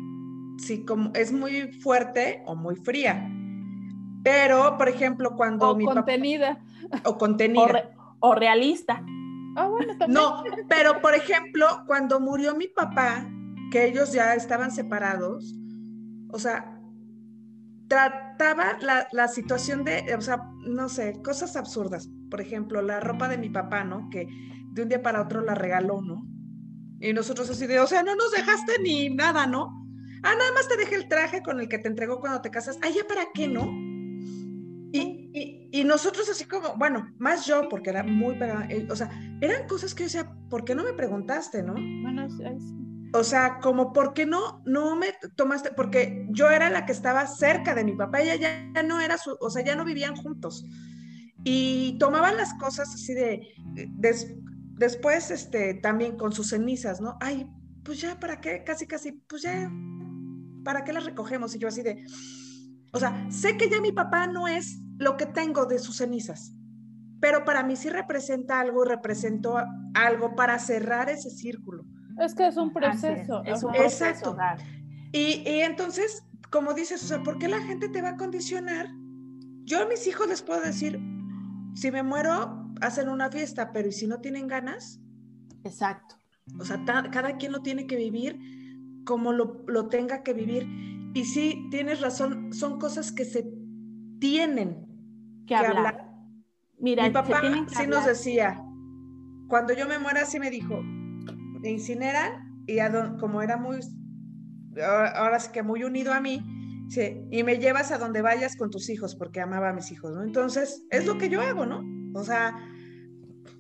si 0.58 0.86
como 0.86 1.12
es 1.14 1.32
muy 1.32 1.72
fuerte 1.82 2.44
o 2.46 2.56
muy 2.56 2.76
fría, 2.76 3.30
pero, 4.24 4.78
por 4.78 4.90
ejemplo, 4.90 5.36
cuando 5.38 5.72
o 5.72 5.80
contenida. 5.80 6.60
o 7.06 7.18
contenida. 7.18 7.92
O, 8.20 8.36
realista. 8.36 9.02
Ah, 9.56 9.68
bueno, 9.68 9.94
No, 10.08 10.44
pero, 10.68 11.02
por 11.02 11.16
ejemplo, 11.16 11.66
cuando 11.88 12.20
murió 12.20 12.54
mi 12.54 12.68
papá, 12.68 13.26
que 13.72 13.86
ellos 13.86 14.12
ya 14.12 14.34
estaban 14.34 14.72
separados, 14.72 15.56
o 16.30 16.40
sea, 16.40 16.78
trataba 17.88 18.78
la, 18.82 19.08
la, 19.14 19.28
situación 19.30 19.86
de, 19.86 20.14
o 20.14 20.22
sea, 20.22 20.44
no 20.66 20.90
sé, 20.90 21.22
cosas 21.24 21.56
absurdas. 21.56 22.10
Por 22.30 22.42
ejemplo, 22.42 22.82
la 22.82 23.00
ropa 23.00 23.30
de 23.30 23.38
mi 23.38 23.50
papá, 23.50 23.86
¿no? 23.86 24.10
Que 24.10 24.28
de 24.72 24.82
un 24.82 24.90
día 24.90 25.02
para 25.02 25.22
otro 25.22 25.42
la 25.42 25.56
regaló, 25.56 26.02
¿no? 26.02 26.26
Y 27.00 27.14
nosotros 27.14 27.50
así 27.50 27.68
de, 27.68 27.80
o 27.80 27.88
sea, 27.88 28.04
no 28.04 28.16
nos 28.16 28.32
dejaste 28.32 28.74
ni 28.82 29.10
nada, 29.10 29.46
¿no? 29.48 29.86
Ah, 30.24 30.34
nada 30.38 30.52
más 30.54 30.68
te 30.68 30.78
dejé 30.78 30.96
el 30.96 31.08
traje 31.08 31.44
con 31.44 31.60
el 31.60 31.70
que 31.70 31.78
te 31.78 31.88
entregó 31.88 32.20
cuando 32.20 32.42
te 32.42 32.50
casas. 32.50 32.80
Ah, 32.82 32.90
ya 32.90 33.08
para 33.08 33.28
qué, 33.34 33.48
¿no? 33.48 33.72
Y, 34.92 35.70
y, 35.72 35.84
nosotros 35.84 36.30
así 36.30 36.46
como, 36.46 36.76
bueno, 36.78 37.14
más 37.20 37.46
yo, 37.46 37.68
porque 37.70 37.90
era 37.90 38.04
muy 38.04 38.36
eh, 38.70 38.88
o 38.90 38.96
sea, 38.96 39.10
eran 39.42 39.68
cosas 39.68 39.94
que 39.94 40.04
yo 40.04 40.06
decía, 40.06 40.36
¿por 40.50 40.64
qué 40.64 40.74
no 40.74 40.84
me 40.84 40.94
preguntaste, 40.94 41.62
no? 41.62 41.74
Bueno, 41.74 42.28
sí. 42.30 42.44
O 43.14 43.24
sea, 43.24 43.60
como, 43.60 43.94
¿por 43.94 44.14
qué 44.14 44.26
no, 44.26 44.62
no 44.66 44.96
me 44.96 45.08
tomaste? 45.36 45.72
Porque 45.72 46.26
yo 46.30 46.50
era 46.50 46.70
la 46.70 46.86
que 46.86 46.92
estaba 46.92 47.26
cerca 47.28 47.74
de 47.74 47.84
mi 47.84 47.94
papá, 47.94 48.22
ella 48.22 48.36
ya, 48.36 48.84
no 48.84 49.00
era 49.00 49.18
su, 49.18 49.38
o 49.40 49.50
sea, 49.50 49.64
ya 49.64 49.76
no 49.76 49.86
vivían 49.86 50.16
juntos. 50.16 50.66
Y 51.44 51.98
tomaban 52.00 52.36
las 52.36 52.54
cosas 52.56 52.94
así 52.94 53.14
de, 53.14 53.48
después, 54.78 55.32
este, 55.32 55.74
también 55.76 56.18
con 56.18 56.32
sus 56.32 56.50
cenizas, 56.50 57.02
¿no? 57.02 57.18
Ay, 57.20 57.48
pues 57.84 58.02
ya, 58.02 58.20
¿para 58.20 58.40
qué? 58.40 58.64
Casi, 58.64 58.88
casi, 58.88 59.12
pues 59.12 59.42
ya, 59.42 59.72
¿para 60.64 60.84
qué 60.84 60.94
las 60.94 61.06
recogemos? 61.06 61.56
Y 61.56 61.60
yo 61.60 61.68
así 61.68 61.82
de, 61.82 62.06
o 62.94 63.00
sea, 63.00 63.28
sé 63.32 63.58
que 63.58 63.70
ya 63.70 63.82
mi 63.82 63.92
papá 63.92 64.28
no 64.28 64.48
es 64.48 64.80
lo 64.98 65.18
que 65.18 65.26
tengo 65.26 65.66
de 65.66 65.80
sus 65.80 65.98
cenizas, 65.98 66.54
pero 67.20 67.46
para 67.46 67.64
mí 67.64 67.76
sí 67.76 67.90
representa 67.90 68.60
algo, 68.60 68.84
representó 68.84 69.58
algo 69.94 70.36
para 70.36 70.60
cerrar 70.60 71.10
ese 71.10 71.30
círculo. 71.30 71.86
Es 72.20 72.34
que 72.34 72.48
es 72.48 72.58
un 72.58 72.74
proceso. 72.74 73.44
Es, 73.46 73.64
un 73.64 73.72
proceso. 73.72 74.32
Exacto. 74.32 74.38
Y, 75.12 75.44
y 75.48 75.62
entonces, 75.62 76.24
como 76.50 76.74
dices, 76.74 77.04
o 77.04 77.08
sea, 77.08 77.24
¿por 77.24 77.38
qué 77.38 77.48
la 77.48 77.62
gente 77.62 77.90
te 77.90 78.02
va 78.02 78.10
a 78.10 78.18
condicionar? 78.18 78.88
Yo 79.64 79.82
a 79.82 79.86
mis 79.86 80.08
hijos 80.08 80.28
les 80.28 80.42
puedo 80.42 80.62
decir, 80.62 81.00
si 81.76 81.92
me 81.92 82.02
muero, 82.02 82.57
hacen 82.82 83.10
una 83.10 83.30
fiesta, 83.30 83.72
pero 83.72 83.88
¿y 83.88 83.92
si 83.92 84.08
no 84.08 84.20
tienen 84.20 84.48
ganas? 84.48 85.00
Exacto. 85.64 86.16
O 86.60 86.66
sea, 86.66 86.84
cada 86.86 87.38
quien 87.38 87.52
lo 87.52 87.62
tiene 87.62 87.88
que 87.88 87.98
vivir 87.98 88.40
como 89.06 89.32
lo, 89.32 89.64
lo, 89.68 89.88
tenga 89.88 90.24
que 90.24 90.34
vivir. 90.34 90.68
Y 91.14 91.26
sí, 91.26 91.68
tienes 91.72 92.02
razón, 92.02 92.54
son 92.54 92.80
cosas 92.80 93.12
que 93.12 93.26
se 93.26 93.50
tienen 94.20 94.86
que, 95.48 95.56
hablar. 95.56 96.12
Mira, 96.80 97.04
mi 97.04 97.10
papá 97.10 97.42
sí 97.68 97.88
nos 97.88 98.06
decía, 98.06 98.62
cuando 99.48 99.74
yo 99.74 99.88
me 99.88 99.98
muera, 99.98 100.26
sí 100.26 100.40
me 100.40 100.50
dijo, 100.52 100.82
me 100.82 101.72
incineran 101.72 102.64
y 102.68 102.78
como 103.20 103.42
era 103.42 103.58
muy, 103.58 103.80
ahora 104.82 105.40
sí 105.40 105.52
que 105.52 105.64
muy 105.64 105.84
unido 105.84 106.14
a 106.14 106.20
mí, 106.20 106.44
sí, 106.90 107.22
y 107.32 107.44
me 107.44 107.58
llevas 107.58 107.92
a 107.92 107.98
donde 107.98 108.22
vayas 108.22 108.56
con 108.56 108.70
tus 108.70 108.90
hijos, 108.90 109.16
porque 109.16 109.42
amaba 109.42 109.70
a 109.70 109.74
mis 109.74 109.92
hijos, 109.92 110.14
¿no? 110.14 110.24
Entonces, 110.24 110.84
es 110.90 111.06
lo 111.06 111.18
que 111.18 111.30
yo 111.30 111.42
hago, 111.42 111.66
¿no? 111.66 111.84
O 112.18 112.24
sea, 112.24 112.56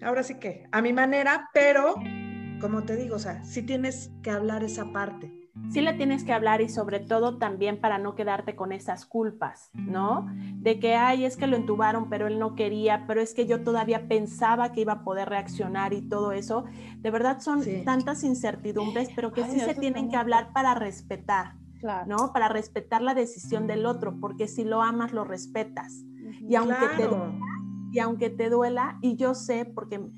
ahora 0.01 0.23
sí 0.23 0.35
que 0.35 0.65
a 0.71 0.81
mi 0.81 0.93
manera, 0.93 1.49
pero 1.53 1.95
como 2.59 2.83
te 2.83 2.95
digo, 2.95 3.15
o 3.15 3.19
sea, 3.19 3.43
sí 3.43 3.61
tienes 3.61 4.11
que 4.23 4.31
hablar 4.31 4.63
esa 4.63 4.91
parte. 4.91 5.33
Sí 5.71 5.81
la 5.81 5.97
tienes 5.97 6.23
que 6.23 6.33
hablar 6.33 6.61
y 6.61 6.69
sobre 6.69 6.99
todo 6.99 7.39
también 7.39 7.81
para 7.81 7.97
no 7.97 8.15
quedarte 8.15 8.55
con 8.55 8.71
esas 8.71 9.05
culpas, 9.05 9.69
¿no? 9.73 10.27
De 10.55 10.79
que, 10.79 10.95
ay, 10.95 11.25
es 11.25 11.35
que 11.35 11.47
lo 11.47 11.57
entubaron, 11.57 12.09
pero 12.09 12.27
él 12.27 12.39
no 12.39 12.55
quería, 12.55 13.05
pero 13.05 13.21
es 13.21 13.33
que 13.33 13.47
yo 13.47 13.63
todavía 13.63 14.07
pensaba 14.07 14.71
que 14.71 14.81
iba 14.81 14.93
a 14.93 15.03
poder 15.03 15.29
reaccionar 15.29 15.93
y 15.93 16.07
todo 16.07 16.31
eso. 16.31 16.65
De 16.97 17.11
verdad 17.11 17.39
son 17.41 17.63
tantas 17.83 18.23
incertidumbres, 18.23 19.09
pero 19.15 19.33
que 19.33 19.43
sí 19.45 19.59
se 19.59 19.73
tienen 19.75 20.09
que 20.09 20.15
hablar 20.15 20.53
para 20.53 20.73
respetar, 20.73 21.55
¿no? 22.05 22.33
Para 22.33 22.49
respetar 22.49 23.01
la 23.01 23.13
decisión 23.13 23.67
del 23.67 23.85
otro, 23.85 24.19
porque 24.19 24.47
si 24.47 24.63
lo 24.63 24.81
amas, 24.81 25.13
lo 25.13 25.23
respetas. 25.23 26.03
Y 26.47 26.55
aunque 26.55 26.87
te 26.97 27.09
y 27.91 27.99
aunque 27.99 28.29
te 28.29 28.49
duela, 28.49 28.97
y 29.01 29.15
yo 29.15 29.33
sé, 29.33 29.65
porque 29.65 30.11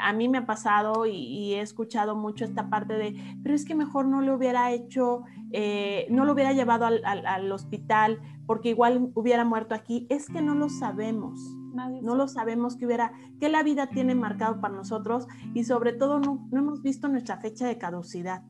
a 0.00 0.12
mí 0.12 0.28
me 0.28 0.38
ha 0.38 0.46
pasado 0.46 1.06
y, 1.06 1.54
he 1.54 1.60
escuchado 1.60 2.16
mucho 2.16 2.44
esta 2.44 2.68
parte 2.68 2.94
de, 2.94 3.38
pero 3.42 3.54
es 3.54 3.64
que 3.64 3.74
mejor 3.74 4.06
no 4.06 4.20
lo 4.20 4.34
hubiera 4.34 4.72
hecho, 4.72 5.22
eh, 5.52 6.06
no 6.10 6.24
lo 6.24 6.32
hubiera 6.32 6.52
llevado 6.52 6.86
al, 6.86 7.52
hospital 7.52 8.20
porque 8.46 8.70
igual 8.70 9.10
hubiera 9.14 9.44
muerto 9.44 9.74
aquí. 9.74 10.06
Es 10.10 10.28
que 10.28 10.42
no 10.42 10.54
lo 10.54 10.68
sabemos. 10.68 11.38
no 11.74 12.14
lo 12.14 12.28
sabemos 12.28 12.76
que 12.76 12.86
hubiera, 12.86 13.12
que 13.40 13.48
la 13.48 13.62
vida 13.62 13.88
tiene 13.88 14.14
marcado 14.14 14.60
para 14.60 14.74
nosotros 14.74 15.26
y 15.54 15.64
sobre 15.64 15.92
todo 15.92 16.20
no, 16.20 16.46
no 16.50 16.58
hemos 16.58 16.82
visto 16.82 17.08
nuestra 17.08 17.38
fecha 17.38 17.66
de 17.66 17.78
caducidad. 17.78 18.42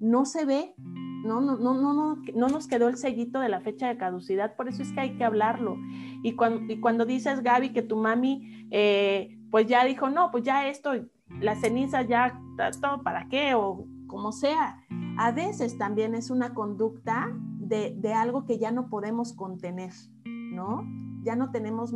No 0.00 0.24
se 0.24 0.44
ve, 0.44 0.74
no, 0.78 1.40
no, 1.40 1.56
no, 1.58 1.74
no, 1.74 2.16
no, 2.34 2.48
nos 2.48 2.66
quedó 2.66 2.88
el 2.88 2.96
sellito 2.96 3.40
de 3.40 3.48
la 3.48 3.60
fecha 3.60 3.88
de 3.88 3.96
caducidad, 3.96 4.56
por 4.56 4.68
eso 4.68 4.82
es 4.82 4.92
que 4.92 5.00
hay 5.00 5.16
que 5.16 5.24
hablarlo. 5.24 5.76
Y 6.22 6.34
cuando, 6.34 6.72
y 6.72 6.80
cuando 6.80 7.04
dices, 7.04 7.42
Gaby, 7.42 7.72
que 7.72 7.82
tu 7.82 7.96
mami, 7.96 8.66
eh, 8.70 9.38
pues 9.50 9.66
ya 9.66 9.84
dijo, 9.84 10.08
no, 10.08 10.30
pues 10.30 10.44
ya 10.44 10.66
esto, 10.68 10.92
la 11.40 11.54
ceniza 11.56 12.02
ya, 12.02 12.40
todo 12.80 13.02
para 13.02 13.28
qué, 13.28 13.54
o 13.54 13.86
como 14.06 14.32
sea. 14.32 14.84
A 15.18 15.32
veces 15.32 15.76
también 15.76 16.14
es 16.14 16.30
una 16.30 16.54
conducta 16.54 17.28
de, 17.58 17.94
de 17.96 18.14
algo 18.14 18.46
que 18.46 18.58
ya 18.58 18.70
no 18.70 18.88
podemos 18.88 19.34
contener, 19.34 19.92
¿no? 20.24 20.84
Ya 21.22 21.36
no 21.36 21.50
tenemos, 21.50 21.94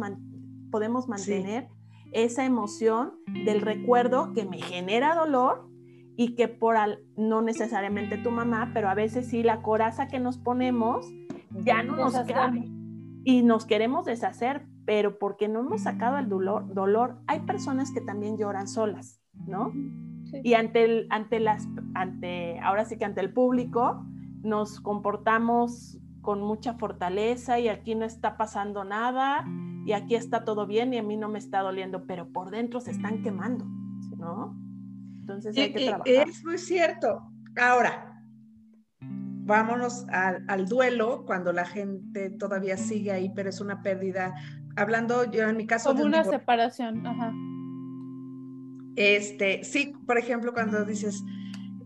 podemos 0.70 1.08
mantener 1.08 1.68
esa 2.12 2.44
emoción 2.44 3.14
del 3.44 3.60
recuerdo 3.60 4.32
que 4.34 4.44
me 4.44 4.58
genera 4.58 5.14
dolor 5.14 5.68
y 6.16 6.34
que 6.34 6.48
por 6.48 6.76
al, 6.76 7.00
no 7.16 7.42
necesariamente 7.42 8.18
tu 8.18 8.30
mamá, 8.30 8.70
pero 8.72 8.88
a 8.88 8.94
veces 8.94 9.28
sí 9.28 9.42
la 9.42 9.62
coraza 9.62 10.08
que 10.08 10.20
nos 10.20 10.38
ponemos 10.38 11.06
ya 11.50 11.82
no 11.82 11.96
nos 11.96 12.18
queda 12.20 12.52
y 13.24 13.42
nos 13.42 13.64
queremos 13.64 14.04
deshacer, 14.04 14.66
pero 14.84 15.18
porque 15.18 15.48
no 15.48 15.60
hemos 15.60 15.82
sacado 15.82 16.18
el 16.18 16.28
dolor, 16.28 16.72
dolor, 16.74 17.16
hay 17.26 17.40
personas 17.40 17.90
que 17.90 18.00
también 18.00 18.36
lloran 18.36 18.68
solas, 18.68 19.20
¿no? 19.46 19.72
Y 20.42 20.54
ante 20.54 20.84
el, 20.84 21.06
ante 21.10 21.40
las, 21.40 21.66
ante, 21.94 22.58
ahora 22.60 22.84
sí 22.84 22.98
que 22.98 23.04
ante 23.04 23.20
el 23.20 23.32
público, 23.32 24.04
nos 24.42 24.80
comportamos 24.80 25.98
con 26.20 26.42
mucha 26.42 26.74
fortaleza 26.74 27.58
y 27.58 27.68
aquí 27.68 27.94
no 27.94 28.04
está 28.04 28.36
pasando 28.36 28.84
nada 28.84 29.46
y 29.86 29.92
aquí 29.92 30.14
está 30.14 30.44
todo 30.44 30.66
bien 30.66 30.92
y 30.92 30.98
a 30.98 31.02
mí 31.02 31.16
no 31.16 31.28
me 31.28 31.38
está 31.38 31.60
doliendo, 31.60 32.06
pero 32.06 32.28
por 32.28 32.50
dentro 32.50 32.80
se 32.80 32.90
están 32.90 33.22
quemando, 33.22 33.64
¿no? 34.16 34.56
Entonces 35.24 35.56
hay 35.56 35.72
que 35.72 35.86
trabajar. 35.86 36.28
Es 36.28 36.44
muy 36.44 36.58
cierto. 36.58 37.22
Ahora, 37.56 38.20
vámonos 39.00 40.04
al, 40.10 40.66
duelo 40.66 41.24
cuando 41.24 41.50
la 41.50 41.64
gente 41.64 42.28
todavía 42.28 42.76
sigue 42.76 43.10
ahí, 43.10 43.32
pero 43.34 43.48
es 43.48 43.60
una 43.60 43.80
pérdida. 43.80 44.34
Hablando 44.76 45.30
yo 45.30 45.48
en 45.48 45.56
mi 45.56 45.66
caso. 45.66 45.90
Como 45.92 46.04
una 46.04 46.24
separación, 46.24 47.06
ajá. 47.06 47.32
Este, 48.96 49.64
sí, 49.64 49.94
por 50.06 50.18
ejemplo, 50.18 50.52
cuando 50.52 50.84
dices, 50.84 51.24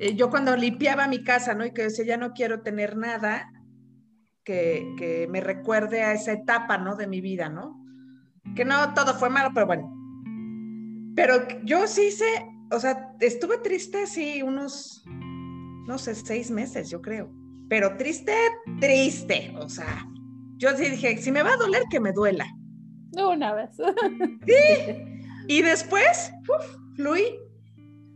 eh, 0.00 0.16
yo 0.16 0.30
cuando 0.30 0.56
limpiaba 0.56 1.06
mi 1.06 1.22
casa, 1.22 1.54
¿no? 1.54 1.64
Y 1.64 1.70
que 1.70 1.82
decía, 1.82 2.04
ya 2.04 2.16
no 2.16 2.32
quiero 2.32 2.62
tener 2.62 2.96
nada 2.96 3.52
que, 4.42 4.94
que 4.98 5.28
me 5.28 5.40
recuerde 5.40 6.02
a 6.02 6.12
esa 6.12 6.32
etapa, 6.32 6.76
¿no? 6.76 6.96
De 6.96 7.06
mi 7.06 7.20
vida, 7.20 7.48
¿no? 7.48 7.80
Que 8.56 8.64
no 8.64 8.94
todo 8.94 9.14
fue 9.14 9.30
malo, 9.30 9.50
pero 9.54 9.66
bueno. 9.66 9.94
Pero 11.14 11.46
yo 11.64 11.86
sí 11.86 12.08
hice 12.08 12.26
o 12.70 12.80
sea, 12.80 13.14
estuve 13.20 13.58
triste 13.58 14.06
sí 14.06 14.42
unos, 14.42 15.02
no 15.06 15.98
sé, 15.98 16.14
seis 16.14 16.50
meses, 16.50 16.90
yo 16.90 17.00
creo. 17.00 17.30
Pero 17.68 17.96
triste, 17.96 18.34
triste. 18.80 19.54
O 19.58 19.68
sea, 19.68 20.06
yo 20.56 20.76
sí 20.76 20.90
dije, 20.90 21.18
si 21.18 21.30
me 21.30 21.42
va 21.42 21.52
a 21.52 21.56
doler, 21.56 21.84
que 21.90 22.00
me 22.00 22.12
duela. 22.12 22.46
Una 23.12 23.54
vez. 23.54 23.70
Sí. 24.46 25.04
Y 25.48 25.62
después, 25.62 26.30
uf, 26.42 26.76
fluí. 26.96 27.38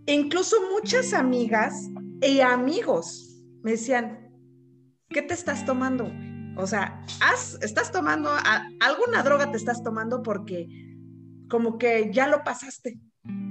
Incluso 0.06 0.56
muchas 0.70 1.12
amigas 1.12 1.88
y 2.20 2.40
amigos 2.40 3.32
me 3.62 3.72
decían, 3.72 4.30
¿qué 5.08 5.22
te 5.22 5.34
estás 5.34 5.64
tomando? 5.64 6.10
O 6.56 6.66
sea, 6.66 7.04
estás 7.60 7.92
tomando, 7.92 8.30
alguna 8.80 9.22
droga 9.22 9.50
te 9.50 9.56
estás 9.56 9.82
tomando 9.82 10.22
porque 10.22 10.68
como 11.48 11.78
que 11.78 12.10
ya 12.12 12.26
lo 12.26 12.44
pasaste. 12.44 12.98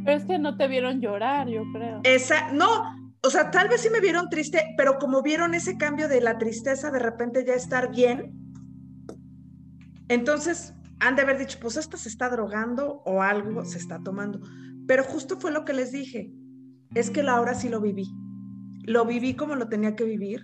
Es 0.06 0.26
que 0.26 0.40
no 0.40 0.58
te 0.58 0.68
vieron 0.68 1.00
llorar, 1.00 1.48
yo 1.48 1.64
creo. 1.74 2.02
Esa, 2.04 2.52
no, 2.52 3.14
o 3.22 3.30
sea, 3.30 3.52
tal 3.52 3.70
vez 3.70 3.82
sí 3.82 3.90
me 3.90 4.02
vieron 4.02 4.30
triste, 4.30 4.74
pero 4.78 4.98
como 4.98 5.22
vieron 5.22 5.54
ese 5.54 5.78
cambio 5.78 6.08
de 6.08 6.22
la 6.22 6.38
tristeza 6.38 6.92
de 6.92 7.00
repente 7.00 7.46
ya 7.46 7.54
estar 7.54 7.92
bien, 7.92 8.34
entonces 10.08 10.74
han 11.00 11.16
de 11.16 11.22
haber 11.22 11.38
dicho, 11.38 11.58
pues 11.62 11.78
esta 11.78 11.98
se 11.98 12.10
está 12.10 12.30
drogando 12.30 13.02
o 13.06 13.22
algo 13.22 13.64
se 13.66 13.78
está 13.78 14.00
tomando. 14.04 14.42
Pero 14.88 15.04
justo 15.04 15.40
fue 15.40 15.52
lo 15.52 15.66
que 15.66 15.74
les 15.74 15.92
dije, 15.92 16.32
es 16.94 17.10
que 17.10 17.24
Laura 17.24 17.54
sí 17.54 17.70
lo 17.70 17.80
viví. 17.80 18.12
Lo 18.84 19.06
viví 19.06 19.36
como 19.36 19.56
lo 19.56 19.70
tenía 19.70 19.96
que 19.96 20.04
vivir 20.04 20.42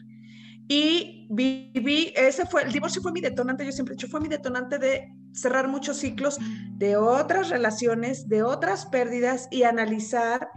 y 0.68 1.28
viví, 1.30 2.14
ese 2.16 2.46
fue, 2.46 2.64
el 2.64 2.74
divorcio 2.74 3.02
fue 3.02 3.14
mi 3.14 3.22
detonante, 3.22 3.66
yo 3.66 3.72
siempre 3.72 3.94
he 3.94 3.98
dicho, 3.98 4.10
fue 4.10 4.20
mi 4.20 4.28
detonante 4.28 4.78
de 4.78 5.10
cerrar 5.34 5.68
muchos 5.68 5.98
ciclos 5.98 6.40
de 6.78 6.98
otras 6.98 7.50
relaciones, 7.50 8.28
de 8.28 8.44
otras 8.44 8.86
pérdidas 8.86 9.48
y 9.52 9.64
analizar 9.64 10.50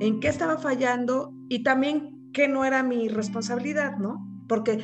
en 0.00 0.20
qué 0.20 0.28
estaba 0.28 0.58
fallando 0.58 1.32
y 1.48 1.62
también 1.62 2.30
qué 2.32 2.48
no 2.48 2.64
era 2.64 2.82
mi 2.82 3.08
responsabilidad, 3.08 3.96
¿no? 3.98 4.26
Porque 4.48 4.78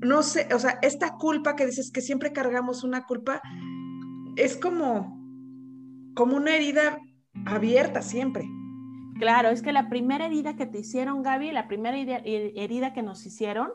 no 0.00 0.22
sé, 0.22 0.48
o 0.54 0.58
sea, 0.58 0.78
esta 0.82 1.16
culpa 1.16 1.56
que 1.56 1.66
dices 1.66 1.90
que 1.90 2.00
siempre 2.00 2.32
cargamos 2.32 2.84
una 2.84 3.04
culpa 3.04 3.42
es 4.36 4.56
como, 4.56 5.20
como 6.14 6.36
una 6.36 6.56
herida 6.56 6.98
abierta 7.44 8.02
siempre. 8.02 8.44
Claro, 9.18 9.50
es 9.50 9.60
que 9.60 9.72
la 9.72 9.90
primera 9.90 10.26
herida 10.26 10.56
que 10.56 10.64
te 10.66 10.80
hicieron, 10.80 11.22
Gaby, 11.22 11.52
la 11.52 11.68
primera 11.68 11.98
herida 11.98 12.94
que 12.94 13.02
nos 13.02 13.26
hicieron, 13.26 13.68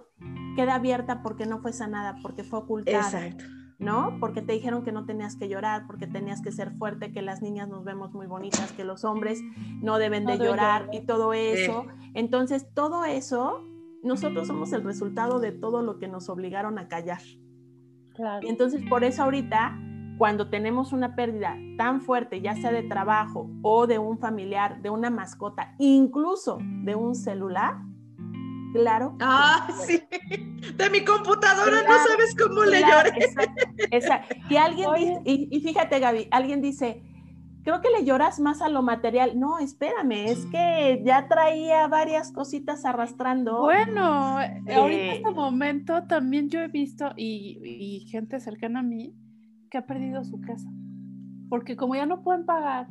queda 0.56 0.76
abierta 0.76 1.22
porque 1.22 1.46
no 1.46 1.60
fue 1.60 1.72
sanada, 1.72 2.16
porque 2.24 2.44
fue 2.44 2.60
ocultada. 2.60 2.98
Exacto. 2.98 3.46
¿No? 3.78 4.18
Porque 4.22 4.42
te 4.42 4.54
dijeron 4.54 4.84
que 4.84 4.94
no 4.94 5.06
tenías 5.06 5.36
que 5.36 5.50
llorar, 5.50 5.86
porque 5.86 6.08
tenías 6.08 6.42
que 6.42 6.52
ser 6.52 6.72
fuerte, 6.78 7.12
que 7.12 7.22
las 7.22 7.42
niñas 7.42 7.68
nos 7.68 7.84
vemos 7.84 8.14
muy 8.14 8.26
bonitas, 8.26 8.72
que 8.72 8.86
los 8.86 9.04
hombres 9.04 9.42
no 9.82 9.98
deben 9.98 10.26
de 10.26 10.38
llorar 10.38 10.90
y 10.94 11.02
todo 11.02 11.34
eso. 11.34 11.86
Entonces, 12.14 12.68
todo 12.74 13.04
eso, 13.04 13.62
nosotros 14.02 14.48
somos 14.48 14.72
el 14.72 14.84
resultado 14.84 15.40
de 15.40 15.52
todo 15.52 15.82
lo 15.82 16.00
que 16.00 16.08
nos 16.08 16.30
obligaron 16.30 16.80
a 16.80 16.88
callar. 16.88 17.22
Claro. 18.14 18.48
Y 18.48 18.50
entonces, 18.50 18.82
por 18.88 19.04
eso 19.04 19.24
ahorita 19.24 19.78
cuando 20.18 20.50
tenemos 20.50 20.94
una 20.94 21.16
pérdida 21.16 21.58
tan 21.78 22.02
fuerte, 22.02 22.42
ya 22.42 22.56
sea 22.56 22.72
de 22.72 22.84
trabajo 22.84 23.50
o 23.62 23.88
de 23.88 24.00
un 24.00 24.18
familiar, 24.18 24.82
de 24.82 24.90
una 24.90 25.10
mascota, 25.10 25.76
incluso 25.78 26.60
de 26.62 26.96
un 26.96 27.16
celular, 27.16 27.76
claro. 28.82 29.18
Ah, 29.22 29.68
sí. 29.86 30.02
De 30.76 30.90
mi 30.90 31.04
computadora 31.04 31.82
no 31.82 31.98
sabes 32.08 32.36
cómo 32.36 32.64
le 32.64 32.82
lloré. 32.82 33.12
Exacto, 33.92 34.36
Y 34.50 34.56
alguien 34.58 34.90
dice, 34.94 35.22
y, 35.26 35.60
fíjate, 35.62 36.00
Gaby, 36.00 36.28
alguien 36.32 36.62
dice, 36.62 37.04
creo 37.64 37.82
que 37.82 37.90
le 37.90 38.06
lloras 38.06 38.40
más 38.40 38.62
a 38.62 38.70
lo 38.70 38.82
material. 38.82 39.40
No, 39.40 39.60
espérame, 39.60 40.26
es 40.26 40.46
que 40.48 41.02
ya 41.06 41.28
traía 41.28 41.88
varias 41.88 42.32
cositas 42.32 42.86
arrastrando. 42.86 43.62
Bueno, 43.62 44.42
eh, 44.42 44.62
ahorita 44.74 45.04
en 45.04 45.10
este 45.12 45.32
momento 45.32 46.04
también 46.04 46.50
yo 46.50 46.62
he 46.62 46.68
visto 46.68 47.12
y 47.16 48.06
gente 48.10 48.40
cercana 48.40 48.80
a 48.80 48.84
mí 48.84 49.14
ha 49.78 49.86
perdido 49.86 50.24
su 50.24 50.40
casa. 50.42 50.70
Porque 51.50 51.76
como 51.76 51.96
ya 51.96 52.06
no 52.06 52.24
pueden 52.24 52.46
pagar 52.46 52.88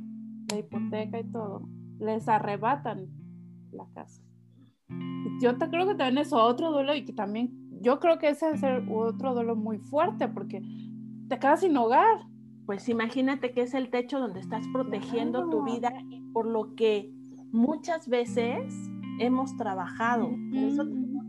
la 0.51 0.59
hipoteca 0.59 1.19
y 1.19 1.25
todo, 1.25 1.69
les 1.99 2.29
arrebatan 2.29 3.09
la 3.73 3.87
casa. 3.95 4.23
Yo 5.41 5.57
te, 5.57 5.69
creo 5.69 5.87
que 5.87 5.95
también 5.95 6.19
es 6.19 6.33
otro 6.33 6.71
duelo 6.71 6.95
y 6.95 7.05
que 7.05 7.13
también, 7.13 7.53
yo 7.81 7.99
creo 8.01 8.19
que 8.19 8.29
ese 8.29 8.51
es 8.51 8.63
otro 8.91 9.35
duelo 9.35 9.57
muy 9.57 9.79
fuerte 9.79 10.29
porque 10.29 10.63
te 11.29 11.39
quedas 11.39 11.61
sin 11.61 11.77
hogar. 11.77 12.27
Pues 12.67 12.89
imagínate 12.89 13.53
que 13.53 13.63
es 13.63 13.75
el 13.75 13.91
techo 13.91 14.19
donde 14.19 14.41
estás 14.41 14.67
protegiendo 14.73 15.51
tu 15.51 15.65
vida 15.65 15.93
y 16.09 16.21
por 16.33 16.47
lo 16.47 16.75
que 16.75 17.13
muchas 17.53 18.09
veces 18.09 18.73
hemos 19.19 19.57
trabajado. 19.57 20.31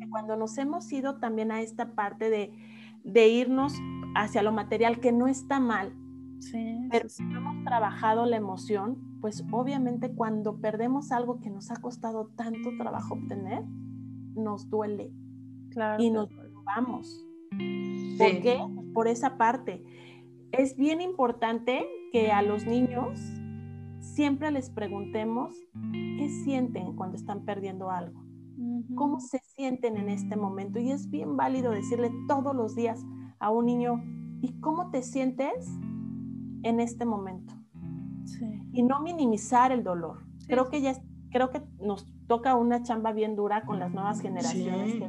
cuando 0.10 0.38
nos 0.38 0.58
hemos 0.58 0.90
ido 0.94 1.20
también 1.20 1.52
a 1.52 1.62
esta 1.62 1.94
parte 1.94 2.30
de, 2.30 2.54
de 3.04 3.28
irnos 3.28 3.74
hacia 4.16 4.44
lo 4.44 4.54
material, 4.54 5.02
que 5.02 5.12
no 5.12 5.28
está 5.28 5.60
mal. 5.60 5.94
pero 6.90 7.10
si 7.10 7.24
no 7.24 7.40
hemos 7.40 7.64
trabajado 7.66 8.26
la 8.26 8.38
emoción, 8.38 9.15
pues 9.26 9.44
obviamente 9.50 10.12
cuando 10.12 10.62
perdemos 10.62 11.12
algo 11.12 11.40
que 11.40 11.50
nos 11.50 11.72
ha 11.72 11.78
costado 11.78 12.28
tanto 12.36 12.70
trabajo 12.78 13.16
obtener, 13.16 13.64
nos 14.36 14.70
duele. 14.70 15.12
Claro. 15.72 16.04
Y 16.04 16.12
nos 16.12 16.30
vamos. 16.64 17.26
¿Por 17.50 18.42
qué? 18.44 18.60
Por 18.94 19.08
esa 19.08 19.36
parte. 19.36 19.84
Es 20.52 20.78
bien 20.78 21.02
importante 21.02 21.88
que 22.12 22.32
a 22.32 22.44
los 22.44 22.68
niños 22.68 23.20
siempre 24.00 24.52
les 24.52 24.70
preguntemos 24.70 25.56
qué 25.92 26.30
sienten 26.44 26.96
cuando 26.96 27.18
están 27.18 27.46
perdiendo 27.46 27.90
algo. 27.90 28.24
¿Cómo 28.94 29.20
se 29.20 29.40
sienten 29.40 29.98
en 29.98 30.10
este 30.10 30.36
momento? 30.36 30.78
Y 30.78 30.92
es 30.92 31.10
bien 31.10 31.36
válido 31.36 31.72
decirle 31.72 32.12
todos 32.28 32.56
los 32.56 32.76
días, 32.76 33.04
a 33.40 33.50
un 33.50 33.66
niño, 33.66 34.04
¿y 34.42 34.54
cómo 34.60 34.92
te 34.92 35.02
sientes 35.02 35.68
en 36.62 36.80
este 36.80 37.06
momento? 37.06 37.56
Y 38.74 38.84
no 38.84 39.02
minimizar 39.02 39.72
el 39.72 39.84
dolor. 39.84 40.24
Creo 40.48 40.70
que 40.70 40.82
ya 40.82 40.94
creo 41.32 41.50
que 41.50 41.62
nos 41.80 42.06
toca 42.28 42.56
una 42.56 42.82
chamba 42.84 43.12
bien 43.12 43.36
dura 43.36 43.64
con 43.64 43.80
las 43.80 43.92
nuevas 43.92 44.22
generaciones 44.22 45.02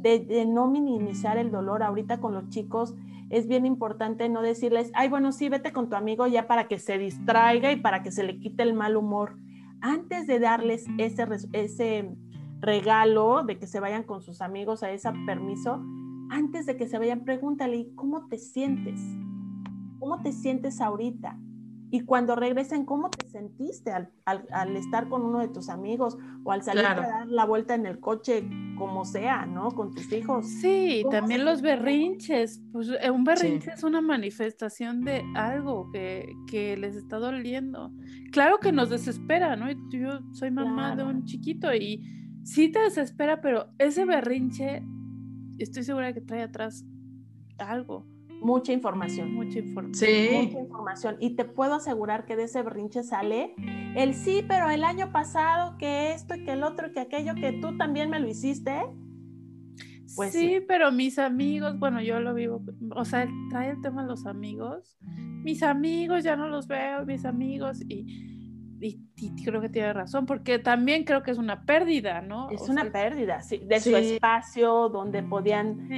de, 0.00 0.46
no 0.46 0.66
minimizar 0.66 1.36
el 1.36 1.50
dolor 1.50 1.82
ahorita 1.82 2.20
con 2.20 2.32
los 2.32 2.48
chicos 2.48 2.94
es 3.28 3.46
bien 3.46 3.64
importante 3.64 4.28
no 4.28 4.42
decirles, 4.42 4.90
ay, 4.94 5.08
bueno, 5.08 5.30
sí, 5.30 5.48
vete 5.48 5.72
con 5.72 5.88
tu 5.88 5.94
amigo 5.94 6.26
ya 6.26 6.48
para 6.48 6.66
que 6.66 6.78
se 6.78 6.98
distraiga 6.98 7.70
y 7.70 7.76
para 7.76 8.02
que 8.02 8.10
se 8.10 8.24
le 8.24 8.40
quite 8.40 8.64
el 8.64 8.74
mal 8.74 8.96
humor. 8.96 9.36
Antes 9.80 10.26
de 10.26 10.40
darles 10.40 10.86
ese, 10.98 11.26
ese 11.52 12.16
regalo 12.58 13.44
de 13.44 13.56
que 13.56 13.68
se 13.68 13.78
vayan 13.78 14.02
con 14.02 14.20
sus 14.20 14.40
amigos 14.42 14.82
a 14.82 14.90
ese 14.90 15.12
permiso, 15.26 15.80
antes 16.28 16.66
de 16.66 16.76
que 16.76 16.88
se 16.88 16.98
vayan, 16.98 17.24
pregúntale, 17.24 17.92
¿cómo 17.94 18.26
te 18.26 18.36
sientes? 18.36 19.00
¿Cómo 20.00 20.20
te 20.22 20.32
sientes 20.32 20.80
ahorita? 20.80 21.38
Y 21.92 22.02
cuando 22.02 22.36
regresen, 22.36 22.84
¿cómo 22.84 23.10
te 23.10 23.26
sentiste 23.26 23.92
al, 23.92 24.76
estar 24.76 25.08
con 25.08 25.22
uno 25.22 25.40
de 25.40 25.48
tus 25.48 25.68
amigos 25.68 26.16
o 26.44 26.52
al 26.52 26.62
salir 26.62 26.86
a 26.86 26.94
dar 26.94 27.26
la 27.26 27.44
vuelta 27.44 27.74
en 27.74 27.84
el 27.84 27.98
coche, 27.98 28.48
como 28.78 29.04
sea, 29.04 29.44
¿no? 29.46 29.70
Con 29.72 29.92
tus 29.92 30.12
hijos. 30.12 30.46
Sí, 30.46 31.04
también 31.10 31.44
los 31.44 31.62
berrinches. 31.62 32.62
Pues 32.72 32.90
eh, 33.00 33.10
un 33.10 33.24
berrinche 33.24 33.72
es 33.72 33.82
una 33.82 34.00
manifestación 34.00 35.04
de 35.04 35.24
algo 35.34 35.90
que, 35.92 36.76
les 36.78 36.94
está 36.94 37.18
doliendo. 37.18 37.90
Claro 38.30 38.58
que 38.58 38.70
nos 38.70 38.90
desespera, 38.90 39.56
¿no? 39.56 39.66
Yo 39.90 40.20
soy 40.32 40.50
mamá 40.52 40.94
de 40.94 41.02
un 41.02 41.24
chiquito 41.24 41.74
y 41.74 42.02
sí 42.44 42.70
te 42.70 42.78
desespera, 42.80 43.40
pero 43.40 43.72
ese 43.78 44.04
berrinche 44.04 44.82
estoy 45.58 45.82
segura 45.82 46.12
que 46.12 46.20
trae 46.20 46.42
atrás 46.42 46.84
algo. 47.58 48.06
Mucha 48.40 48.72
información. 48.72 49.34
Mucha 49.34 49.58
información. 49.58 49.94
Sí. 49.94 50.28
Mucha 50.32 50.58
información. 50.58 51.16
Y 51.20 51.36
te 51.36 51.44
puedo 51.44 51.74
asegurar 51.74 52.24
que 52.24 52.36
de 52.36 52.44
ese 52.44 52.62
berrinche 52.62 53.02
sale 53.02 53.54
el 53.94 54.14
sí, 54.14 54.44
pero 54.46 54.70
el 54.70 54.84
año 54.84 55.12
pasado 55.12 55.76
que 55.78 56.12
esto 56.12 56.34
y 56.34 56.44
que 56.44 56.52
el 56.52 56.62
otro 56.62 56.88
y 56.88 56.92
que 56.92 57.00
aquello 57.00 57.34
que 57.34 57.52
tú 57.52 57.76
también 57.76 58.10
me 58.10 58.18
lo 58.18 58.28
hiciste. 58.28 58.82
Pues 60.16 60.32
sí, 60.32 60.38
sí, 60.38 60.60
pero 60.66 60.90
mis 60.90 61.18
amigos, 61.18 61.78
bueno, 61.78 62.02
yo 62.02 62.18
lo 62.18 62.34
vivo, 62.34 62.62
o 62.96 63.04
sea, 63.04 63.28
trae 63.48 63.70
el 63.70 63.80
tema 63.80 64.02
de 64.02 64.08
los 64.08 64.26
amigos. 64.26 64.96
Mis 65.44 65.62
amigos 65.62 66.24
ya 66.24 66.34
no 66.34 66.48
los 66.48 66.66
veo, 66.66 67.06
mis 67.06 67.24
amigos, 67.24 67.80
y 67.88 68.30
y, 68.80 69.44
creo 69.44 69.60
que 69.60 69.68
tiene 69.68 69.92
razón, 69.92 70.26
porque 70.26 70.58
también 70.58 71.04
creo 71.04 71.22
que 71.22 71.30
es 71.30 71.38
una 71.38 71.64
pérdida, 71.64 72.22
¿no? 72.22 72.50
Es 72.50 72.68
una 72.68 72.90
pérdida, 72.90 73.42
sí, 73.42 73.58
de 73.58 73.80
su 73.80 73.94
espacio 73.94 74.88
donde 74.88 75.22
podían 75.22 75.88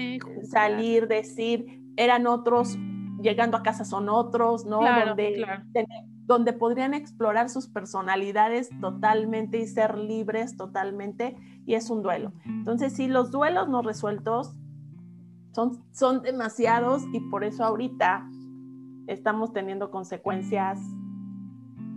salir, 0.50 1.06
decir, 1.06 1.81
eran 1.96 2.26
otros, 2.26 2.78
llegando 3.20 3.56
a 3.56 3.62
casa 3.62 3.84
son 3.84 4.08
otros, 4.08 4.66
¿no? 4.66 4.80
donde, 4.80 5.44
donde 6.24 6.52
podrían 6.52 6.94
explorar 6.94 7.48
sus 7.48 7.68
personalidades 7.68 8.70
totalmente 8.80 9.58
y 9.58 9.66
ser 9.66 9.98
libres 9.98 10.56
totalmente, 10.56 11.36
y 11.66 11.74
es 11.74 11.90
un 11.90 12.02
duelo. 12.02 12.32
Entonces, 12.44 12.94
sí, 12.94 13.08
los 13.08 13.30
duelos 13.30 13.68
no 13.68 13.82
resueltos 13.82 14.54
son, 15.52 15.84
son 15.92 16.22
demasiados 16.22 17.02
y 17.12 17.20
por 17.20 17.44
eso 17.44 17.64
ahorita 17.64 18.28
estamos 19.06 19.52
teniendo 19.52 19.90
consecuencias 19.90 20.78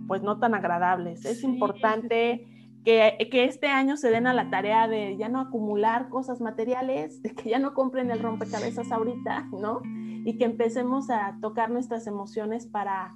pues 0.07 0.21
no 0.21 0.39
tan 0.39 0.53
agradables. 0.53 1.25
Es 1.25 1.43
importante 1.43 2.47
que, 2.85 3.27
que, 3.31 3.45
este 3.45 3.67
año 3.67 3.97
se 3.97 4.09
den 4.09 4.27
a 4.27 4.33
la 4.33 4.49
tarea 4.49 4.87
de 4.87 5.17
ya 5.17 5.27
no 5.27 5.41
acumular 5.41 6.09
cosas 6.09 6.39
materiales, 6.39 7.21
de 7.21 7.33
que 7.33 7.49
ya 7.49 7.59
no 7.59 7.73
compren 7.73 8.11
el 8.11 8.19
rompecabezas 8.19 8.91
ahorita, 8.91 9.49
¿no? 9.51 9.81
Y 9.83 10.37
que 10.37 10.45
empecemos 10.45 11.09
a 11.09 11.37
tocar 11.41 11.71
nuestras 11.71 12.07
emociones 12.07 12.67
para, 12.67 13.15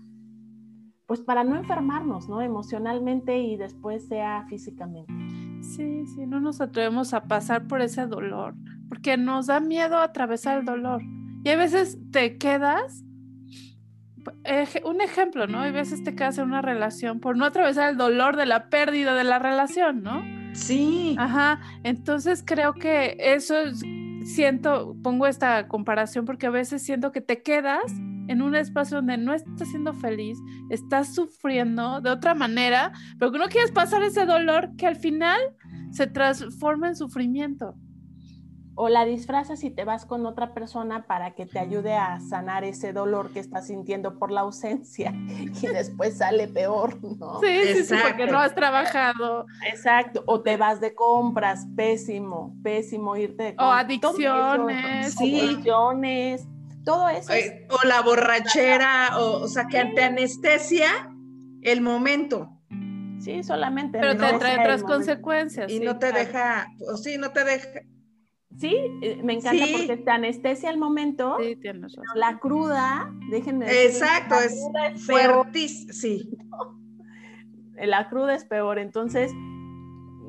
pues 1.05 1.22
para 1.22 1.43
no 1.43 1.55
enfermarnos, 1.55 2.28
¿no? 2.28 2.41
Emocionalmente 2.41 3.39
y 3.39 3.57
después 3.57 4.07
sea 4.07 4.45
físicamente. 4.49 5.13
Sí, 5.61 6.05
sí, 6.07 6.26
no 6.26 6.39
nos 6.39 6.61
atrevemos 6.61 7.13
a 7.13 7.26
pasar 7.26 7.67
por 7.67 7.82
ese 7.82 8.07
dolor, 8.07 8.55
porque 8.88 9.17
nos 9.17 9.47
da 9.47 9.59
miedo 9.59 9.97
atravesar 9.99 10.59
el 10.59 10.65
dolor. 10.65 11.01
Y 11.43 11.49
a 11.49 11.57
veces 11.57 11.97
te 12.11 12.38
quedas, 12.38 13.05
un 14.84 15.01
ejemplo, 15.01 15.47
¿no? 15.47 15.61
Hay 15.61 15.71
veces 15.71 16.03
te 16.03 16.15
quedas 16.15 16.38
en 16.38 16.45
una 16.45 16.61
relación 16.61 17.19
por 17.19 17.38
no 17.38 17.45
atravesar 17.45 17.89
el 17.89 17.97
dolor 17.97 18.36
de 18.36 18.45
la 18.45 18.69
pérdida 18.69 19.13
de 19.15 19.23
la 19.23 19.39
relación, 19.39 20.03
¿no? 20.03 20.23
Sí. 20.53 21.15
Ajá, 21.17 21.59
entonces 21.84 22.43
creo 22.45 22.73
que 22.73 23.15
eso 23.19 23.57
es, 23.57 23.82
siento, 24.23 24.95
pongo 25.03 25.27
esta 25.27 25.67
comparación 25.67 26.25
porque 26.25 26.47
a 26.47 26.51
veces 26.51 26.84
siento 26.84 27.11
que 27.11 27.21
te 27.21 27.41
quedas 27.41 27.91
en 28.27 28.41
un 28.41 28.55
espacio 28.55 28.97
donde 28.97 29.17
no 29.17 29.34
estás 29.34 29.69
siendo 29.69 29.93
feliz, 29.93 30.38
estás 30.69 31.15
sufriendo 31.15 31.99
de 31.99 32.11
otra 32.11 32.36
manera, 32.36 32.91
pero 33.17 33.32
que 33.32 33.39
no 33.39 33.47
quieres 33.47 33.71
pasar 33.71 34.03
ese 34.03 34.25
dolor 34.25 34.75
que 34.77 34.86
al 34.86 34.95
final 34.95 35.39
se 35.91 36.05
transforma 36.05 36.89
en 36.89 36.95
sufrimiento. 36.95 37.75
O 38.82 38.88
la 38.88 39.03
disfrazas 39.03 39.65
y 39.65 39.71
te 39.71 39.84
vas 39.84 40.05
con 40.05 40.25
otra 40.25 40.53
persona 40.53 41.05
para 41.05 41.32
que 41.32 41.45
te 41.45 41.59
ayude 41.59 41.95
a 41.95 42.21
sanar 42.21 42.63
ese 42.63 42.93
dolor 42.93 43.34
que 43.34 43.41
estás 43.41 43.67
sintiendo 43.67 44.17
por 44.17 44.32
la 44.32 44.39
ausencia 44.39 45.13
y 45.13 45.67
después 45.67 46.19
sale 46.19 46.47
peor, 46.47 46.97
¿no? 47.03 47.41
Sí, 47.41 47.84
sí, 47.84 47.93
porque 48.01 48.25
no 48.27 48.39
has 48.39 48.55
trabajado. 48.55 49.47
Exacto. 49.69 50.23
O 50.27 50.39
te 50.39 50.55
vas 50.55 50.80
de 50.80 50.95
compras, 50.95 51.67
pésimo, 51.75 52.55
pésimo 52.63 53.17
irte 53.17 53.43
de 53.43 53.55
compras. 53.55 53.67
O 53.67 53.73
adicciones. 53.73 55.13
Sí. 55.13 55.39
Adicciones 55.41 56.47
todo 56.86 57.09
eso. 57.09 57.34
O 57.69 57.86
la 57.86 58.01
borrachera, 58.01 59.17
o, 59.19 59.41
o 59.41 59.47
sea, 59.49 59.67
que 59.67 59.84
te 59.93 60.03
anestesia 60.05 61.11
el 61.63 61.82
momento. 61.82 62.49
Sí, 63.19 63.43
solamente. 63.43 63.99
Pero 63.99 64.15
te 64.15 64.39
trae 64.39 64.57
otras 64.57 64.84
consecuencias. 64.84 65.69
Y 65.69 65.82
no 65.82 65.99
te 65.99 66.13
deja, 66.13 66.67
o 66.89 66.95
sí, 66.95 67.17
no 67.17 67.32
te 67.32 67.43
deja. 67.43 67.67
Sí, 68.58 68.76
eh, 69.02 69.22
me 69.24 69.34
encanta 69.34 69.66
porque 69.72 69.97
te 69.97 70.12
anestesia 70.12 70.70
el 70.70 70.78
momento. 70.78 71.38
Sí, 71.39 71.56
tienes 71.56 71.84
razón. 71.84 72.04
La 72.16 72.39
cruda, 72.39 73.14
déjenme 73.30 73.66
decir. 73.66 73.91
Exacto, 73.91 74.36
es, 74.36 75.06
fuertísimo, 75.06 75.93
sí. 75.93 76.30
La 77.82 78.10
cruda 78.10 78.36
es 78.36 78.43
peor, 78.43 78.78
entonces, 78.78 79.32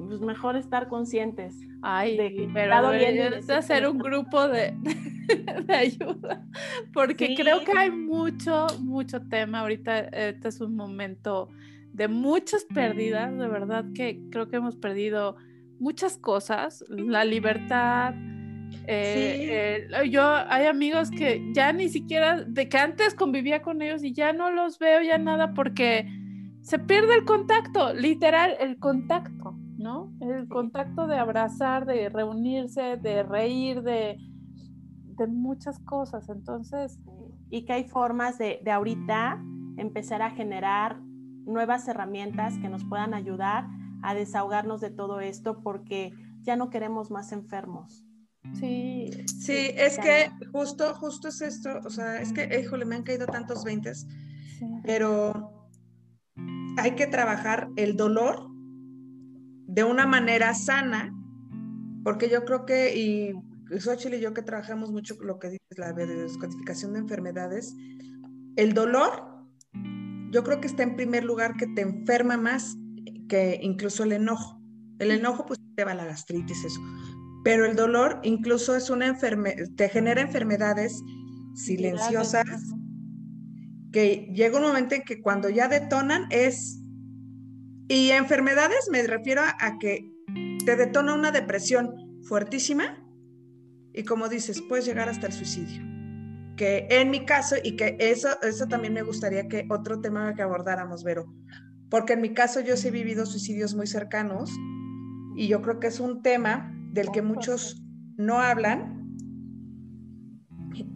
pues 0.07 0.21
mejor 0.21 0.57
estar 0.57 0.87
conscientes. 0.89 1.57
Ay, 1.83 2.16
de 2.16 2.49
pero 2.53 2.91
deberías 2.91 3.49
hacer 3.51 3.89
un 3.89 3.99
grupo 3.99 4.47
de, 4.47 4.77
de 5.66 5.75
ayuda, 5.75 6.47
porque 6.93 7.35
creo 7.35 7.64
que 7.64 7.73
hay 7.77 7.91
mucho, 7.91 8.66
mucho 8.81 9.23
tema. 9.23 9.61
Ahorita 9.61 9.99
este 9.99 10.49
es 10.49 10.61
un 10.61 10.77
momento 10.77 11.49
de 11.93 12.07
muchas 12.07 12.64
pérdidas, 12.64 13.37
de 13.37 13.49
verdad 13.49 13.87
que 13.95 14.21
creo 14.31 14.49
que 14.49 14.57
hemos 14.57 14.77
perdido 14.77 15.37
muchas 15.81 16.18
cosas, 16.18 16.85
la 16.89 17.24
libertad. 17.24 18.14
Eh, 18.87 19.89
yo 20.11 20.22
hay 20.22 20.66
amigos 20.66 21.11
que 21.11 21.51
ya 21.53 21.72
ni 21.72 21.89
siquiera, 21.89 22.45
de 22.45 22.68
que 22.68 22.78
antes 22.78 23.14
convivía 23.14 23.62
con 23.62 23.83
ellos 23.83 24.05
y 24.05 24.12
ya 24.12 24.33
no 24.33 24.51
los 24.51 24.78
veo 24.78 25.03
ya 25.03 25.18
nada 25.18 25.55
porque 25.55 26.07
se 26.61 26.78
pierde 26.78 27.14
el 27.14 27.24
contacto, 27.24 27.95
literal, 27.95 28.55
el 28.61 28.78
contacto, 28.78 29.57
¿no? 29.78 30.12
El 30.20 30.47
contacto 30.49 31.07
de 31.07 31.18
abrazar, 31.18 31.87
de 31.87 32.09
reunirse, 32.11 32.97
de 32.97 33.22
reír, 33.22 33.83
de 33.83 34.18
muchas 35.26 35.78
cosas. 35.81 36.28
Entonces, 36.28 36.99
y 37.51 37.64
que 37.64 37.72
hay 37.72 37.85
formas 37.85 38.39
de, 38.39 38.61
de 38.62 38.70
ahorita 38.70 39.43
empezar 39.76 40.22
a 40.22 40.31
generar 40.31 41.01
nuevas 41.45 41.89
herramientas 41.89 42.59
que 42.59 42.68
nos 42.68 42.85
puedan 42.85 43.14
ayudar 43.14 43.66
a 44.03 44.14
desahogarnos 44.14 44.80
de 44.80 44.90
todo 44.90 45.20
esto 45.20 45.61
porque 45.62 46.12
ya 46.42 46.57
no 46.57 46.70
queremos 46.70 47.11
más 47.11 47.32
enfermos. 47.32 48.05
Sí, 48.55 49.11
sí, 49.26 49.70
es 49.76 49.98
que 49.98 50.30
justo, 50.51 50.94
justo 50.94 51.28
es 51.28 51.40
esto, 51.42 51.78
o 51.84 51.90
sea, 51.90 52.20
es 52.20 52.32
que, 52.32 52.59
híjole, 52.59 52.86
me 52.86 52.96
han 52.96 53.03
caído 53.03 53.26
tantos 53.26 53.64
veintes, 53.64 54.07
pero 54.82 55.68
hay 56.78 56.92
que 56.92 57.07
trabajar 57.07 57.68
el 57.76 57.96
dolor 57.96 58.48
de 59.66 59.84
una 59.84 60.07
manera 60.07 60.55
sana, 60.55 61.14
porque 62.03 62.30
yo 62.30 62.44
creo 62.46 62.64
que, 62.64 62.96
y 62.96 63.34
Xochitl 63.78 64.14
y 64.14 64.20
yo 64.20 64.32
que 64.32 64.42
trabajamos 64.42 64.90
mucho 64.90 65.16
lo 65.22 65.38
que 65.38 65.51
dices, 65.51 65.78
la 65.78 65.92
descodificación 65.92 66.94
de 66.94 67.01
enfermedades, 67.01 67.76
el 68.57 68.72
dolor, 68.72 69.28
yo 70.30 70.42
creo 70.42 70.61
que 70.61 70.66
está 70.66 70.82
en 70.82 70.96
primer 70.96 71.24
lugar 71.24 71.57
que 71.57 71.66
te 71.66 71.82
enferma 71.82 72.36
más 72.36 72.76
que 73.31 73.61
incluso 73.62 74.03
el 74.03 74.12
enojo. 74.12 74.61
El 74.99 75.12
enojo 75.12 75.47
pues 75.47 75.59
te 75.76 75.85
va 75.85 75.95
la 75.95 76.05
gastritis, 76.05 76.64
eso. 76.64 76.81
Pero 77.43 77.64
el 77.64 77.74
dolor 77.74 78.20
incluso 78.22 78.76
es 78.76 78.91
una 78.91 79.07
enfermedad, 79.07 79.64
te 79.76 79.89
genera 79.89 80.20
enfermedades 80.20 81.01
silenciosas 81.55 82.45
que 83.93 84.31
llega 84.35 84.59
un 84.59 84.64
momento 84.64 84.95
en 84.95 85.03
que 85.03 85.22
cuando 85.22 85.49
ya 85.49 85.68
detonan 85.68 86.26
es... 86.31 86.78
Y 87.89 88.11
enfermedades 88.11 88.89
me 88.91 89.03
refiero 89.05 89.43
a 89.43 89.78
que 89.78 90.12
te 90.64 90.76
detona 90.76 91.14
una 91.14 91.33
depresión 91.33 92.22
fuertísima 92.22 93.05
y 93.93 94.05
como 94.05 94.28
dices, 94.28 94.62
puedes 94.68 94.87
llegar 94.87 95.09
hasta 95.09 95.26
el 95.26 95.33
suicidio. 95.33 95.83
Que 96.57 96.87
en 96.91 97.11
mi 97.11 97.24
caso, 97.24 97.57
y 97.62 97.74
que 97.74 97.97
eso, 97.99 98.28
eso 98.43 98.68
también 98.68 98.93
me 98.93 99.03
gustaría 99.03 99.49
que 99.49 99.66
otro 99.70 100.01
tema 100.01 100.35
que 100.35 100.43
abordáramos, 100.43 101.03
Vero, 101.03 101.26
porque 101.91 102.12
en 102.14 102.20
mi 102.20 102.32
caso 102.32 102.61
yo 102.61 102.76
sí 102.76 102.88
he 102.88 102.91
vivido 102.93 103.26
suicidios 103.26 103.74
muy 103.74 103.86
cercanos 103.86 104.51
y 105.36 105.49
yo 105.49 105.61
creo 105.61 105.80
que 105.80 105.88
es 105.88 106.01
un 106.01 106.22
tema 106.22 106.72
del 106.93 107.11
que 107.11 107.22
muchos 107.22 107.82
no 108.16 108.41
hablan 108.41 109.16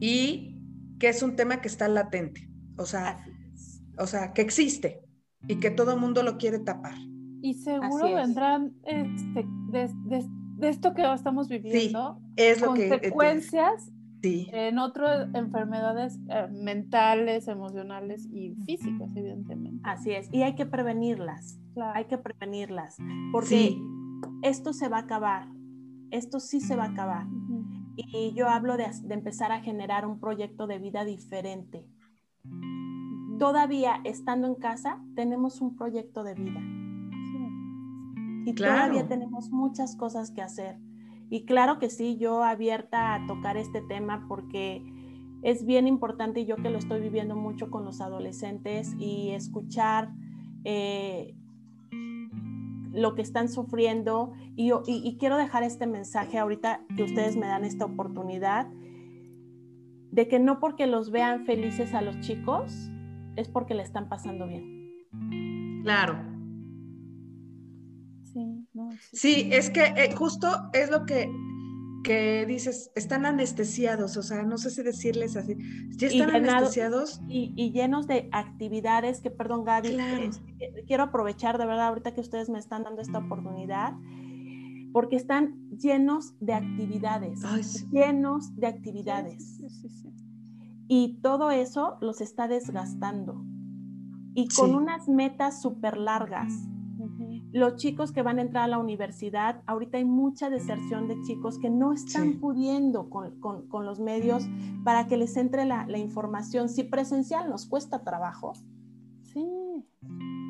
y 0.01 0.57
que 0.99 1.09
es 1.09 1.23
un 1.23 1.37
tema 1.37 1.61
que 1.61 1.69
está 1.69 1.89
latente, 1.89 2.49
o 2.77 2.87
sea, 2.87 3.25
o 3.99 4.07
sea, 4.07 4.33
que 4.33 4.43
existe 4.43 5.03
y 5.49 5.57
que 5.57 5.71
todo 5.71 5.95
el 5.95 6.01
mundo 6.01 6.23
lo 6.23 6.39
quiere 6.39 6.61
tapar. 6.61 6.97
Y 7.43 7.55
seguro 7.55 8.15
vendrán 8.15 8.73
este, 8.85 9.45
de 9.71 10.69
esto 10.69 10.95
que 10.95 11.13
estamos 11.13 11.49
viviendo, 11.49 12.21
es 12.37 12.61
lo 12.61 12.69
consecuencias 12.69 13.91
en 14.25 14.79
otras 14.79 15.29
enfermedades 15.35 16.19
eh, 16.29 16.49
mentales, 16.51 17.49
emocionales 17.49 18.27
y 18.33 18.55
físicas, 18.67 19.11
evidentemente. 19.15 19.81
Así 19.85 20.13
es, 20.13 20.29
y 20.33 20.43
hay 20.43 20.55
que 20.55 20.67
prevenirlas, 20.67 21.59
hay 21.95 22.07
que 22.07 22.19
prevenirlas, 22.19 22.97
porque 23.33 23.77
esto 24.43 24.73
se 24.73 24.89
va 24.89 24.99
a 24.99 25.01
acabar, 25.01 25.49
esto 26.11 26.41
sí 26.41 26.61
se 26.61 26.77
va 26.77 26.85
a 26.85 26.91
acabar. 26.91 27.27
Y 27.97 28.33
yo 28.35 28.49
hablo 28.49 28.77
de, 28.77 28.87
de, 29.03 29.15
empezar 29.15 29.53
a 29.53 29.61
generar 29.61 30.05
un 30.07 30.19
proyecto 30.19 30.67
de 30.67 30.79
vida 30.79 31.05
diferente. 31.05 31.87
Todavía 33.39 34.01
estando 34.05 34.49
en 34.49 34.57
casa, 34.57 35.01
tenemos 35.15 35.61
un 35.61 35.77
proyecto 35.77 36.25
de 36.25 36.35
vida 36.35 36.61
y 38.47 38.55
todavía 38.55 39.07
tenemos 39.09 39.51
muchas 39.51 39.97
cosas 39.97 40.31
que 40.31 40.43
hacer. 40.43 40.79
Y 41.31 41.45
claro 41.45 41.79
que 41.79 41.91
sí, 41.91 42.17
yo 42.17 42.43
abierta 42.43 43.15
a 43.15 43.27
tocar 43.27 43.57
este 43.57 43.81
tema 43.83 44.27
porque 44.29 44.83
es 45.43 45.67
bien 45.67 45.87
importante 45.87 46.41
y 46.41 46.47
yo 46.47 46.57
que 46.57 46.71
lo 46.71 46.79
estoy 46.79 47.01
viviendo 47.01 47.37
mucho 47.37 47.71
con 47.71 47.85
los 47.85 48.01
adolescentes 48.01 48.95
y 48.99 49.31
escuchar 49.31 50.11
eh, 50.65 51.35
lo 52.93 53.15
que 53.15 53.23
están 53.23 53.49
sufriendo. 53.49 54.33
Y, 54.57 54.73
y, 54.87 55.17
quiero 55.19 55.37
dejar 55.37 55.63
este 55.63 55.87
mensaje 55.87 56.39
ahorita 56.39 56.81
que 56.97 57.03
ustedes 57.03 57.37
me 57.37 57.47
dan 57.47 57.65
esta 57.65 57.85
oportunidad 57.85 58.69
de 60.13 60.29
que 60.29 60.39
no 60.39 60.61
porque 60.61 60.87
los 60.87 61.11
vean 61.11 61.45
felices 61.45 61.93
a 61.93 62.01
los 62.01 62.21
chicos 62.21 62.91
es 63.37 63.49
porque 63.49 63.75
le 63.75 63.83
están 63.83 64.09
pasando 64.09 64.47
bien. 64.47 65.83
Claro, 65.83 66.34
Sí, 69.13 69.49
es 69.53 69.71
que 69.71 69.83
eh, 69.83 70.15
justo 70.15 70.49
es 70.73 70.91
lo 70.91 71.07
que, 71.07 71.31
que 72.03 72.45
dices, 72.47 72.91
están 72.95 73.27
anestesiados, 73.27 74.17
o 74.17 74.23
sea, 74.23 74.43
no 74.43 74.59
sé 74.59 74.71
si 74.71 74.83
decirles 74.83 75.37
así, 75.37 75.57
ya 75.97 76.09
están 76.09 76.31
anestesiados. 76.31 77.21
Y, 77.29 77.73
llenos 77.73 78.07
de 78.07 78.29
actividades 78.33 79.21
que, 79.21 79.31
perdón 79.31 79.65
Gaby, 79.65 79.97
este, 80.23 80.85
quiero 80.87 81.05
aprovechar 81.05 81.59
de 81.59 81.67
verdad 81.67 81.89
ahorita 81.89 82.15
que 82.15 82.21
ustedes 82.21 82.49
me 82.49 82.59
están 82.59 82.85
dando 82.85 83.03
esta 83.03 83.19
oportunidad, 83.19 83.95
porque 84.93 85.17
están 85.17 85.69
llenos 85.71 86.35
de 86.41 86.55
actividades, 86.55 87.41
llenos 87.91 88.55
de 88.57 88.67
actividades. 88.67 89.59
y 90.87 91.19
todo 91.23 91.51
eso 91.51 91.97
los 92.01 92.21
está 92.21 92.49
desgastando. 92.49 93.45
Y 94.37 94.49
con 94.49 94.75
unas 94.75 95.09
metas 95.09 95.63
súper 95.63 95.97
largas 95.97 96.53
los 97.55 97.77
chicos 97.77 98.11
que 98.11 98.23
van 98.23 98.41
a 98.41 98.43
entrar 98.43 98.65
a 98.65 98.67
la 98.67 98.79
universidad, 98.79 99.63
ahorita 99.67 99.99
hay 99.99 100.05
mucha 100.05 100.51
deserción 100.51 101.07
de 101.07 101.23
chicos 101.23 101.57
que 101.57 101.71
no 101.71 101.93
están 101.93 102.41
pudiendo 102.41 103.09
con, 103.09 103.87
los 103.87 104.01
medios 104.01 104.45
para 104.83 105.07
que 105.07 105.17
les 105.17 105.37
entre 105.37 105.65
la, 105.65 105.87
información. 105.97 106.69
Si 106.69 106.83
presencial 106.83 107.49
nos 107.49 107.67
cuesta 107.67 108.03
trabajo, 108.03 108.55
sí. 109.23 109.47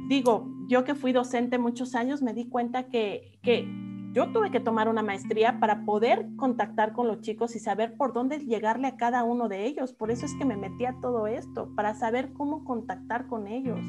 digo, 0.09 0.49
yo 0.67 0.85
que 0.85 0.95
fui 0.95 1.13
docente 1.13 1.59
muchos 1.59 1.95
años, 1.95 2.23
me 2.23 2.33
di 2.33 2.49
cuenta 2.49 2.85
que, 2.85 3.39
que 3.43 3.69
yo 4.15 4.33
tuve 4.33 4.51
que 4.51 4.61
tomar 4.61 4.89
una 4.89 5.03
maestría 5.03 5.61
para 5.61 5.85
poder 5.85 6.35
contactar 6.37 6.95
con 6.95 7.07
los 7.07 7.21
chicos 7.21 7.55
y 7.55 7.59
saber 7.59 7.99
por 7.99 8.15
dónde 8.15 8.39
llegarle 8.39 8.87
a 8.87 8.97
cada 8.97 9.25
uno 9.25 9.49
de 9.49 9.67
ellos. 9.67 9.93
Por 9.93 10.11
eso 10.11 10.25
es 10.25 10.33
que 10.37 10.47
me 10.47 10.57
metí 10.57 10.87
a 10.87 10.99
todo 11.03 11.27
esto, 11.27 11.69
para 11.77 11.95
saber 11.95 12.33
cómo 12.33 12.65
contactar 12.65 13.27
con 13.27 13.47
ellos. 13.47 13.81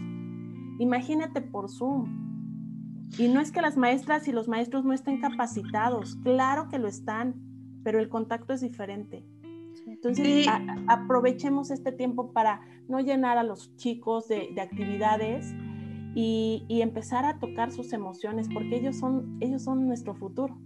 Imagínate 0.79 1.39
por 1.39 1.69
Zoom. 1.69 2.34
Y 3.17 3.27
no 3.27 3.39
es 3.39 3.51
que 3.51 3.61
las 3.61 3.77
maestras 3.77 4.27
y 4.27 4.31
los 4.31 4.47
maestros 4.47 4.83
no 4.83 4.93
estén 4.93 5.21
capacitados, 5.21 6.15
claro 6.23 6.67
que 6.69 6.79
lo 6.79 6.87
están, 6.87 7.35
pero 7.83 7.99
el 7.99 8.09
contacto 8.09 8.53
es 8.53 8.61
diferente. 8.61 9.25
Entonces, 9.87 10.47
aprovechemos 10.87 11.69
este 11.71 11.91
tiempo 11.91 12.33
para 12.33 12.61
no 12.87 12.99
llenar 12.99 13.37
a 13.37 13.43
los 13.43 13.75
chicos 13.75 14.27
de, 14.27 14.49
actividades 14.59 15.53
y, 16.15 16.65
empezar 16.69 17.25
a 17.25 17.39
tocar 17.39 17.71
sus 17.71 17.93
emociones, 17.93 18.47
porque 18.53 18.77
ellos 18.77 18.97
son, 18.97 19.37
ellos 19.41 19.63
son 19.63 19.87
nuestro 19.87 20.15
futuro. 20.15 20.59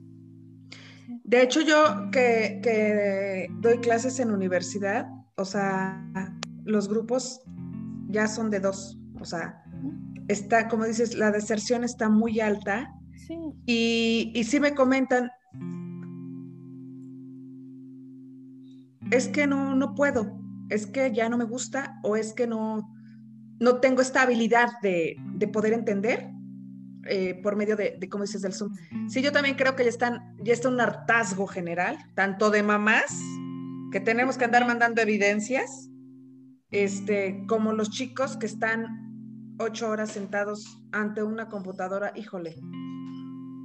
De 1.23 1.41
hecho, 1.41 1.61
yo 1.61 2.09
que, 2.11 2.59
que 2.63 3.47
doy 3.59 3.79
clases 3.79 4.19
en 4.19 4.31
universidad, 4.31 5.09
o 5.35 5.45
sea, 5.45 6.01
los 6.63 6.87
grupos 6.87 7.41
ya 8.07 8.27
son 8.27 8.49
de 8.49 8.59
dos, 8.59 8.97
o 9.19 9.25
sea, 9.25 9.63
está, 10.29 10.69
como 10.69 10.85
dices, 10.85 11.15
la 11.15 11.31
deserción 11.31 11.83
está 11.83 12.07
muy 12.07 12.39
alta. 12.39 12.93
Sí. 13.27 13.37
Y, 13.65 14.31
y 14.33 14.43
sí 14.45 14.59
me 14.59 14.73
comentan, 14.73 15.29
es 19.11 19.27
que 19.27 19.47
no, 19.47 19.75
no 19.75 19.95
puedo, 19.95 20.39
es 20.69 20.85
que 20.85 21.11
ya 21.11 21.29
no 21.29 21.37
me 21.37 21.43
gusta 21.45 21.99
o 22.03 22.15
es 22.15 22.33
que 22.33 22.47
no, 22.47 22.93
no 23.59 23.79
tengo 23.79 24.01
esta 24.01 24.21
habilidad 24.21 24.69
de, 24.81 25.17
poder 25.51 25.73
entender 25.73 26.29
eh, 27.05 27.39
por 27.41 27.55
medio 27.55 27.75
de, 27.75 27.97
de, 27.99 28.09
como 28.09 28.23
dices, 28.23 28.41
del 28.41 28.53
Zoom. 28.53 28.73
Sí, 29.07 29.21
yo 29.21 29.31
también 29.31 29.55
creo 29.55 29.75
que 29.75 29.83
ya, 29.83 29.89
están, 29.89 30.35
ya 30.43 30.53
está 30.53 30.69
un 30.69 30.79
hartazgo 30.79 31.47
general, 31.47 31.97
tanto 32.13 32.51
de 32.51 32.61
mamás, 32.61 33.19
que 33.91 33.99
tenemos 33.99 34.37
que 34.37 34.45
andar 34.45 34.67
mandando 34.67 35.01
evidencias, 35.01 35.89
este, 36.69 37.43
como 37.47 37.73
los 37.73 37.89
chicos 37.89 38.37
que 38.37 38.45
están 38.45 39.08
ocho 39.59 39.89
horas 39.89 40.11
sentados 40.11 40.81
ante 40.91 41.21
una 41.21 41.47
computadora, 41.47 42.11
híjole. 42.15 42.55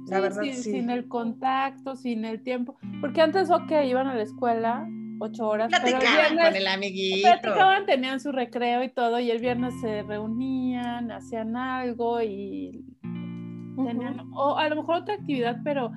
La 0.07 0.19
verdad, 0.19 0.43
sí. 0.43 0.53
Sin 0.53 0.89
el 0.89 1.07
contacto, 1.07 1.95
sin 1.95 2.25
el 2.25 2.43
tiempo. 2.43 2.75
Porque 3.01 3.21
antes, 3.21 3.49
ok, 3.49 3.71
iban 3.85 4.07
a 4.07 4.13
la 4.13 4.21
escuela 4.21 4.87
ocho 5.19 5.47
horas. 5.47 5.69
Platicaban 5.69 6.01
pero 6.01 6.11
el 6.11 6.17
viernes, 6.17 6.47
con 6.47 6.55
el 6.55 6.67
amiguito. 6.67 7.27
Platicaban, 7.27 7.85
tenían 7.85 8.19
su 8.19 8.31
recreo 8.31 8.83
y 8.83 8.89
todo, 8.89 9.19
y 9.19 9.31
el 9.31 9.39
viernes 9.39 9.73
se 9.81 10.03
reunían, 10.03 11.11
hacían 11.11 11.55
algo 11.55 12.21
y 12.21 12.85
tenían, 13.75 14.21
o 14.33 14.57
a 14.57 14.69
lo 14.69 14.75
mejor 14.75 14.95
otra 14.97 15.15
actividad, 15.15 15.59
pero 15.63 15.91